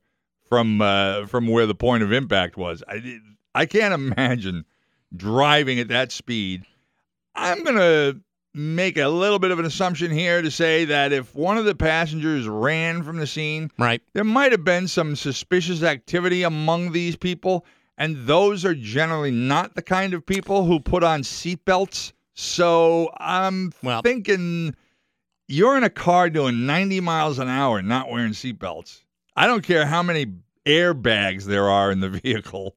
[0.50, 2.84] from uh, from where the point of impact was.
[2.86, 3.20] I
[3.56, 4.66] I can't imagine
[5.16, 6.66] driving at that speed.
[7.34, 8.16] I'm gonna
[8.54, 11.76] make a little bit of an assumption here to say that if one of the
[11.76, 14.02] passengers ran from the scene, Right.
[14.12, 17.66] there might have been some suspicious activity among these people,
[17.98, 22.14] and those are generally not the kind of people who put on seatbelts.
[22.34, 24.76] So I'm Well- thinking
[25.48, 29.02] you're in a car doing 90 miles an hour not wearing seatbelts.
[29.36, 30.28] I don't care how many
[30.66, 32.76] airbags there are in the vehicle.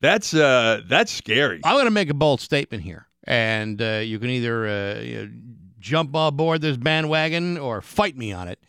[0.00, 1.60] That's uh that's scary.
[1.64, 5.16] I'm going to make a bold statement here, and uh, you can either uh, you
[5.26, 5.30] know,
[5.78, 8.60] jump aboard this bandwagon or fight me on it.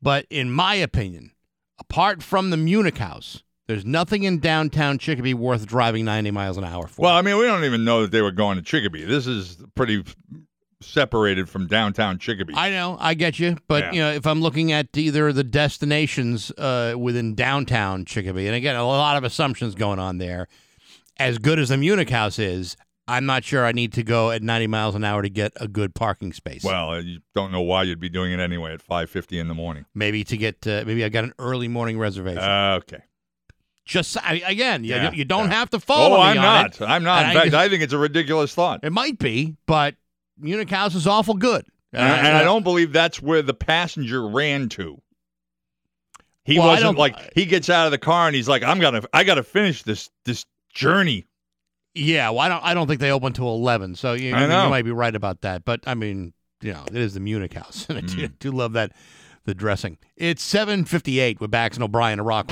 [0.00, 1.32] But in my opinion,
[1.78, 6.64] apart from the Munich House, there's nothing in downtown Chicopee worth driving 90 miles an
[6.64, 7.02] hour for.
[7.02, 9.04] Well, I mean, we don't even know that they were going to Chicopee.
[9.04, 10.04] This is pretty
[10.80, 12.54] separated from downtown Chicopee.
[12.56, 13.92] I know, I get you, but Yeah.
[13.92, 18.74] you know, if I'm looking at either the destinations uh, within downtown Chicopee, and again,
[18.76, 20.48] a lot of assumptions going on there.
[21.18, 22.76] As good as the Munich House is,
[23.06, 25.68] I'm not sure I need to go at 90 miles an hour to get a
[25.68, 26.64] good parking space.
[26.64, 29.54] well, uh, you don't know why you'd be doing it anyway at 5:50 in the
[29.54, 29.84] morning.
[29.94, 32.42] maybe to get, uh, maybe I got an early morning reservation.
[32.42, 33.02] Okay.
[33.84, 35.56] Just I, again, you, Yeah, you don't yeah.
[35.58, 36.80] have to follow Oh, I'm not.
[36.80, 36.82] it.
[36.82, 37.24] I'm not.
[37.24, 38.80] And In I- fact, I think it's a ridiculous thought.
[38.84, 39.96] It might be, but
[40.38, 41.64] Munich House is awful good.
[41.92, 45.00] And, I- and I don't believe that's where the passenger ran to.
[46.44, 49.02] He Well, wasn't like he gets out of the car and he's like, "I'm gonna,
[49.12, 50.44] I gotta finish this this
[50.74, 51.26] journey."
[51.94, 52.64] Yeah, well, I don't.
[52.64, 53.94] I don't think they open till eleven.
[53.94, 55.64] So you, you might be right about that.
[55.64, 58.38] But I mean, you know, it is the Munich House, and I do, Mm.
[58.40, 58.90] do love that
[59.44, 59.98] the dressing.
[60.16, 62.50] It's seven fifty eight with Bax and O'Brien and Rock.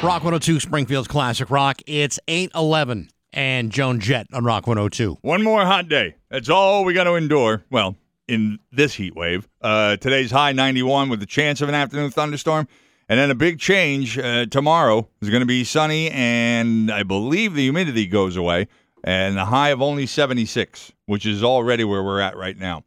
[0.00, 1.82] Rock 102 Springfield's classic rock.
[1.84, 5.18] It's eight eleven and Joan Jett on Rock 102.
[5.22, 6.14] One more hot day.
[6.30, 7.64] That's all we got to endure.
[7.68, 7.96] Well,
[8.28, 12.68] in this heat wave, uh, today's high 91 with the chance of an afternoon thunderstorm.
[13.08, 17.54] And then a big change uh, tomorrow is going to be sunny, and I believe
[17.54, 18.68] the humidity goes away,
[19.02, 22.84] and the high of only 76, which is already where we're at right now.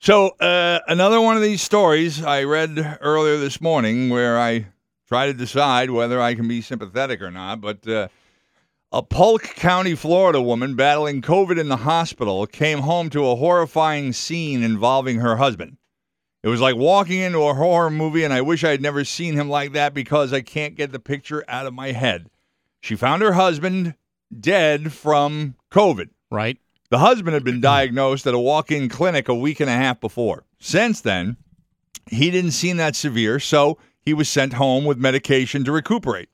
[0.00, 4.66] So, uh, another one of these stories I read earlier this morning where I
[5.08, 7.86] try to decide whether I can be sympathetic or not, but.
[7.86, 8.08] Uh,
[8.92, 14.12] a Polk County, Florida woman battling COVID in the hospital came home to a horrifying
[14.12, 15.76] scene involving her husband.
[16.42, 19.34] It was like walking into a horror movie, and I wish I had never seen
[19.34, 22.30] him like that because I can't get the picture out of my head.
[22.80, 23.96] She found her husband
[24.38, 26.10] dead from COVID.
[26.30, 26.58] Right?
[26.88, 30.00] The husband had been diagnosed at a walk in clinic a week and a half
[30.00, 30.44] before.
[30.60, 31.36] Since then,
[32.08, 36.28] he didn't seem that severe, so he was sent home with medication to recuperate.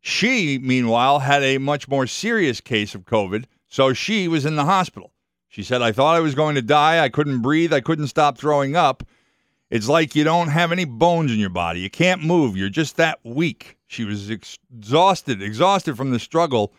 [0.00, 4.64] She, meanwhile, had a much more serious case of COVID, so she was in the
[4.64, 5.12] hospital.
[5.48, 7.02] She said, I thought I was going to die.
[7.02, 7.72] I couldn't breathe.
[7.72, 9.04] I couldn't stop throwing up.
[9.70, 11.80] It's like you don't have any bones in your body.
[11.80, 12.56] You can't move.
[12.56, 13.78] You're just that weak.
[13.86, 16.74] She was ex- exhausted, exhausted from the struggle.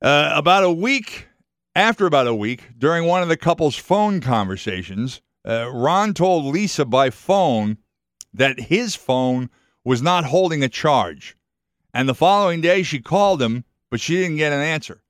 [0.00, 1.28] Uh, about a week,
[1.76, 6.86] after about a week, during one of the couple's phone conversations, uh, Ron told Lisa
[6.86, 7.76] by phone
[8.34, 9.50] that his phone
[9.84, 11.36] was not holding a charge.
[11.92, 15.02] And the following day, she called him, but she didn't get an answer.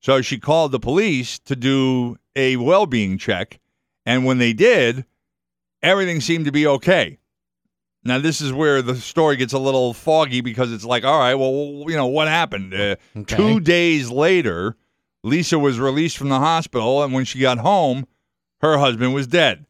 [0.00, 3.58] So she called the police to do a well being check.
[4.04, 5.04] And when they did,
[5.82, 7.18] everything seemed to be okay.
[8.04, 11.34] Now, this is where the story gets a little foggy because it's like, all right,
[11.34, 12.72] well, you know, what happened?
[12.72, 13.36] Uh, Okay.
[13.36, 14.76] Two days later,
[15.24, 17.02] Lisa was released from the hospital.
[17.02, 18.06] And when she got home,
[18.60, 19.66] her husband was dead.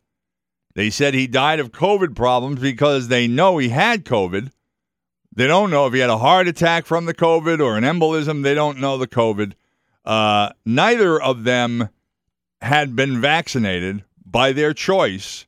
[0.77, 4.51] They said he died of COVID problems because they know he had COVID.
[5.35, 8.43] They don't know if he had a heart attack from the COVID or an embolism.
[8.43, 9.55] They don't know the COVID.
[10.05, 11.89] Uh, neither of them
[12.61, 15.47] had been vaccinated by their choice,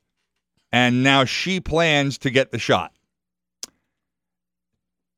[0.73, 2.93] and now she plans to get the shot.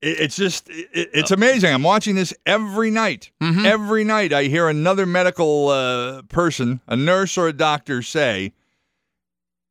[0.02, 1.72] It- It's just, it- it's amazing.
[1.72, 3.30] I'm watching this every night.
[3.40, 3.64] Mhm.
[3.64, 8.52] Every night, I hear another medical uh, person, a nurse or a doctor, say, "N-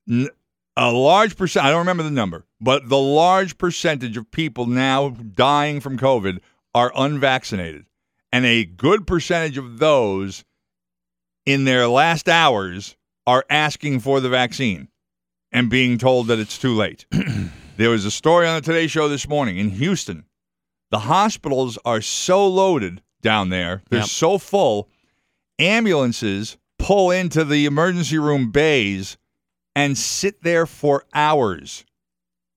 [0.10, 5.10] a large percent, I don't remember the number, but the large percentage of people now
[5.10, 6.40] dying from COVID
[6.74, 7.86] are unvaccinated.
[8.32, 10.44] And a good percentage of those
[11.46, 12.96] in their last hours
[13.26, 14.88] are asking for the vaccine
[15.52, 17.06] and being told that it's too late.
[17.78, 20.26] there was a story on the Today Show this morning in Houston.
[20.92, 24.10] The hospitals are so loaded down there, they're Yep.
[24.10, 24.90] so full.
[25.58, 29.18] Ambulances pull into the emergency room bays
[29.76, 31.86] and sit there for hours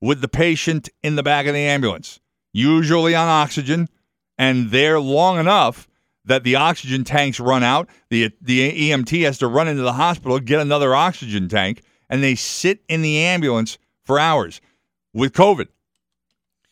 [0.00, 2.20] with the patient in the back of the ambulance,
[2.52, 3.88] usually on oxygen,
[4.36, 5.86] and they're long enough
[6.24, 7.88] that the oxygen tanks run out.
[8.10, 12.34] The the EMT has to run into the hospital, get another oxygen tank, and they
[12.34, 14.60] sit in the ambulance for hours
[15.14, 15.68] with COVID.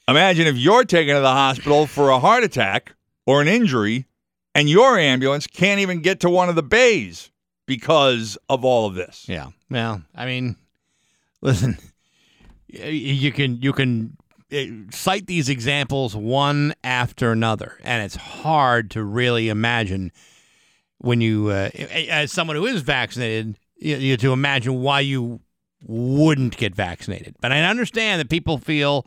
[0.08, 2.94] Imagine if you're taken to the hospital for a heart attack
[3.26, 4.06] or an injury,
[4.54, 7.30] and your ambulance can't even get to one of the bays
[7.66, 9.27] because of all of this.
[9.28, 9.49] Yeah.
[9.70, 10.57] Well, I mean,
[11.41, 11.78] listen,
[12.69, 14.16] you can you can
[14.53, 20.12] uh, cite these examples one after another, and it's hard to really imagine
[20.99, 21.70] when you, uh,
[22.11, 25.41] as someone who is vaccinated, you, you to imagine why you
[25.87, 27.37] wouldn't get vaccinated.
[27.41, 29.07] But I understand that people feel,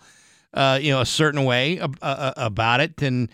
[0.53, 3.29] uh, you know, a certain way ab- uh, about it, and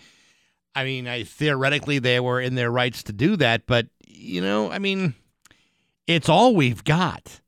[0.74, 4.70] I mean, I theoretically they were in their rights to do that, but you know,
[4.70, 5.14] I mean,
[6.06, 7.40] it's all we've got.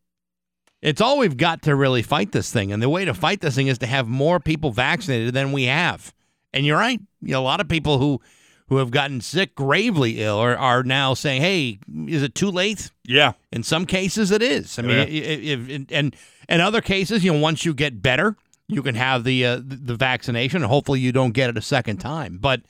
[0.81, 3.55] It's all we've got to really fight this thing, and the way to fight this
[3.55, 6.13] thing is to have more people vaccinated than we have.
[6.53, 8.21] And you're right, you know, a lot of people who
[8.69, 11.79] who have gotten sick, gravely ill, are, are now saying, "Hey,
[12.09, 13.33] is it too late?" Yeah.
[13.53, 14.79] In some cases, it is.
[14.79, 15.05] I mean, Yeah.
[15.05, 16.17] if, if, and
[16.49, 18.37] in other cases, you know, once you get better,
[18.69, 21.63] you can have the uh, the the vaccination, and hopefully, you don't get it a
[21.63, 22.39] second time.
[22.41, 22.63] But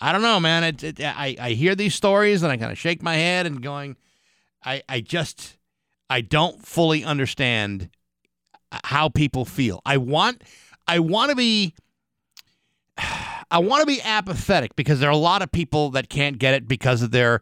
[0.00, 0.64] I don't know, man.
[0.64, 3.62] It, it, I I hear these stories, and I kind of shake my head and
[3.62, 3.96] going,
[4.64, 5.58] I I just
[6.08, 7.90] I don't fully understand
[8.84, 9.82] how people feel.
[9.84, 10.42] I want
[10.88, 11.74] I want to be
[13.50, 16.54] I want to be apathetic because there are a lot of people that can't get
[16.54, 17.40] it because of their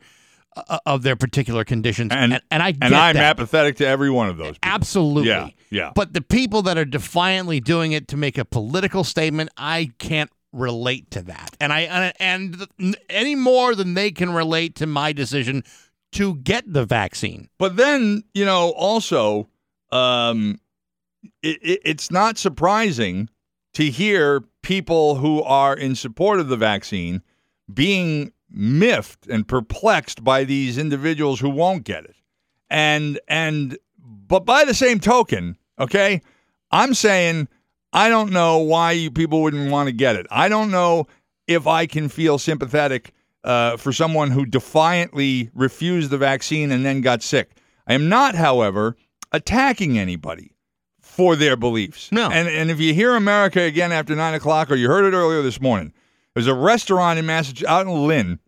[0.57, 3.25] uh, of their particular conditions, And- and, and I get And I'm that.
[3.39, 4.53] apathetic to every one of those.
[4.59, 4.61] people.
[4.71, 5.29] Absolutely.
[5.29, 5.93] Yeah, yeah.
[5.95, 10.31] But the people that are defiantly doing it to make a political statement, I can't
[10.53, 11.57] relate to that.
[11.61, 11.81] And I
[12.19, 15.65] and, and any more than they can relate to my decision
[16.13, 17.49] to get the vaccine.
[17.59, 19.49] But then, you know, also,
[19.93, 20.59] um,
[21.43, 23.29] it, it, it's not surprising
[23.75, 27.23] to hear people who are in support of the vaccine
[27.73, 32.17] being miffed and perplexed by these individuals who won't get it.
[32.71, 36.23] And and but by the same token, okay,
[36.71, 37.49] I'm saying
[37.93, 40.27] I don't know why you people wouldn't want to get it.
[40.31, 41.07] I don't know
[41.47, 43.13] if I can feel sympathetic
[43.45, 47.53] uh, for someone who defiantly refused the vaccine and then got sick.
[47.87, 48.97] I am not, however,
[49.33, 50.53] attacking anybody
[51.01, 52.13] for their beliefs.
[52.13, 52.31] No.
[52.31, 55.43] And and if you hear America again after nine o'clock, or you heard it earlier
[55.43, 55.93] this morning,
[56.35, 58.39] there's a restaurant in Massachusetts, out in Lynn,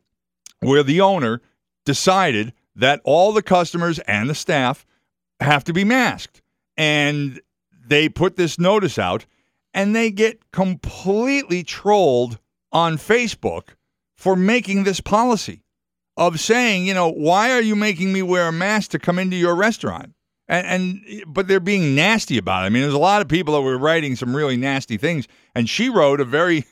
[0.61, 1.41] where the owner
[1.85, 4.87] decided that all the customers and the staff
[5.41, 6.43] have to be masked.
[6.77, 7.41] And
[7.91, 9.27] they put this notice out
[9.75, 12.39] and they get completely trolled
[12.73, 13.71] on Facebook
[14.17, 15.63] for making this policy
[16.17, 19.37] of saying, you know, why are you making me wear a mask to come into
[19.37, 20.15] your restaurant?
[20.49, 22.67] And, and but they're being nasty about it.
[22.67, 25.69] I mean, there's a lot of people that were writing some really nasty things, and
[25.69, 26.65] she wrote a very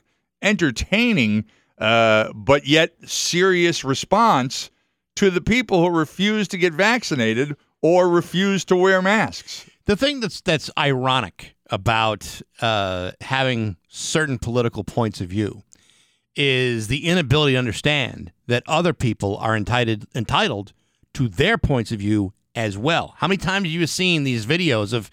[0.43, 1.45] entertaining
[1.79, 4.71] uh, but yet serious response
[5.17, 9.69] to the people who refuse to get vaccinated or refuse to wear masks.
[9.89, 15.63] The thing that's that's ironic about uh, having certain political points of view
[16.37, 20.75] is the inability to understand that other people are entitled entitled
[21.15, 23.15] to their points of view as well.
[23.17, 25.11] How many times have you seen these videos of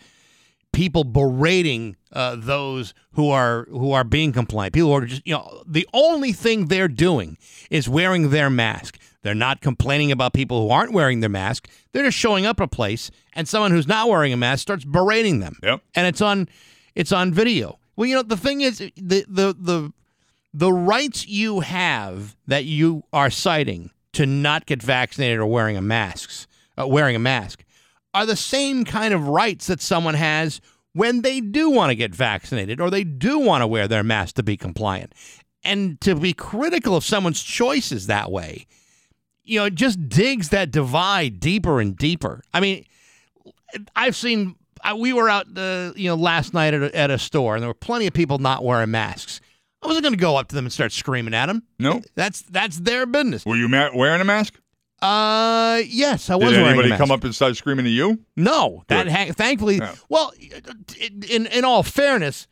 [0.74, 4.74] people berating uh, those who are who are being compliant?
[4.74, 7.38] People who are just you know the only thing they're doing
[7.72, 9.00] is wearing their mask.
[9.26, 11.68] They're not complaining about people who aren't wearing their mask.
[11.92, 15.40] They're just showing up a place, and someone who's not wearing a mask starts berating
[15.40, 15.58] them.
[15.64, 15.82] Yep.
[15.96, 16.48] And it's on
[16.94, 17.80] it's on video.
[17.96, 19.92] Well, you know the thing is the the the
[20.54, 25.82] the rights you have that you are citing to not get vaccinated or wearing a
[25.82, 26.48] mask,
[26.80, 27.66] uh, wearing a mask,
[28.14, 30.62] are the same kind of rights that someone has
[30.94, 34.36] when they do want to get vaccinated or they do want to wear their mask
[34.36, 35.14] to be compliant.
[35.64, 38.68] And to be critical of someone's choices that way,
[39.46, 42.42] you know, it just digs that divide deeper and deeper.
[42.54, 42.86] I mean,
[43.96, 44.56] I've seen.
[44.84, 47.64] I, we were out, uh, you know, last night at a, at a store, and
[47.64, 49.42] there were plenty of people not wearing masks.
[49.82, 51.64] I wasn't going to go up to them and start screaming at them.
[51.80, 52.02] No.
[52.16, 53.46] That's that's their business.
[53.46, 54.60] Were you ma- wearing a mask?
[55.02, 58.20] Uh, yes, I was Did wearing a anybody come up and start screaming at you?
[58.36, 59.78] No, that ha- thankfully.
[59.78, 59.96] Yeah.
[60.10, 60.32] Well,
[61.30, 62.48] in in all fairness,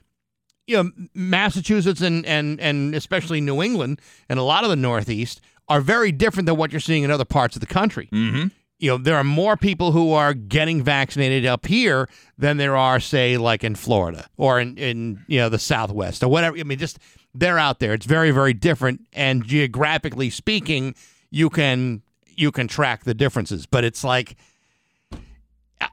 [0.67, 5.41] you know, Massachusetts and and and especially New England and a lot of the Northeast
[5.69, 8.09] are very different than what you're seeing in other parts of the country.
[8.11, 8.47] Mm-hmm.
[8.79, 12.99] You know, there are more people who are getting vaccinated up here than there are,
[12.99, 16.57] say, like in Florida or in in you know the Southwest or whatever.
[16.57, 16.99] I mean, just
[17.33, 17.93] they're out there.
[17.93, 20.95] It's very very different, and geographically speaking,
[21.31, 22.01] you can
[22.35, 23.65] you can track the differences.
[23.65, 24.35] But it's like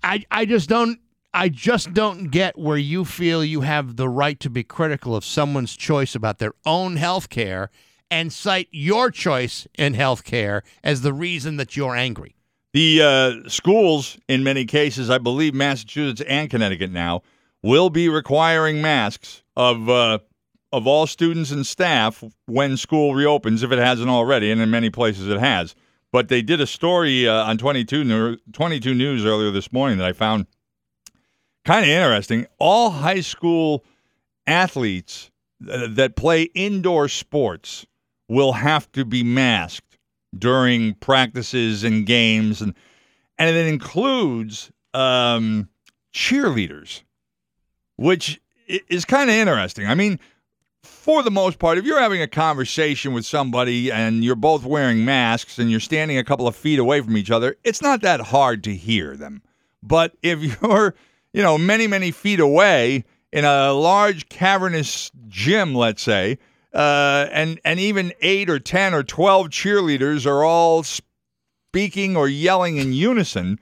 [0.03, 0.99] I I just don't
[1.33, 5.25] I just don't get where you feel you have the right to be critical of
[5.25, 7.71] someone's choice about their own health care
[8.11, 12.35] and cite your choice in health care as the reason that you're angry.
[12.73, 17.23] The uh, schools, in many cases, I believe Massachusetts and Connecticut now,
[17.63, 20.19] will be requiring masks of uh,
[20.73, 24.89] of all students and staff when school reopens, if it hasn't already, and in many
[24.89, 25.75] places it has.
[26.13, 30.07] But they did a story uh, on 22, New- 22 News earlier this morning that
[30.07, 30.47] I found
[31.65, 32.47] kind of interesting.
[32.59, 33.85] All high school
[34.47, 35.31] athletes
[35.69, 37.87] uh, that play indoor sports
[38.31, 39.99] will have to be masked
[40.39, 42.75] during practices and games, and
[43.37, 45.69] and it includes um,
[46.15, 47.03] cheerleaders,
[47.97, 49.87] which is kind of interesting.
[49.87, 50.21] I mean,
[50.85, 55.05] for the most part, if you're having a conversation with somebody and you're both wearing
[55.05, 58.21] masks and you're standing a couple of feet away from each other, it's not that
[58.21, 59.43] hard to hear them.
[59.83, 60.95] But if you're,
[61.33, 66.39] you know, many, many feet away in a large cavernous gym, let's say,
[66.73, 72.77] uh, and and even eight or ten or twelve cheerleaders are all speaking or yelling
[72.77, 73.59] in unison,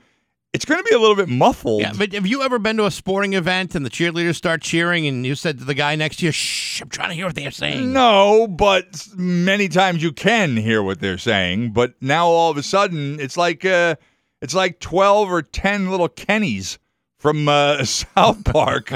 [0.53, 1.81] it's going to be a little bit muffled.
[1.81, 5.07] Yeah, but have you ever been to a sporting event and the cheerleaders start cheering
[5.07, 7.35] and you said to the guy next to you, "Shh, I'm trying to hear what
[7.35, 11.73] they're saying." No, but many times you can hear what they're saying.
[11.73, 13.97] But now all of a sudden, it's like uh,
[14.43, 16.79] it's like twelve or ten little Kennys
[17.19, 18.93] from uh, South Park,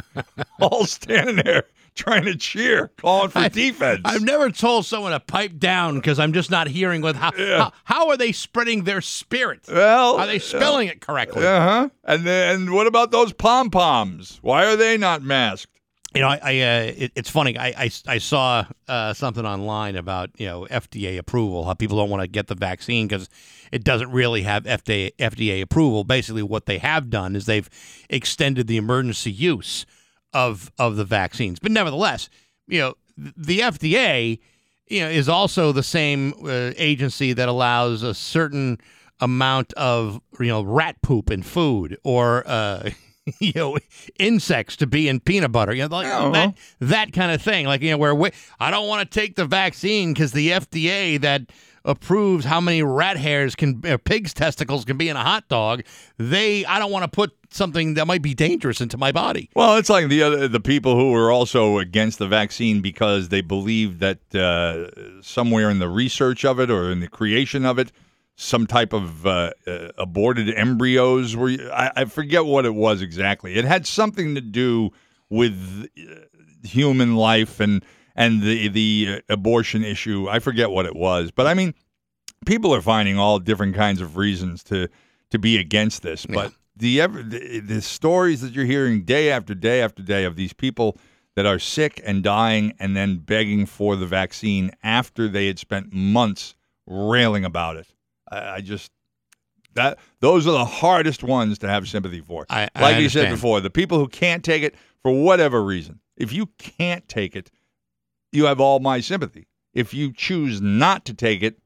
[0.61, 1.65] all standing there
[1.95, 4.01] trying to cheer, calling for defense.
[4.05, 7.73] I've never told someone to pipe down because I'm just not hearing with how, how
[7.85, 9.61] how are they spreading their spirit?
[9.69, 11.47] well, Are they spelling it correctly?
[11.47, 11.89] Uh huh.
[12.05, 14.39] And then what about those pom poms?
[14.43, 15.69] Why are they not masked?
[16.15, 17.57] You know, I, I uh, it, it's funny.
[17.57, 21.65] I, I, I saw uh, something online about you know FDA approval.
[21.65, 23.31] How people don't want to get the vaccine because
[23.71, 26.05] it doesn't really have FDA FDA approval.
[26.05, 27.69] Basically, what they have done is they've
[28.11, 29.87] extended the emergency use
[30.33, 31.59] of of the vaccines.
[31.59, 32.29] But nevertheless,
[32.67, 34.39] you know, the FDA,
[34.89, 38.79] you know, is also the same uh, agency that allows a certain
[39.21, 42.47] amount of you know rat poop in food or.
[42.47, 42.91] Uh,
[43.39, 43.79] you know,
[44.19, 46.33] insects to be in peanut butter, you know, like well.
[46.33, 47.67] that that kind of thing.
[47.67, 51.21] Like, you know, where we, I don't want to take the vaccine because the FDA
[51.21, 51.43] that
[51.85, 55.83] approves how many rat hairs can, uh, pig's testicles can be in a hot dog,
[56.19, 59.51] they, I don't want to put something that might be dangerous into my body.
[59.55, 63.41] Well, it's like the other the people who were also against the vaccine because they
[63.41, 67.93] believe that uh, somewhere in the research of it or in the creation of it,
[68.37, 71.51] some type of uh, uh, aborted embryos were.
[71.73, 73.55] I, I forget what it was exactly.
[73.55, 74.91] It had something to do
[75.29, 76.15] with uh,
[76.67, 77.85] human life and
[78.17, 80.29] and the the uh, abortion issue.
[80.29, 81.75] I forget what it was, but I mean,
[82.47, 84.89] people are finding all different kinds of reasons to
[85.31, 89.55] to be against this, but the, ever, the the stories that you're hearing day after
[89.55, 90.97] day after day of these people
[91.37, 95.93] that are sick and dying and then begging for the vaccine after they had spent
[95.93, 96.55] months
[96.87, 97.87] railing about it.
[98.31, 98.91] I, I just
[99.75, 102.45] that those are the hardest ones to have sympathy for.
[102.51, 106.01] I- I like you said before, the people who can't take it for whatever reason.
[106.19, 107.51] If you can't take it,
[108.33, 109.47] you have all my sympathy.
[109.75, 111.59] If you choose not to take it,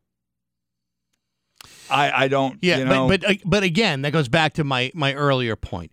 [1.91, 2.59] I I don't.
[2.63, 5.57] Yeah, you know, but but uh, but again, that goes back to my my earlier
[5.57, 5.93] point.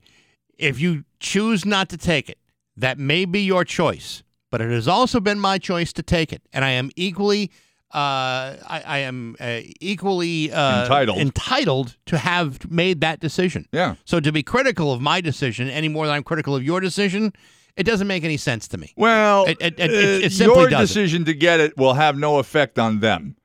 [0.58, 2.38] If you choose not to take it,
[2.78, 6.42] that may be your choice, but it has also been my choice to take it,
[6.52, 7.52] and I am equally.
[7.94, 11.18] Uh, I, I am uh, equally uh, Entitled.
[11.20, 13.68] entitled to have made that decision.
[13.72, 13.96] yeah.
[14.04, 17.34] So to be critical of my decision any more than I'm critical of your decision,
[17.78, 18.94] it doesn't make any sense to me.
[18.98, 20.88] Well, It- it- it- uh, it simply your doesn't.
[20.88, 23.36] decision to get it will have no effect on them.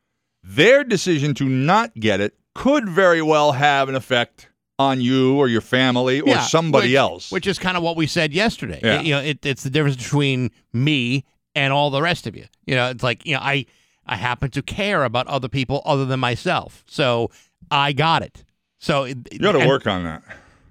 [0.42, 4.48] Their decision to not get it could very well have an effect
[4.78, 7.30] on you or your family or Yeah, somebody which- else.
[7.32, 8.80] Which is kind of what we said yesterday.
[8.82, 9.00] Yeah.
[9.00, 11.24] You know, it, it's the difference between me
[11.55, 12.44] and all the rest of you.
[12.66, 13.66] You know, it's like you know, I
[14.06, 17.30] I happen to care about other people other than myself, so
[17.70, 18.44] I got it.
[18.78, 20.22] So it- you got to work on that.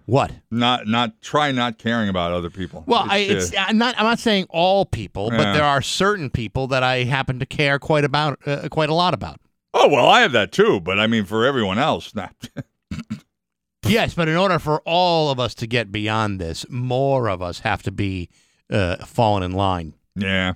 [0.07, 0.31] What?
[0.49, 2.85] Not not try not caring about other people.
[2.87, 6.29] Well, I, uh, it's I'm not I'm not saying all people, but there are certain
[6.29, 9.41] people that I happen to care quite about uh, quite a lot about.
[9.73, 12.29] Oh well, I have that too, but I mean for everyone else, nah.
[13.85, 17.59] Yes, but in order for all of us to get beyond this, more of us
[17.59, 18.29] have to be
[18.69, 19.93] uh, falling in line.
[20.15, 20.53] yeah.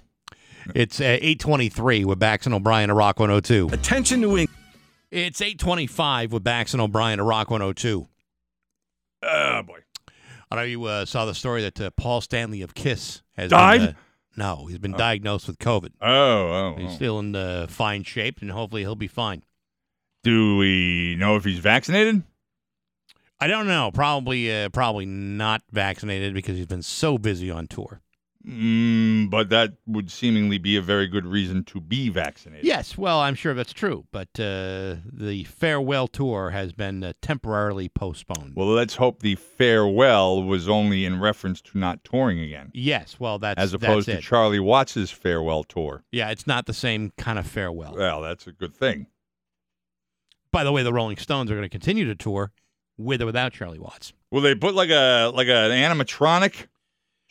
[0.76, 3.70] It's uh, 823 with Bax and O'Brien to Rock 102.
[3.72, 4.50] Attention, New England.
[5.10, 8.08] It's 825 with Bax and O'Brien to Rock 102.
[9.24, 9.80] Oh boy.
[10.50, 13.80] I know you uh, saw the story that uh, Paul Stanley of Kiss has Died?
[13.80, 13.94] Been, uh,
[14.36, 15.92] no, he's been diagnosed with COVID.
[16.02, 16.76] Oh, oh.
[16.78, 16.96] He's oh.
[16.96, 19.44] still in uh, fine shape, and hopefully he'll be fine.
[20.24, 22.24] Do we know if he's vaccinated?
[23.40, 23.92] I don't know.
[23.94, 28.02] Probably, uh, probably not vaccinated because he's been so busy on tour.
[28.48, 32.66] Mm, but that would seemingly be a very good reason to be vaccinated.
[32.66, 37.90] Yes, well, I'm sure that's true, but uh, the farewell tour has been uh, temporarily
[37.90, 38.54] postponed.
[38.56, 43.38] Well, let's hope the farewell was only in reference to not touring again, yes, well,
[43.40, 44.28] that's as opposed that's to it.
[44.28, 46.04] Charlie Watts's farewell tour.
[46.12, 47.96] yeah, it's not the same kind of farewell.
[47.96, 49.08] Well, that's a good thing.
[50.52, 52.52] By the way, the Rolling Stones are going to continue to tour
[52.98, 54.14] with or without Charlie Watts.
[54.32, 56.68] Will they put like a like an animatronic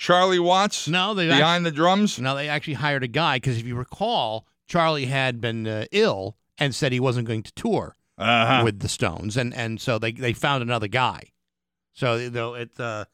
[0.01, 2.19] Charlie Watts No, they behind the drums?
[2.19, 6.37] Now they actually hired a guy because if you recall, Charlie had been uh, ill
[6.57, 8.63] and said he wasn't going to tour Uh-huh.
[8.65, 11.33] with the Stones, and and so they they found another guy.
[11.93, 13.05] So though it uh,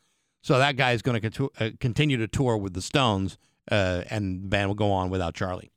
[0.42, 3.36] so that guy is going to uh, continue to tour with the Stones,
[3.68, 5.72] uh, and the band will go on without Charlie.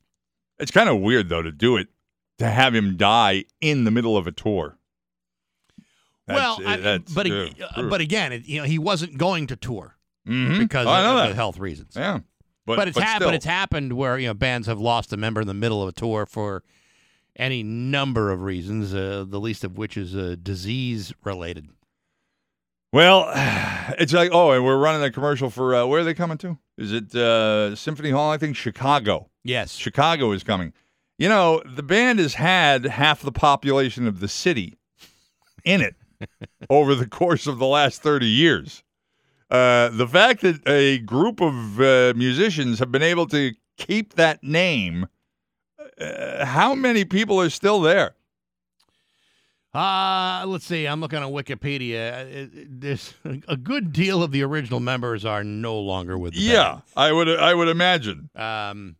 [0.60, 1.88] It's kind of weird though to do it
[2.38, 4.78] to have him die in the middle of a tour.
[6.28, 9.96] well, I, that's, but uh, but again, it, you know, he wasn't going to tour
[10.28, 10.58] Mhm.
[10.58, 11.94] because Oh, I of, know of health reasons.
[11.96, 12.20] Yeah,
[12.66, 13.22] but But, it's but happened.
[13.28, 13.34] still.
[13.34, 15.92] It's happened where you know bands have lost a member in the middle of a
[15.92, 16.62] tour for
[17.36, 18.92] any number of reasons.
[18.94, 21.68] Uh, the least of which is uh, disease related.
[22.92, 23.30] Well,
[23.98, 26.58] it's like oh, and we're running a commercial for uh, where are they coming to?
[26.76, 28.30] Is it uh, Symphony Hall?
[28.30, 29.30] I think Chicago.
[29.44, 30.72] Yes, Chicago is coming.
[31.18, 34.76] You know, the band has had half the population of the city
[35.64, 35.94] in it
[36.70, 38.82] over the course of the last 30 years.
[39.50, 44.42] Uh, the fact that a group of uh, musicians have been able to keep that
[44.44, 45.08] name,
[46.00, 48.14] uh, how many people are still there?
[49.72, 50.86] Uh, let's see.
[50.86, 52.46] I'm looking on Wikipedia.
[52.46, 53.14] Uh, There's
[53.48, 57.28] a good deal of the original members are no longer with the Yeah, I would
[57.28, 58.30] I would imagine.
[58.34, 58.96] Um,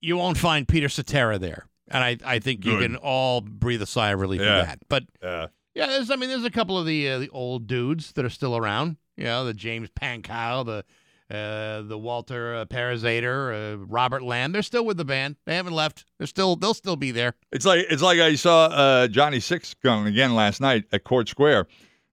[0.00, 3.86] you won't find Peter Cetera there, and I, I think you can all breathe a
[3.86, 4.60] sigh of relief Yeah.
[4.60, 4.78] for that.
[4.88, 8.12] But Uh, yeah, there's I mean there's a couple of the uh, the old dudes
[8.12, 8.96] that are still around.
[9.16, 10.84] You know, the James Pankow, the
[11.28, 14.52] uh, the Walter uh, Parazaider, uh, Robert Lamm.
[14.52, 15.36] They're still with the band.
[15.44, 16.04] They haven't left.
[16.18, 17.34] They're still they'll still be there.
[17.50, 21.28] It's like it's like I saw uh, Johnny Six Gun again last night at Court
[21.28, 21.66] Square.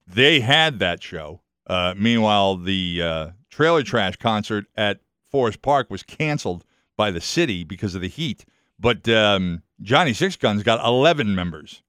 [0.07, 1.41] They had that show.
[1.67, 4.99] Uh, meanwhile, the uh, Trailer Trash concert at
[5.29, 6.65] Forest Park was canceled
[6.97, 8.45] by the city because of the heat.
[8.79, 11.83] But um, Johnny Six Guns got 11 members,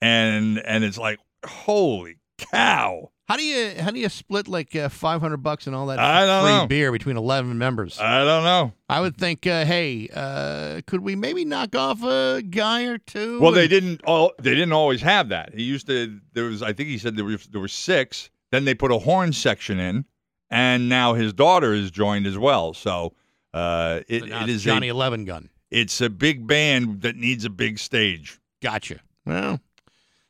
[0.00, 3.10] and and it's like holy cow!
[3.28, 6.24] How do you how do you split like uh, 500 bucks and all that I
[6.24, 6.66] don't free know.
[6.68, 7.98] beer between 11 members?
[7.98, 8.72] I don't know.
[8.88, 13.40] I would think, uh, hey, uh, could we maybe knock off a guy or two?
[13.40, 14.00] Well, they didn't.
[14.04, 15.54] All they didn't always have that.
[15.54, 16.20] He used to.
[16.34, 16.62] There was.
[16.62, 18.30] I think he said there was there were six.
[18.52, 20.04] Then they put a horn section in,
[20.48, 22.74] and now his daughter is joined as well.
[22.74, 23.14] So
[23.52, 24.92] uh, it, So now it it's is Johnny a.
[24.92, 25.50] Eleven Gun.
[25.72, 28.38] It's a big band that needs a big stage.
[28.62, 29.00] Gotcha.
[29.24, 29.58] Well,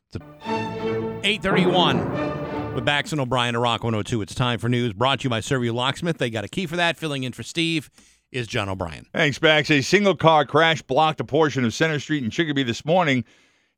[0.07, 2.36] it's a 831
[2.77, 4.21] with Bax and O'Brien to Rock 102.
[4.21, 6.19] It's time for news brought to you by Serviu Locksmith.
[6.19, 6.95] They got a key for that.
[6.95, 7.89] Filling in for Steve
[8.31, 9.07] is John O'Brien.
[9.13, 9.71] Thanks, Bax.
[9.71, 13.25] A single car crash blocked a portion of Center Street in Chicopee this morning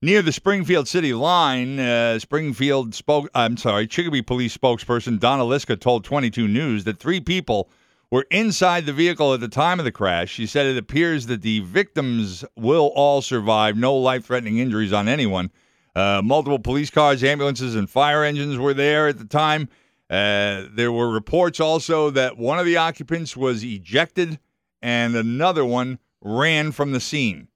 [0.02, 1.80] near the Springfield City line.
[1.80, 7.22] Uh, Springfield spoke, I'm sorry, Chicopee police spokesperson Donna Liska told 22 News that three
[7.22, 7.70] people
[8.12, 10.30] were inside the vehicle at the time of the crash.
[10.30, 15.08] She said it appears that the victims will all survive, no life threatening injuries on
[15.08, 15.52] anyone.
[16.00, 19.68] Uh, multiple police cars, ambulances, and fire engines were there at the time.
[20.10, 24.40] Uh, there were reports also that one of the occupants was ejected
[24.82, 27.50] and another one ran from the scene.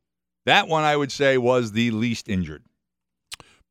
[0.45, 2.64] That one, I would say, was the least injured.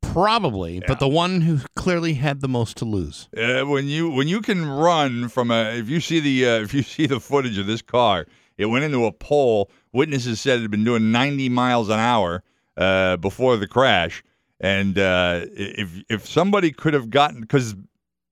[0.00, 3.28] Probably, but the one who clearly had the most to lose.
[3.36, 6.72] Uh, when you when you can run from a if you see the uh, if
[6.72, 8.26] you see the footage of this car,
[8.56, 9.70] it went into a pole.
[9.92, 12.42] Witnesses said it had been doing 90 miles an hour
[12.76, 14.24] uh, before the crash,
[14.62, 17.74] and uh, if if somebody could have gotten because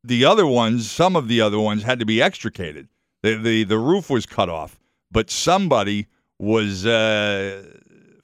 [0.04, 2.88] the other ones, some of the other ones had to be extricated.
[3.22, 4.78] The the, the roof was cut off,
[5.10, 6.06] but somebody
[6.38, 7.62] was uh,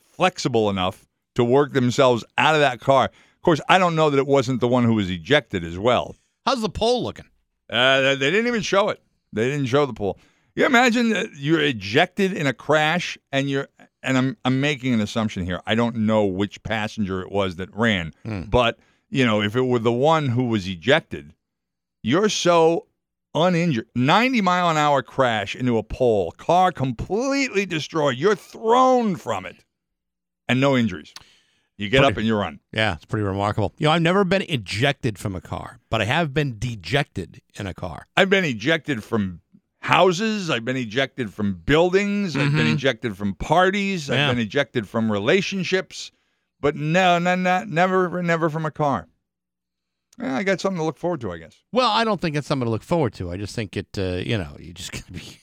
[0.01, 3.07] flexible enough to work themselves out of that car.
[3.07, 6.17] Of course, I don't know that it wasn't the one who was ejected as well.
[6.47, 7.27] How's the pole looking?
[7.69, 9.03] Uh, they they didn't even show it.
[9.33, 10.19] They didn't show the pool.
[10.55, 13.69] You imagine that you're ejected in a crash and you're
[14.07, 15.61] and I'm I'm making an assumption here.
[15.67, 18.43] I don't know which passenger it was that ran, Hmm.
[18.43, 18.79] but
[19.11, 21.35] you know, if it were the one who was ejected,
[22.03, 22.87] you're so
[23.35, 23.87] uninjured.
[23.95, 28.17] 90 mile an hour crash into a pole, car completely destroyed.
[28.17, 29.65] You're thrown from it,
[30.49, 31.13] and no injuries.
[31.79, 32.61] You get Pretty- up and you run.
[32.73, 33.75] Yeah, it's pretty remarkable.
[33.77, 37.67] You know, I've never been ejected from a car, but I have been dejected in
[37.67, 38.07] a car.
[38.17, 39.43] I've been ejected from
[39.87, 40.51] houses.
[40.51, 42.37] I've been ejected from buildings.
[42.37, 42.75] I've been Mhm.
[42.75, 44.09] ejected from parties.
[44.09, 44.29] Yeah.
[44.29, 46.11] I've been ejected from relationships,
[46.61, 49.07] but no, no, no, never, never from a car.
[50.19, 51.57] I got something to look forward to, I guess.
[51.73, 53.31] Well, I don't think it's something to look forward to.
[53.31, 55.39] I just think it, uh, you know, you just gotta be,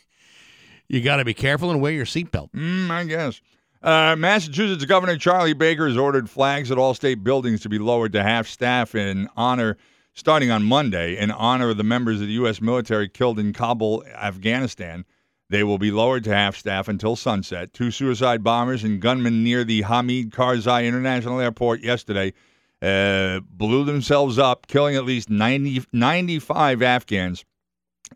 [0.89, 2.51] you got to be careful and wear your seatbelt.
[2.51, 3.39] Mm, I guess.
[3.81, 8.13] Uh, Massachusetts Governor Charlie Baker has ordered flags at all state buildings to be lowered
[8.13, 9.77] to half staff in honor,
[10.13, 12.61] starting on Monday, in honor of the members of the U.S.
[12.61, 15.05] military killed in Kabul, Afghanistan.
[15.49, 17.73] They will be lowered to half staff until sunset.
[17.73, 22.33] Two suicide bombers and gunmen near the Hamid Karzai International Airport yesterday
[22.81, 27.45] uh, blew themselves up, killing at least 90, 95 Afghans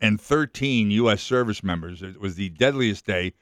[0.00, 1.22] and 13 U.S.
[1.22, 2.02] service members.
[2.02, 3.34] It was the deadliest day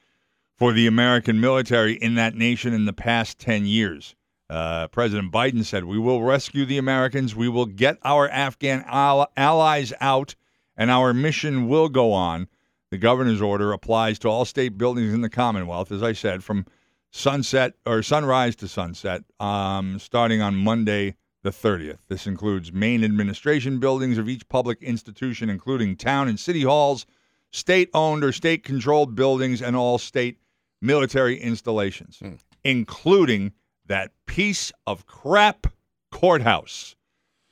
[0.56, 4.15] for the American military in that nation in the past 10 years.
[4.48, 7.35] Uh, President Biden said, We will rescue the Americans.
[7.35, 10.35] We will get our Afghan al- allies out,
[10.77, 12.48] and our mission will go on.
[12.90, 16.66] The governor's order applies to all state buildings in the Commonwealth, as I said, from
[17.10, 21.98] sunset or sunrise to sunset, um, starting on Monday the 30th.
[22.09, 27.06] This includes main administration buildings of each public institution, including town and city halls,
[27.52, 30.39] state owned or state controlled buildings, and all state
[30.81, 32.20] military installations,
[32.64, 33.52] including
[33.88, 35.66] that piece of crap
[36.10, 36.94] courthouse.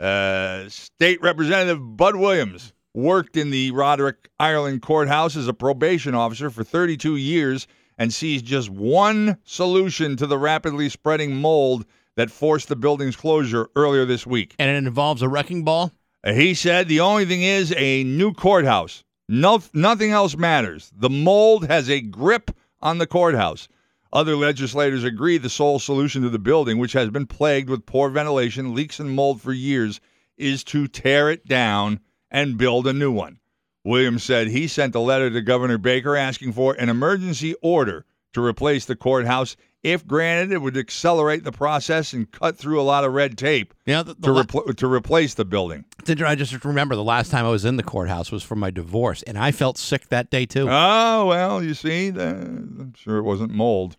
[0.01, 6.51] Uh, State Representative Bud Williams worked in the Roderick, Ireland courthouse as a probation officer
[6.51, 7.67] for 32 years
[7.99, 11.85] and sees just one solution to the rapidly spreading mold
[12.17, 14.55] that forced the building's closure earlier this week.
[14.59, 15.93] And it involves a wrecking ball.
[16.25, 19.05] Uh, He said the only thing is a new courthouse.
[19.29, 20.93] No, nothing else matters.
[20.97, 22.51] The mold has a grip
[22.83, 23.69] on the courthouse.
[24.15, 28.09] Other legislators agree the sole solution to the building, which has been plagued with poor
[28.09, 30.01] ventilation, leaks, and mold for years,
[30.37, 31.99] is to tear it down
[32.31, 33.41] and build a new one.
[33.85, 38.45] Williams said he sent a letter to Governor Baker asking for an emergency order to
[38.45, 39.57] replace the courthouse.
[39.83, 43.75] If granted, it would accelerate the process and cut through a lot of red tape
[43.85, 45.85] Yeah, the, the to, la- to replace the building.
[46.09, 49.23] I just remember the last time I was in the courthouse was for my divorce,
[49.25, 50.69] and I felt sick that day too.
[50.71, 53.97] Oh well, you see, the, I'm sure it wasn't mold.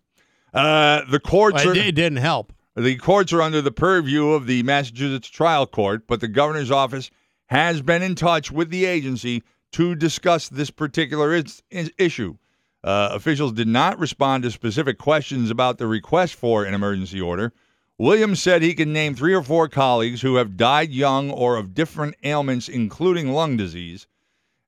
[0.56, 2.52] Uh, the courts Well, are it, it didn't help.
[2.74, 7.10] the courts are under the purview of the Massachusetts Trial Court, but the governor's office
[7.46, 9.42] has been in touch with the agency
[9.72, 12.36] to discuss this particular is, is- issue.
[12.82, 17.52] Uh, officials did not respond to specific questions about the request for an emergency order.
[17.98, 21.74] Williams said he can name three or four colleagues who have died young or of
[21.74, 24.06] different ailments, including lung disease.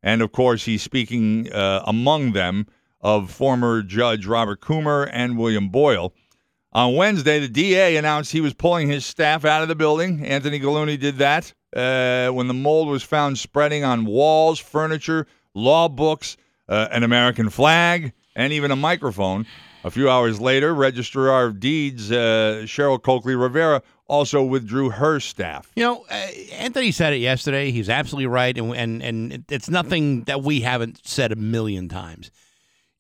[0.03, 2.67] And of course, he's speaking uh, among them
[3.01, 6.13] of former Judge Robert Coomer and William Boyle.
[6.73, 10.25] On Wednesday, the DA announced he was pulling his staff out of the building.
[10.25, 15.89] Anthony Gulluni did that uh, when the mold was found spreading on walls, furniture, law
[15.89, 16.37] books,
[16.69, 19.47] uh, an American flag, and even a microphone.
[19.85, 25.71] A few hours later, Registrar of Deeds uh, Cheryl Coakley Rivera also withdrew her staff.
[25.77, 27.71] You know, uh, Anthony said it yesterday.
[27.71, 32.31] He's absolutely right, and and and it's nothing that we haven't said a million times.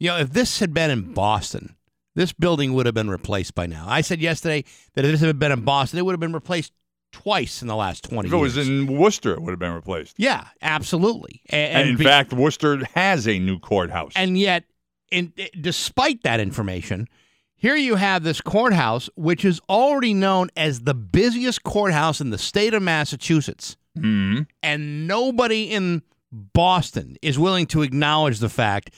[0.00, 1.74] You know, if this had been in Boston,
[2.14, 3.84] this building would have been replaced by now.
[3.88, 4.64] I said yesterday
[4.94, 6.72] that if this had been in Boston, it would have been replaced
[7.12, 8.32] twice in the last twenty years.
[8.32, 8.56] If it years.
[8.56, 10.14] was in Worcester, it would have been replaced.
[10.18, 11.42] yeah, absolutely.
[11.50, 14.12] A- And, in be- fact, Worcester has a new courthouse.
[14.14, 14.64] and yet,
[15.10, 17.08] in, despite that information,
[17.56, 22.38] here you have this courthouse, which is already known as the busiest courthouse in the
[22.38, 23.76] state of Massachusetts.
[23.98, 24.46] Mhm.
[24.62, 28.90] And nobody in Boston is willing to acknowledge the fact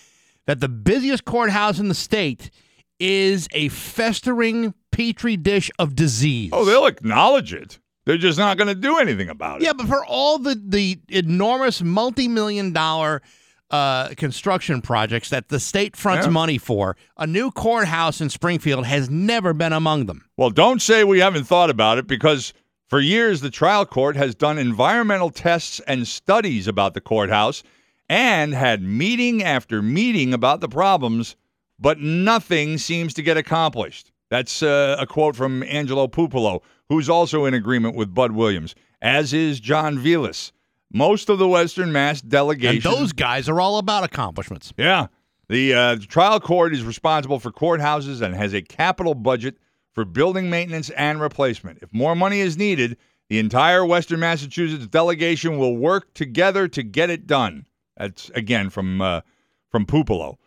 [0.46, 2.50] that the busiest courthouse in the state
[2.98, 6.50] is a festering petri dish of disease.
[6.52, 7.78] Oh, they'll acknowledge it.
[8.06, 9.64] They're just not going to do anything about it.
[9.64, 13.22] Yeah, but for all the the enormous multi-million dollar
[13.70, 16.30] uh, construction projects that the state fronts Yeah.
[16.32, 20.24] money for, a new courthouse in Springfield has never been among them.
[20.36, 22.52] Well, don't say we haven't thought about it because
[22.88, 27.62] for years the trial court has done environmental tests and studies about the courthouse
[28.10, 31.36] and had meeting after meeting about the problems,
[31.78, 34.10] but nothing seems to get accomplished.
[34.30, 39.32] That's uh, a quote from Angelo Puppolo, who's also in agreement with Bud Williams, as
[39.32, 40.50] is John Velis.
[40.92, 42.84] Most of the Western Mass delegation.
[42.92, 44.72] And those guys are all about accomplishments.
[44.76, 45.06] Yeah.
[45.48, 49.56] The uh, trial court is responsible for courthouses and has a capital budget
[49.92, 51.78] for building maintenance and replacement.
[51.80, 52.96] If more money is needed,
[53.28, 57.66] the entire Western Massachusetts delegation will work together to get it done.
[58.00, 59.20] That's again from uh,
[59.68, 60.38] from Puppolo.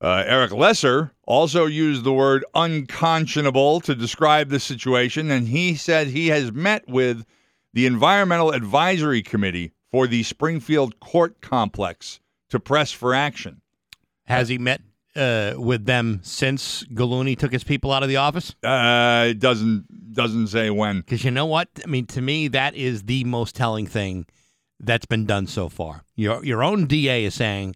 [0.00, 6.08] Uh, Eric Lesser also used the word unconscionable to describe the situation, and he said
[6.08, 7.24] he has met with
[7.72, 12.20] the Environmental Advisory Committee for the Springfield Court Complex
[12.50, 13.60] to press for action.
[14.24, 14.80] Has he met
[15.16, 18.54] uh, with them since Gulluni took his people out of the office?
[18.62, 21.00] Uh, it doesn't doesn't say when.
[21.00, 21.68] Because you know what?
[21.82, 24.26] I mean, to me, that is the most telling thing
[24.82, 26.04] that's been done so far.
[26.16, 27.74] Your your own DA is saying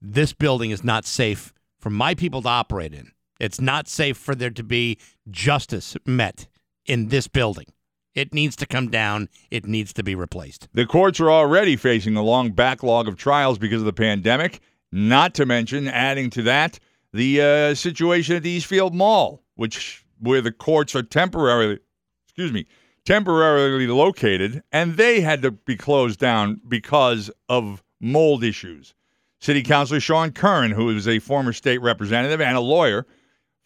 [0.00, 3.12] this building is not safe for my people to operate in.
[3.38, 4.98] It's not safe for there to be
[5.30, 6.48] justice met
[6.86, 7.66] in this building.
[8.14, 9.28] It needs to come down.
[9.50, 10.68] It needs to be replaced.
[10.74, 14.60] The courts are already facing a long backlog of trials because of the pandemic.
[14.90, 16.80] Not to mention, adding to that,
[17.12, 21.78] the uh, situation at the Eastfield Mall, which where the courts are temporarily,
[22.26, 22.66] excuse me,
[23.08, 28.94] temporarily located, and they had to be closed down because of mold issues.
[29.40, 33.06] City Councilor Sean Curran, who is a former state representative and a lawyer,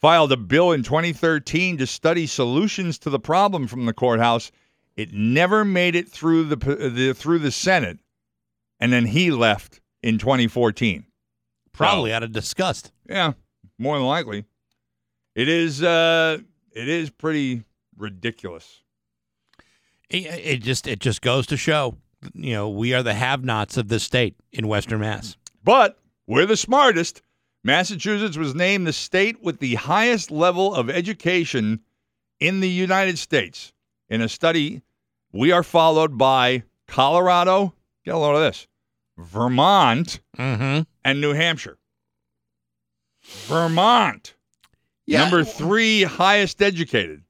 [0.00, 4.52] filed a bill in 2013 to study solutions to the problem from the courthouse.
[4.94, 7.98] It never made it through the, the through the Senate,
[8.78, 11.04] and then he left in 2014.
[11.72, 12.92] Probably out of disgust.
[13.08, 13.32] Yeah,
[13.76, 14.44] more than likely.
[15.34, 15.82] It is.
[15.82, 16.38] Uh,
[16.70, 17.64] it is pretty
[17.96, 18.82] ridiculous.
[20.12, 21.96] It, it just it just goes to show,
[22.34, 25.36] you know, we are the have-nots of this state in Western Mass.
[25.64, 27.22] But we're the smartest.
[27.64, 31.80] Massachusetts was named the state with the highest level of education
[32.40, 33.72] in the United States.
[34.08, 34.82] In a study,
[35.32, 37.72] we are followed by Colorado.
[38.04, 38.66] Get a load of this.
[39.16, 40.82] Vermont Mm-hmm.
[41.04, 41.78] and New Hampshire.
[43.46, 44.34] Vermont,
[45.06, 45.20] Yeah.
[45.22, 47.22] number three highest educated.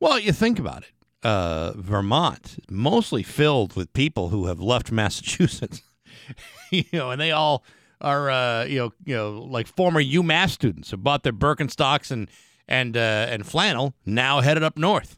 [0.00, 0.90] Well, you think about it.
[1.26, 5.82] Uh, Vermont mostly filled with people who have left Massachusetts,
[6.70, 7.64] you know, and they all
[8.00, 12.30] are, uh, you know, you know, like former UMass students who bought their Birkenstocks and
[12.68, 15.16] and uh, and flannel, now headed up north.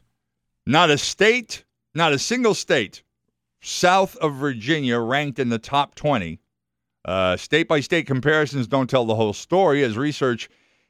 [0.65, 1.63] Not a state,
[1.93, 3.03] not a single state
[3.61, 6.39] south of Virginia ranked in the top 20.
[7.05, 10.49] Uh, state by state comparisons don't tell the whole story, as research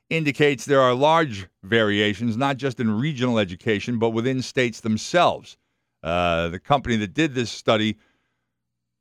[0.09, 5.57] indicates there are large variations, not just in regional education, but within states themselves.
[6.01, 7.97] Uh, the company that did this study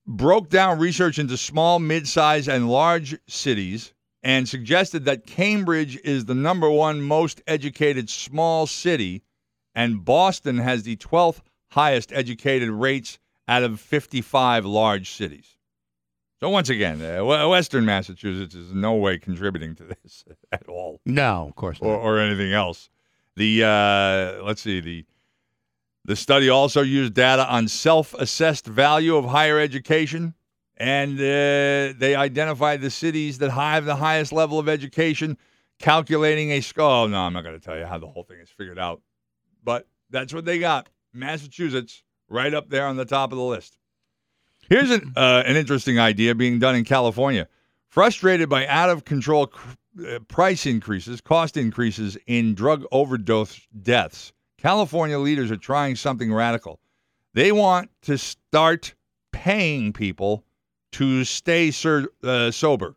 [0.07, 6.25] broke down research into small, mid sized, and large cities and suggested that Cambridge is
[6.25, 9.23] the number one most educated small city,
[9.75, 11.41] and Boston has the 12th
[11.71, 15.58] highest educated rates out of 55 large cities.
[16.41, 21.01] So, once again, uh, Western Massachusetts is in no way contributing to this at all
[21.05, 21.89] No, of course not.
[21.89, 22.91] or, or anything else.
[23.37, 25.05] The uh, let's see the
[26.05, 30.35] the study also used data on self-assessed value of higher education,
[30.77, 35.37] and uh, they identified the cities that have the highest level of education,
[35.79, 37.05] calculating a score.
[37.05, 39.03] Oh, no, I'm not going to tell you how the whole thing is figured out,
[39.63, 40.89] but that's what they got.
[41.13, 43.78] Massachusetts, right up there on the top of the list.
[44.69, 47.49] Here's an uh, an interesting idea being done in California.
[47.89, 49.69] Frustrated by out of control cr-
[50.07, 56.81] uh, price increases, cost increases in drug overdose deaths, California leaders are trying something radical.
[57.33, 58.95] They want to start
[59.33, 60.45] paying people
[60.93, 62.95] to stay ser- uh, sober.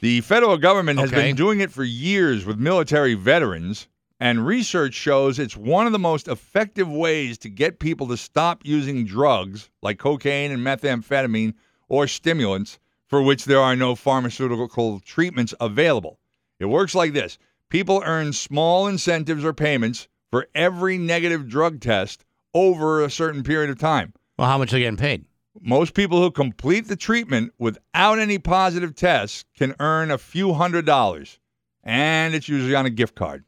[0.00, 1.28] The federal government has Okay.
[1.28, 3.86] been doing it for years with military veterans,
[4.20, 8.60] and research shows it's one of the most effective ways to get people to stop
[8.64, 11.54] using drugs like cocaine and methamphetamine
[11.88, 12.78] or stimulants
[13.08, 16.20] for which there are no pharmaceutical treatments available.
[16.60, 17.38] It works like this
[17.70, 23.70] people earn small incentives or payments for every negative drug test over a certain period
[23.70, 24.12] of time.
[24.38, 25.24] Well, how much are they getting paid?
[25.60, 30.86] Most people who complete the treatment without any positive tests can earn a few hundred
[30.86, 31.40] dollars,
[31.82, 33.44] and it's usually on a gift card.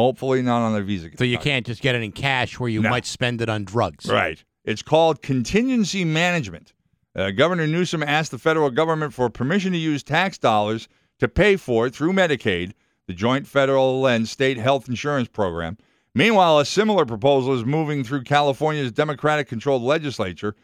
[0.00, 1.44] Hopefully, not on their Visa So you card.
[1.44, 2.88] can't just get it in cash where you No.
[2.90, 4.06] might spend it on drugs.
[4.06, 4.42] Right.
[4.64, 6.72] It's called contingency management.
[7.14, 11.56] Uh, Governor Newsom asked the federal government for permission to use tax dollars to pay
[11.56, 12.72] for it through Medicaid,
[13.06, 15.76] the joint federal and state health insurance program.
[16.14, 20.54] Meanwhile, a similar proposal is moving through California's Democratic controlled legislature.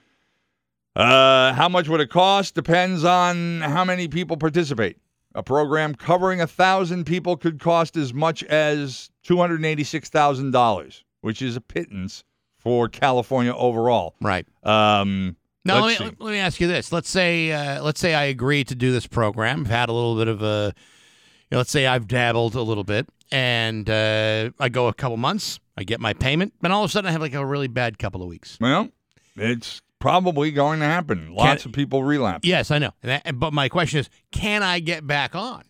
[0.95, 2.55] Uh, how much would it cost?
[2.55, 4.97] Depends on how many people participate.
[5.37, 10.51] A program covering a thousand people could cost as much as two hundred eighty-six thousand
[10.51, 12.25] dollars, which is a pittance
[12.59, 14.15] for California overall.
[14.21, 14.47] Right.
[14.65, 16.17] Um, Now Let's me, see.
[16.19, 16.91] let me ask you this.
[16.91, 19.61] Let's say uh, let's say I agree to do this program.
[19.61, 22.85] I've had a little bit of a, you know, let's say I've dabbled a little
[22.85, 25.61] bit, and uh, I go a couple months.
[25.77, 27.99] I get my payment, and all of a sudden I have like a really bad
[27.99, 28.57] couple of weeks.
[28.61, 28.89] Well,
[29.37, 31.35] it's probably going to happen.
[31.35, 32.47] Lots of people relapse.
[32.47, 32.91] Yes, I know.
[33.03, 35.65] And that, but my question is, can I get back on?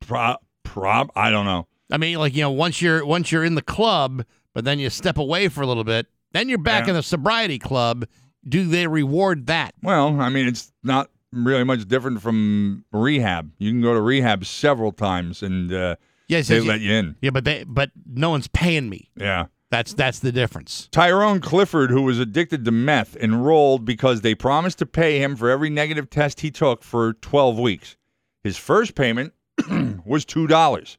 [0.00, 1.66] Pro, prob, I don't know.
[1.90, 4.24] I mean, like you know, once you're once you're in the club,
[4.54, 6.90] but then you step away for a little bit, then you're back Yeah.
[6.90, 8.06] in the sobriety club.
[8.48, 9.74] Do they reward that?
[9.82, 13.52] Well, I mean, it's not really much different from rehab.
[13.58, 15.96] You can go to rehab several times and uh,
[16.28, 17.16] Yes, they yes, let you in.
[17.20, 19.10] Yeah, but they but no one's paying me.
[19.16, 19.46] Yeah.
[19.72, 20.86] That's that's the difference.
[20.92, 25.48] Tyrone Clifford, who was addicted to meth, enrolled because they promised to pay him for
[25.48, 27.96] every negative test he took for 12 weeks.
[28.44, 29.32] His first payment
[30.04, 30.96] was $2.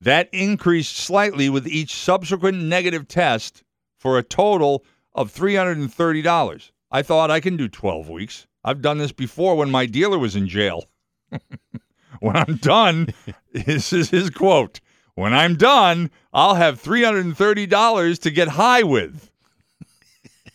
[0.00, 3.62] That increased slightly with each subsequent negative test
[3.98, 6.70] for a total of $330.
[6.90, 8.46] I thought I can do 12 weeks.
[8.64, 10.86] I've done this before when my dealer was in jail.
[12.20, 13.08] when I'm done,
[13.52, 14.80] this is his quote.
[15.14, 19.30] When I'm done, I'll have $330 to get high with.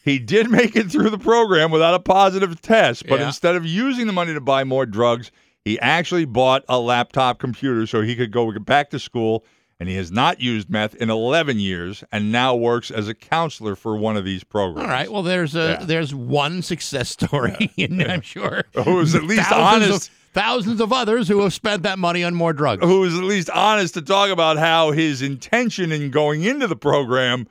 [0.06, 3.28] He did make it through the program without a positive test, but Yeah.
[3.28, 5.32] instead of using the money to buy more drugs,
[5.64, 9.46] he actually bought a laptop computer so he could go back to school.
[9.80, 13.76] And he has not used meth in 11 years and now works as a counselor
[13.78, 14.86] for one of these programs.
[14.88, 15.10] All right.
[15.10, 15.86] Well, there's a Yeah.
[15.86, 20.10] there's one success story, and I'm sure Who was at least thousands honest.
[20.10, 22.84] Of, thousands of others who have spent that money on more drugs.
[22.84, 26.76] Who is at least honest to talk about how his intention in going into the
[26.76, 27.48] program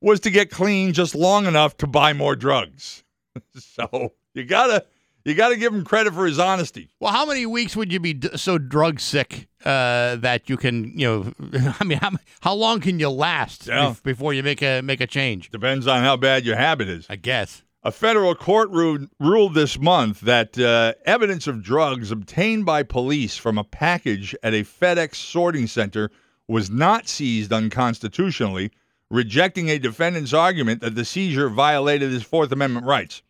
[0.00, 3.02] was to get clean just long enough to buy more drugs.
[3.56, 4.84] so you gotta
[5.24, 6.88] you gotta give him credit for his honesty.
[7.00, 10.96] Well, how many weeks would you be d- so drug sick uh, that you can,
[10.96, 11.06] you
[11.40, 13.86] know, I mean, how, how long can you last Yeah.
[13.90, 15.50] bef- before you make a make a change?
[15.50, 17.06] Depends on how bad your habit is.
[17.10, 17.62] I guess.
[17.86, 23.36] A federal court ru- ruled this month that uh, evidence of drugs obtained by police
[23.36, 26.10] from a package at a FedEx sorting center
[26.48, 28.72] was not seized unconstitutionally,
[29.08, 33.22] rejecting a defendant's argument that the seizure violated his Fourth Amendment rights.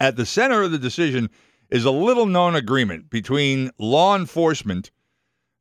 [0.00, 1.30] At the center of the decision
[1.70, 4.90] is a little known agreement between law enforcement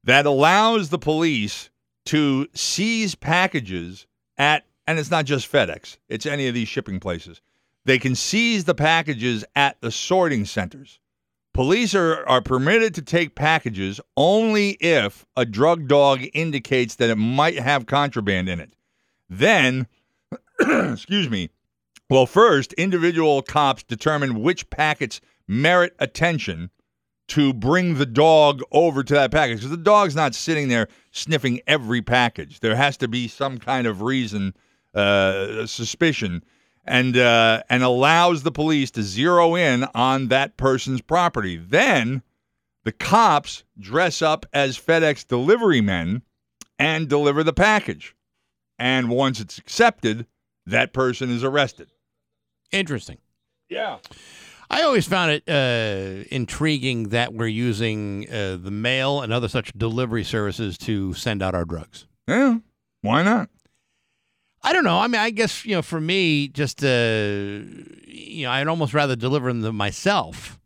[0.04, 1.70] that allows the police
[2.06, 7.40] to seize packages at, and it's not just FedEx, it's any of these shipping places.
[7.86, 11.00] They can seize the packages at the sorting centers.
[11.54, 17.16] Police are, are permitted to take packages only if a drug dog indicates that it
[17.16, 18.74] might have contraband in it.
[19.30, 19.88] Then,
[20.60, 21.50] excuse me,
[22.10, 26.72] well, first, individual cops determine which packets merit attention
[27.30, 31.62] to bring the dog over to that package because the dog's not sitting there sniffing
[31.66, 32.60] every package.
[32.60, 34.54] There has to be some kind of reason,
[34.94, 36.44] uh, suspicion,
[36.86, 41.58] and uh, and allows the police to zero in on that person's property.
[41.58, 42.22] Then
[42.84, 46.22] the cops dress up as FedEx delivery men
[46.78, 48.16] and deliver the package.
[48.78, 50.28] And once it's accepted,
[50.66, 51.90] that person is arrested.
[52.72, 53.18] Interesting.
[53.70, 53.98] Yeah.
[54.70, 59.72] I always found it uh, intriguing that we're using uh, the mail and other such
[59.74, 62.08] delivery services to send out our drugs.
[62.28, 62.58] Yeah.
[63.02, 63.50] Why not?
[64.66, 64.98] I don't know.
[64.98, 66.88] I mean, I guess you know, for me, just uh,
[68.08, 70.60] you know, I'd almost rather deliver them myself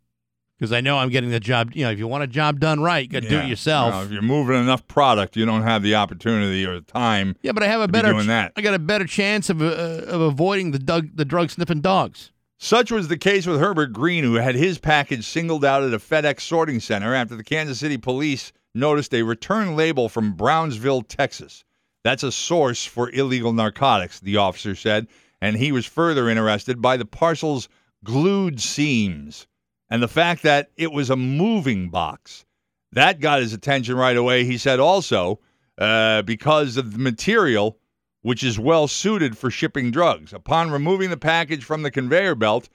[0.58, 1.72] because I know I'm getting the job.
[1.74, 3.92] You know, if you want a job done right, you got to do it yourself.
[3.92, 7.36] Well, if you're moving enough product, you don't have the opportunity or the time.
[7.42, 8.12] yeah, but I have a to be better.
[8.12, 8.52] doing that.
[8.56, 9.64] I got a better chance of uh,
[10.06, 12.32] of avoiding the dug, the drug sniffing dogs.
[12.56, 15.98] Such was the case with Herbert Green, who had his package singled out at a
[15.98, 21.64] FedEx sorting center after the Kansas City police noticed a return label from Brownsville, Texas.
[22.02, 25.06] That's a source for illegal narcotics, the officer said,
[25.40, 27.68] and he was further interested by the parcel's
[28.04, 29.46] glued seams
[29.90, 32.44] and the fact that it was a moving box.
[32.92, 34.44] That got his attention right away.
[34.44, 35.40] He said also
[35.78, 37.78] uh, because of the material,
[38.22, 40.32] which is well suited for shipping drugs.
[40.32, 42.68] Upon removing the package from the conveyor belt,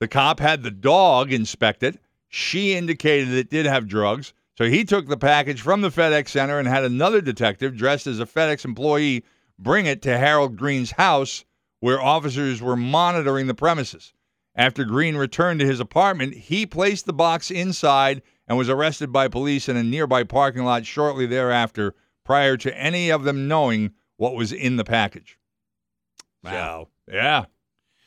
[0.00, 1.98] the cop had the dog inspect it.
[2.28, 4.32] She indicated it did have drugs.
[4.62, 8.20] So he took the package from the FedEx center and had another detective dressed as
[8.20, 9.24] a FedEx employee
[9.58, 11.44] bring it to Harold Green's house
[11.80, 14.12] where officers were monitoring the premises.
[14.54, 19.26] After Green returned to his apartment, he placed the box inside and was arrested by
[19.26, 24.36] police in a nearby parking lot shortly thereafter, prior to any of them knowing what
[24.36, 25.40] was in the package.
[26.44, 26.86] Wow.
[27.08, 27.44] So, yeah.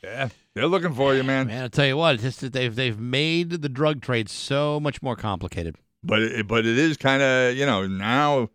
[0.02, 0.28] Yeah.
[0.54, 1.48] They're looking for you, man.
[1.48, 4.80] Man, I'll tell you what, it's just that they've they've made the drug trade so
[4.80, 5.76] much more complicated.
[6.06, 8.48] But it, but it is kind of, you know, now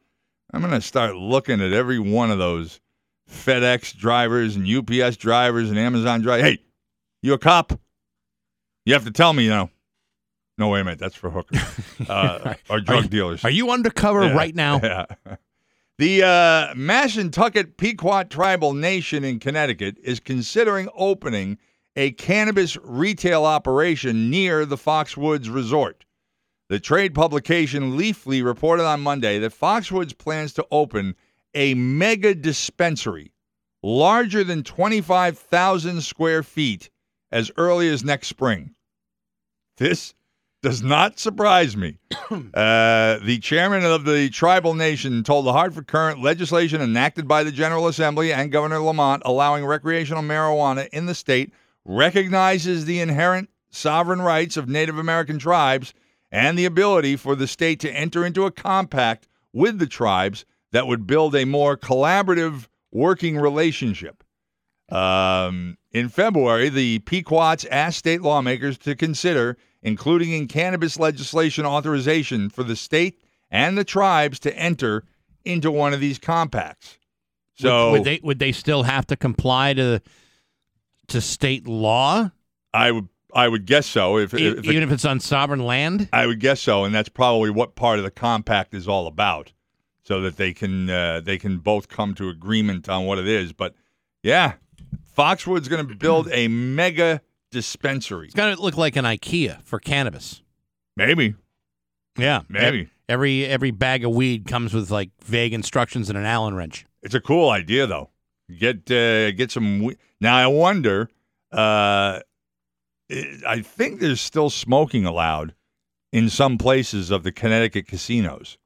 [0.53, 2.79] I'm going to start looking at every one of those
[3.29, 6.45] FedEx drivers and UPS drivers and Amazon drivers.
[6.45, 6.57] Hey,
[7.21, 7.79] you a cop?
[8.85, 9.69] You have to tell me, you know.
[10.57, 10.99] No, wait a minute.
[10.99, 11.59] That's for hookers
[12.09, 13.43] uh, or drug you- dealers.
[13.43, 14.79] Are you undercover Yeah, right now?
[14.81, 15.05] Yeah.
[15.97, 21.57] The uh, Mashantucket Pequot Tribal Nation in Connecticut is considering opening
[21.95, 26.05] a cannabis retail operation near the Foxwoods Resort.
[26.71, 31.17] The trade publication Leafly reported on Monday that Foxwoods plans to open
[31.53, 33.33] a mega dispensary
[33.83, 36.89] larger than 25,000 square feet
[37.29, 38.73] as early as next spring.
[39.75, 40.13] This
[40.63, 41.97] does not surprise me.
[42.53, 47.51] Uh, the chairman of the tribal nation told the Hartford Courant legislation enacted by the
[47.51, 51.51] General Assembly and Governor Lamont allowing recreational marijuana in the state
[51.83, 55.93] recognizes the inherent sovereign rights of Native American tribes
[56.31, 60.87] and the ability for the state to enter into a compact with the tribes that
[60.87, 64.23] would build a more collaborative working relationship.
[64.89, 72.49] Um, in February, the Pequots asked state lawmakers to consider including in cannabis legislation authorization
[72.49, 75.03] for the state and the tribes to enter
[75.43, 76.97] into one of these compacts.
[77.55, 80.01] So would, would they would they still have to comply to
[81.07, 82.31] to state law,
[82.73, 84.17] I would I would guess so.
[84.17, 86.09] If, E- if even if it's on sovereign land?
[86.13, 89.51] I would guess so, and that's probably what part of the compact is all about,
[90.03, 93.53] so that they can uh, they can both come to agreement on what it is.
[93.53, 93.73] But
[94.23, 94.53] yeah,
[95.17, 97.21] Foxwood's going to build a mega
[97.51, 98.25] dispensary.
[98.27, 100.41] It's gonna look like an IKEA for cannabis.
[100.97, 101.35] Maybe,
[102.17, 106.53] Yeah, maybe Every every bag of weed comes with like vague instructions and an Allen
[106.55, 106.85] wrench.
[107.03, 108.09] it's a cool idea though.
[108.57, 109.79] Get uh, get some.
[109.83, 111.09] we- Now I wonder.
[111.51, 112.19] Uh,
[113.47, 115.53] I- think there's still smoking allowed
[116.11, 118.57] in some places of the Connecticut casinos.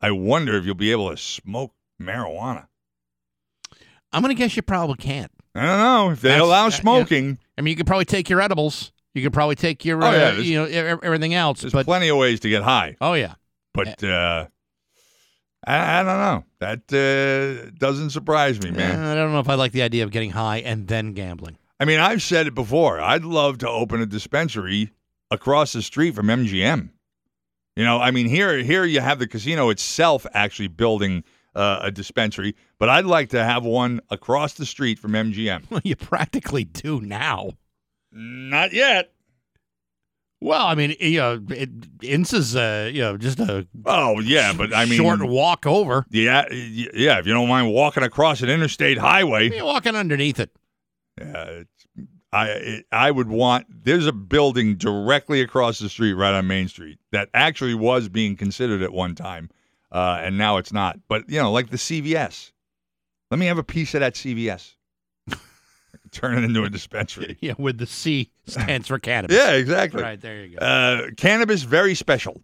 [0.00, 2.66] I wonder if you'll be able to smoke marijuana.
[4.12, 5.30] I'm gonna guess you probably can't.
[5.54, 6.70] I don't know if they That's- allow uh, yeah.
[6.70, 7.38] smoking.
[7.56, 8.92] I mean, you could probably take your edibles.
[9.14, 10.64] You could probably take your, Oh, uh, yeah, there's- you know,
[11.02, 11.60] everything else.
[11.60, 13.34] There's But plenty of ways to get high, oh yeah,
[13.72, 14.46] but uh,
[15.66, 16.44] I, I don't know.
[16.60, 18.98] That uh, doesn't surprise me, man.
[19.00, 21.56] Eh, I don't know if I like the idea of getting high and then gambling.
[21.80, 23.00] I mean, I've said it before.
[23.00, 24.90] I'd love to open a dispensary
[25.30, 26.90] across the street from MGM.
[27.76, 31.24] You know, I mean, here here you have the casino itself actually building
[31.56, 35.70] uh, a dispensary, but I'd like to have one across the street from MGM.
[35.70, 37.50] Well, you practically do now.
[38.12, 39.10] Not yet.
[40.40, 41.70] Well, I mean, you know, it,
[42.02, 46.04] Ince's, uh, you know, just a Oh yeah, but I mean, short walk over.
[46.10, 47.18] yeah, yeah.
[47.18, 50.50] If you don't mind walking across an interstate highway, You're walking underneath it.
[51.18, 51.86] Yeah, it's,
[52.32, 53.66] I it, I would want.
[53.70, 58.36] There's a building directly across the street, right on Main Street, that actually was being
[58.36, 59.50] considered at one time,
[59.92, 60.98] uh, and now it's not.
[61.08, 62.50] But you know, like the CVS.
[63.30, 64.74] Let me have a piece of that CVS.
[66.10, 67.36] Turn it into a dispensary.
[67.40, 69.36] Yeah, with the C stands for cannabis.
[69.44, 70.02] yeah, exactly.
[70.02, 70.64] Right, there you go.
[70.64, 72.40] Uh, cannabis very special.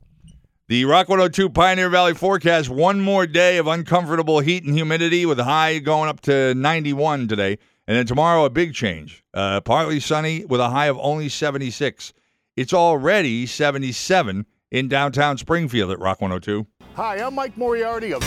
[0.69, 5.41] The Rock 102 Pioneer Valley forecast one more day of uncomfortable heat and humidity with
[5.41, 7.59] a high going up to 91 today.
[7.87, 9.25] And then tomorrow, a big change.
[9.35, 12.13] Uh, partly sunny with a high of only 76.
[12.57, 16.67] It's already 77 in downtown Springfield at Rock 102.
[16.95, 18.23] Hi, I'm Mike Moriarty of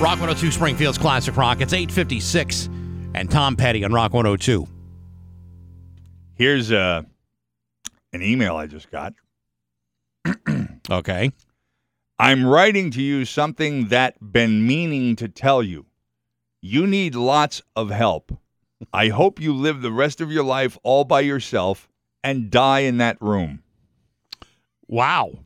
[0.00, 1.60] Rock 102 Springfield's Classic Rock.
[1.60, 2.68] It's 856
[3.14, 4.66] and Tom Petty on Rock 102.
[6.34, 7.02] Here's uh,
[8.12, 9.14] an email I just got.
[10.90, 11.30] Okay.
[12.18, 15.86] I'm writing to you something that been meaning to tell you.
[16.60, 18.36] You need lots of help.
[18.92, 21.88] I hope you live the rest of your life all by yourself
[22.22, 23.62] and die in that room.
[24.86, 25.44] Wow.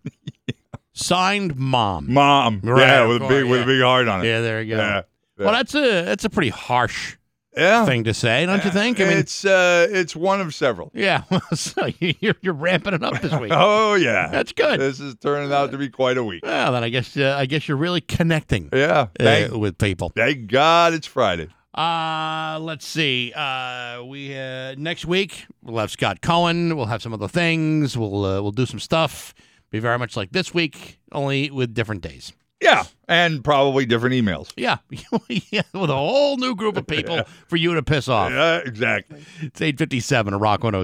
[0.93, 2.12] Signed mom.
[2.12, 2.61] Mom.
[2.62, 4.28] Right, yeah, with a course, big with a big heart on it.
[4.28, 4.81] Yeah, there you go.
[4.81, 5.03] Yeah.
[5.36, 7.16] Well, that's a that's a pretty harsh
[7.56, 7.85] yeah.
[7.85, 9.01] thing to say, don't you think?
[9.01, 10.90] I mean, it's uh it's one of several.
[10.94, 11.22] yeah.
[11.55, 13.52] so you're you're ramping it up this week.
[13.56, 14.28] Oh yeah.
[14.28, 14.81] That's good.
[14.81, 16.44] This is turning out to be quite a week.
[16.44, 19.06] Well, then I guess uh, I guess you're really connecting Yeah.
[19.20, 20.12] uh, with people.
[20.16, 21.48] thank God it's Friday.
[21.76, 23.32] Uh, let's see.
[23.35, 26.76] Uh, we uh, next week we'll have Scott Cohen.
[26.76, 27.98] We'll have some other things.
[27.98, 29.35] We'll uh, we'll do some stuff.
[29.70, 32.32] Be very much like this week, only with different days.
[32.65, 32.85] Yeah.
[33.07, 34.51] And probably different emails.
[34.57, 34.78] Yeah,
[35.51, 38.31] yeah, with a whole new group of people for you to piss off.
[38.31, 39.23] Yeah, exactly.
[39.43, 40.32] It's eight fifty seven.
[40.32, 40.82] A Rock one hundred.